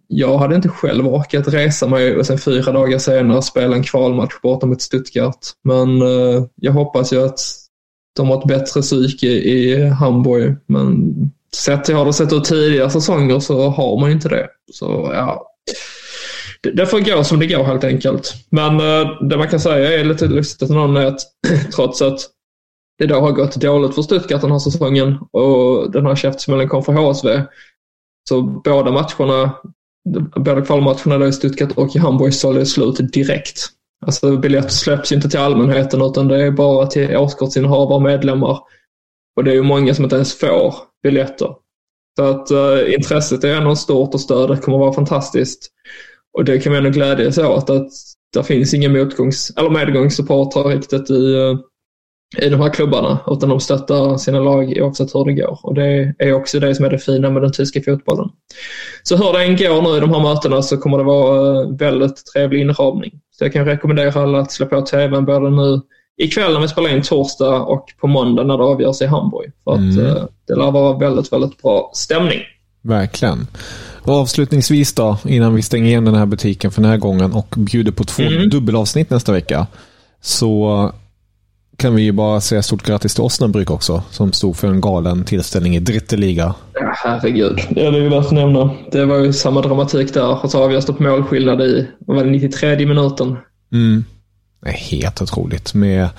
jag 0.07 0.37
hade 0.37 0.55
inte 0.55 0.69
själv 0.69 1.07
orkat 1.07 1.47
resa 1.47 1.87
mig 1.87 2.17
och 2.17 2.25
sen 2.25 2.37
fyra 2.37 2.71
dagar 2.71 2.97
senare 2.97 3.41
spela 3.41 3.75
en 3.75 3.83
kvalmatch 3.83 4.41
borta 4.43 4.65
mot 4.65 4.81
Stuttgart. 4.81 5.39
Men 5.63 6.01
uh, 6.01 6.45
jag 6.55 6.71
hoppas 6.71 7.13
ju 7.13 7.25
att 7.25 7.39
de 8.15 8.27
har 8.27 8.37
ett 8.37 8.47
bättre 8.47 8.81
psyke 8.81 9.27
i 9.27 9.87
Hamburg. 9.89 10.55
Men 10.65 11.13
sett 11.55 11.83
till 11.83 11.95
hur 11.95 12.05
det 12.05 12.13
sett 12.13 12.33
ut 12.33 12.43
tidigare 12.43 12.89
säsonger 12.89 13.39
så 13.39 13.69
har 13.69 13.99
man 13.99 14.11
inte 14.11 14.29
det. 14.29 14.47
Så 14.71 15.11
ja, 15.13 15.47
det, 16.63 16.71
det 16.71 16.85
får 16.85 16.99
gå 16.99 17.23
som 17.23 17.39
det 17.39 17.47
går 17.47 17.63
helt 17.63 17.83
enkelt. 17.83 18.33
Men 18.49 18.79
eh, 18.79 19.21
det 19.21 19.37
man 19.37 19.47
kan 19.47 19.59
säga 19.59 19.99
är 19.99 20.05
lite 20.05 20.27
lustigt 20.27 20.69
någon 20.69 20.97
är 20.97 21.05
att 21.05 21.21
trots 21.75 22.01
att 22.01 22.19
det 22.97 23.07
då 23.07 23.19
har 23.19 23.31
gått 23.31 23.55
dåligt 23.55 23.95
för 23.95 24.01
Stuttgart 24.01 24.41
den 24.41 24.51
här 24.51 24.59
säsongen 24.59 25.17
och 25.31 25.91
den 25.91 26.05
här 26.05 26.15
käftsmällen 26.15 26.69
kom 26.69 26.83
för 26.83 26.93
HSV. 26.93 27.41
Så 28.29 28.41
båda 28.41 28.91
matcherna, 28.91 29.55
båda 30.35 30.61
kvalmatcherna 30.61 31.17
då 31.17 31.27
i 31.27 31.33
Stuttgart 31.33 31.71
och 31.71 31.95
i 31.95 31.99
Hamburg 31.99 32.33
sålde 32.33 32.65
slut 32.65 33.13
direkt. 33.13 33.67
Alltså 34.05 34.37
biljetter 34.37 34.69
släpps 34.69 35.11
inte 35.11 35.29
till 35.29 35.39
allmänheten 35.39 36.01
utan 36.01 36.27
det 36.27 36.43
är 36.43 36.51
bara 36.51 36.87
till 36.87 37.17
årskortsinnehavare 37.17 37.95
och 37.95 38.01
medlemmar. 38.01 38.59
Och 39.35 39.43
det 39.43 39.51
är 39.51 39.55
ju 39.55 39.63
många 39.63 39.93
som 39.93 40.03
inte 40.03 40.15
ens 40.15 40.39
får 40.39 40.75
biljetter. 41.03 41.55
Så 42.19 42.23
att 42.23 42.51
uh, 42.51 42.93
intresset 42.93 43.43
är 43.43 43.55
ändå 43.55 43.75
stort 43.75 44.13
och 44.13 44.21
stödet 44.21 44.61
kommer 44.61 44.77
att 44.77 44.81
vara 44.81 44.93
fantastiskt. 44.93 45.71
Och 46.33 46.45
det 46.45 46.59
kan 46.59 46.71
vi 46.71 46.77
ändå 46.77 46.89
glädjas 46.89 47.37
åt 47.37 47.69
att 47.69 47.89
det 48.33 48.43
finns 48.43 48.73
inga 48.73 48.89
motgångs 48.89 49.53
eller 49.57 49.69
medgångssupportrar 49.69 50.63
riktigt 50.63 51.09
i, 51.09 51.35
uh, 51.35 51.59
i 52.37 52.49
de 52.49 52.61
här 52.61 52.73
klubbarna 52.73 53.19
utan 53.27 53.49
de 53.49 53.59
stöttar 53.59 54.17
sina 54.17 54.39
lag 54.39 54.73
oavsett 54.77 55.15
hur 55.15 55.25
det 55.25 55.33
går. 55.33 55.59
Och 55.63 55.75
det 55.75 56.15
är 56.19 56.33
också 56.33 56.59
det 56.59 56.75
som 56.75 56.85
är 56.85 56.89
det 56.89 56.99
fina 56.99 57.29
med 57.29 57.41
den 57.41 57.51
tyska 57.51 57.81
fotbollen. 57.81 58.29
Så 59.03 59.15
hur 59.15 59.33
det 59.33 59.43
än 59.43 59.57
går 59.57 59.81
nu 59.81 59.97
i 59.97 59.99
de 59.99 60.09
här 60.09 60.33
mötena 60.33 60.61
så 60.61 60.77
kommer 60.77 60.97
det 60.97 61.03
vara 61.03 61.61
eh, 61.61 61.69
väldigt 61.69 62.25
trevlig 62.33 62.61
inramning. 62.61 63.11
Så 63.41 63.45
jag 63.45 63.53
kan 63.53 63.65
rekommendera 63.65 64.21
alla 64.21 64.39
att 64.39 64.51
slå 64.51 64.65
på 64.65 64.81
tvn 64.81 65.25
både 65.25 65.49
nu 65.49 65.81
ikväll 66.17 66.53
när 66.53 66.59
vi 66.59 66.67
spelar 66.67 66.95
in 66.95 67.01
torsdag 67.01 67.61
och 67.61 67.85
på 68.01 68.07
måndag 68.07 68.43
när 68.43 68.57
det 68.57 68.63
avgörs 68.63 69.01
i 69.01 69.05
Hamburg. 69.05 69.51
För 69.63 69.71
att 69.71 69.77
mm. 69.77 70.05
Eh, 70.05 70.23
det 70.47 70.55
lär 70.55 70.71
vara 70.71 70.97
väldigt, 70.97 71.33
väldigt 71.33 71.61
bra 71.61 71.91
stämning. 71.93 72.39
Verkligen. 72.81 73.47
Och 74.01 74.13
avslutningsvis 74.13 74.93
då, 74.93 75.17
innan 75.25 75.55
vi 75.55 75.61
stänger 75.61 75.87
igen 75.87 76.05
den 76.05 76.15
här 76.15 76.25
butiken 76.25 76.71
för 76.71 76.81
den 76.81 76.91
här 76.91 76.97
gången 76.97 77.33
och 77.33 77.55
bjuder 77.57 77.91
på 77.91 78.03
två 78.03 78.23
mm. 78.23 78.49
dubbelavsnitt 78.49 79.09
nästa 79.09 79.31
vecka. 79.31 79.67
Så 80.21 80.91
kan 81.81 81.95
vi 81.95 82.01
ju 82.01 82.11
bara 82.11 82.41
säga 82.41 82.61
stort 82.61 82.83
grattis 82.83 83.13
till 83.15 83.23
Osnabrück 83.23 83.71
också, 83.71 84.03
som 84.09 84.33
stod 84.33 84.55
för 84.55 84.67
en 84.67 84.81
galen 84.81 85.23
tillställning 85.23 85.75
i 85.75 85.79
Dritteliga. 85.79 86.53
Ja, 86.73 86.93
herregud. 86.95 87.59
Ja, 87.69 87.91
det 87.91 87.97
är 87.97 88.01
ju 88.01 88.09
värt 88.09 88.25
att 88.25 88.31
nämna. 88.31 88.69
Det 88.91 89.05
var 89.05 89.17
ju 89.17 89.33
samma 89.33 89.61
dramatik 89.61 90.13
där. 90.13 90.43
Och 90.43 90.51
så 90.51 90.63
avgörs 90.63 90.85
det 90.85 90.93
på 90.93 91.03
målskillnad 91.03 91.61
i, 91.61 91.87
vad 91.99 92.17
var 92.17 92.23
det, 92.23 92.29
93 92.29 92.85
minuten. 92.85 93.37
Mm. 93.73 94.05
Det 94.61 94.69
är 94.69 94.73
helt 94.73 95.21
otroligt. 95.21 95.73
Med, 95.73 96.09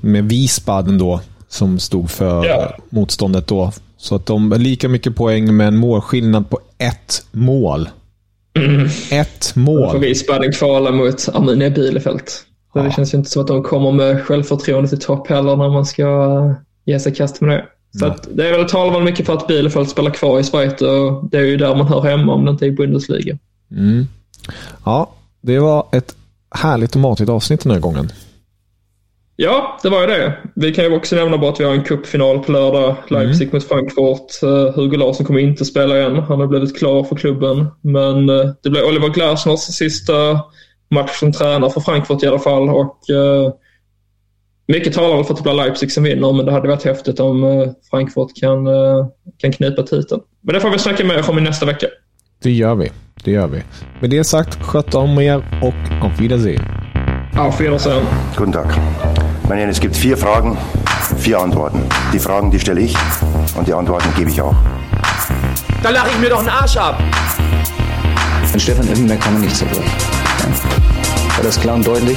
med 0.00 0.28
Wiesbaden 0.28 0.98
då, 0.98 1.20
som 1.48 1.78
stod 1.78 2.10
för 2.10 2.44
ja. 2.44 2.76
motståndet 2.90 3.46
då. 3.46 3.72
Så 3.96 4.14
att 4.14 4.26
de 4.26 4.54
lika 4.58 4.88
mycket 4.88 5.16
poäng 5.16 5.56
med 5.56 5.68
en 5.68 5.76
målskillnad 5.76 6.50
på 6.50 6.60
ett 6.78 7.26
mål. 7.32 7.88
Mm. 8.58 8.88
Ett 9.10 9.52
mål. 9.54 9.82
Då 9.82 9.90
får 9.90 9.98
Wiesbaden 9.98 10.52
kvala 10.52 10.90
mot 10.90 11.28
Arminia 11.34 11.70
Bielefeld. 11.70 12.22
Ja. 12.74 12.82
Det 12.82 12.90
känns 12.90 13.14
ju 13.14 13.18
inte 13.18 13.30
som 13.30 13.42
att 13.42 13.48
de 13.48 13.62
kommer 13.62 13.92
med 13.92 14.22
självförtroende 14.22 14.88
till 14.88 15.00
topp 15.00 15.28
heller 15.28 15.56
när 15.56 15.68
man 15.68 15.86
ska 15.86 16.54
ge 16.84 17.00
sig 17.00 17.14
kast 17.14 17.40
med 17.40 17.50
det. 17.50 17.64
Så 17.98 18.06
att 18.06 18.28
det 18.32 18.48
är 18.48 18.58
väl 18.58 18.68
talar 18.68 18.92
väl 18.92 19.02
mycket 19.02 19.26
för 19.26 19.32
att 19.32 19.46
Bielefeld 19.46 19.88
spelar 19.88 20.10
kvar 20.10 20.40
i 20.40 20.42
Schweiz 20.42 20.82
och 20.82 21.30
det 21.30 21.38
är 21.38 21.44
ju 21.44 21.56
där 21.56 21.76
man 21.76 21.86
hör 21.86 22.00
hemma 22.00 22.34
om 22.34 22.44
det 22.44 22.50
inte 22.50 22.64
är 22.64 22.68
i 22.68 22.72
Bundesliga. 22.72 23.38
Mm. 23.70 24.06
Ja, 24.84 25.10
det 25.40 25.58
var 25.58 25.86
ett 25.92 26.16
härligt 26.50 26.94
och 26.94 27.00
matigt 27.00 27.28
avsnitt 27.28 27.60
den 27.62 27.72
här 27.72 27.80
gången. 27.80 28.12
Ja, 29.36 29.78
det 29.82 29.88
var 29.88 30.00
ju 30.00 30.06
det. 30.06 30.38
Vi 30.54 30.74
kan 30.74 30.84
ju 30.84 30.96
också 30.96 31.16
nämna 31.16 31.38
bara 31.38 31.50
att 31.50 31.60
vi 31.60 31.64
har 31.64 31.72
en 31.72 31.84
cupfinal 31.84 32.38
på 32.38 32.52
lördag. 32.52 32.96
Leipzig 33.08 33.42
mm. 33.42 33.56
mot 33.56 33.68
Frankfurt. 33.68 34.42
Uh, 34.42 34.74
Hugo 34.74 34.96
Larsson 34.96 35.26
kommer 35.26 35.40
inte 35.40 35.64
spela 35.64 35.98
igen. 35.98 36.16
Han 36.16 36.40
har 36.40 36.46
blivit 36.46 36.78
klar 36.78 37.04
för 37.04 37.16
klubben. 37.16 37.66
Men 37.80 38.30
uh, 38.30 38.50
det 38.62 38.70
blir 38.70 38.88
Oliver 38.88 39.08
Glasners 39.08 39.60
sista 39.60 40.40
match 40.94 41.18
som 41.18 41.32
tränare 41.32 41.70
för 41.70 41.80
Frankfurt 41.80 42.22
i 42.22 42.26
alla 42.26 42.38
fall. 42.38 42.68
Och, 42.68 42.98
uh, 43.12 43.52
mycket 44.68 44.94
talar 44.94 45.22
för 45.22 45.32
att 45.32 45.36
det 45.36 45.42
blir 45.42 45.54
Leipzig 45.54 45.92
som 45.92 46.04
vinner, 46.04 46.32
men 46.32 46.46
det 46.46 46.52
hade 46.52 46.68
varit 46.68 46.84
häftigt 46.84 47.20
om 47.20 47.74
Frankfurt 47.90 48.28
kan, 48.40 48.66
kan 49.38 49.52
knipa 49.52 49.82
titeln. 49.82 50.22
Men 50.42 50.54
det 50.54 50.60
får 50.60 50.70
vi 50.70 50.78
snacka 50.78 51.04
mer 51.04 51.30
om 51.30 51.38
i 51.38 51.40
nästa 51.40 51.66
vecka. 51.66 51.86
Det 52.42 52.50
gör 52.50 52.74
vi. 52.74 52.90
Det 53.24 53.30
gör 53.30 53.46
vi. 53.46 53.62
Med 54.00 54.10
det 54.10 54.24
sagt, 54.24 54.62
sköt 54.62 54.94
om 54.94 55.18
er 55.18 55.36
och 55.62 56.04
auf 56.04 56.20
Wiedersehen. 56.20 56.62
Auf 57.38 57.60
Wiedersehen. 57.60 58.06
Guten 58.36 58.52
Tag. 58.52 58.66
Meine 59.48 59.60
Herren, 59.60 59.70
es 59.70 59.80
gibt 59.80 59.96
vier 59.96 60.16
Fragen, 60.16 60.56
vier 61.18 61.38
Antworten. 61.38 61.80
Die 62.12 62.18
Fragen, 62.18 62.50
die 62.50 62.58
stelle 62.58 62.80
ich 62.80 62.96
und 63.58 63.66
die 63.66 63.72
Antworten 63.72 64.08
gebe 64.16 64.30
ich 64.30 64.40
auch. 64.42 64.54
Da 65.82 65.90
lache 65.90 66.08
ich 66.10 66.18
mir 66.18 66.28
doch 66.30 66.38
einen 66.38 66.48
Arsch 66.48 66.76
ab. 66.76 67.02
An 68.52 68.60
Stefan 68.60 68.88
Effenberg 68.88 69.20
kann 69.20 69.32
man 69.32 69.42
nicht 69.42 69.56
zerbrechen. 69.56 69.90
Das 71.44 71.60
klar 71.60 71.74
und 71.74 71.86
deutlich? 71.86 72.16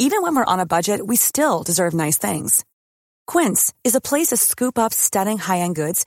Even 0.00 0.22
when 0.22 0.34
we're 0.34 0.44
on 0.44 0.58
a 0.58 0.66
budget, 0.66 1.00
we 1.06 1.14
still 1.14 1.62
deserve 1.62 1.94
nice 1.94 2.18
things. 2.18 2.64
Quince 3.28 3.72
is 3.84 3.94
a 3.94 4.00
place 4.00 4.30
to 4.30 4.36
scoop 4.36 4.78
up 4.78 4.92
stunning 4.92 5.38
high-end 5.38 5.76
goods 5.76 6.06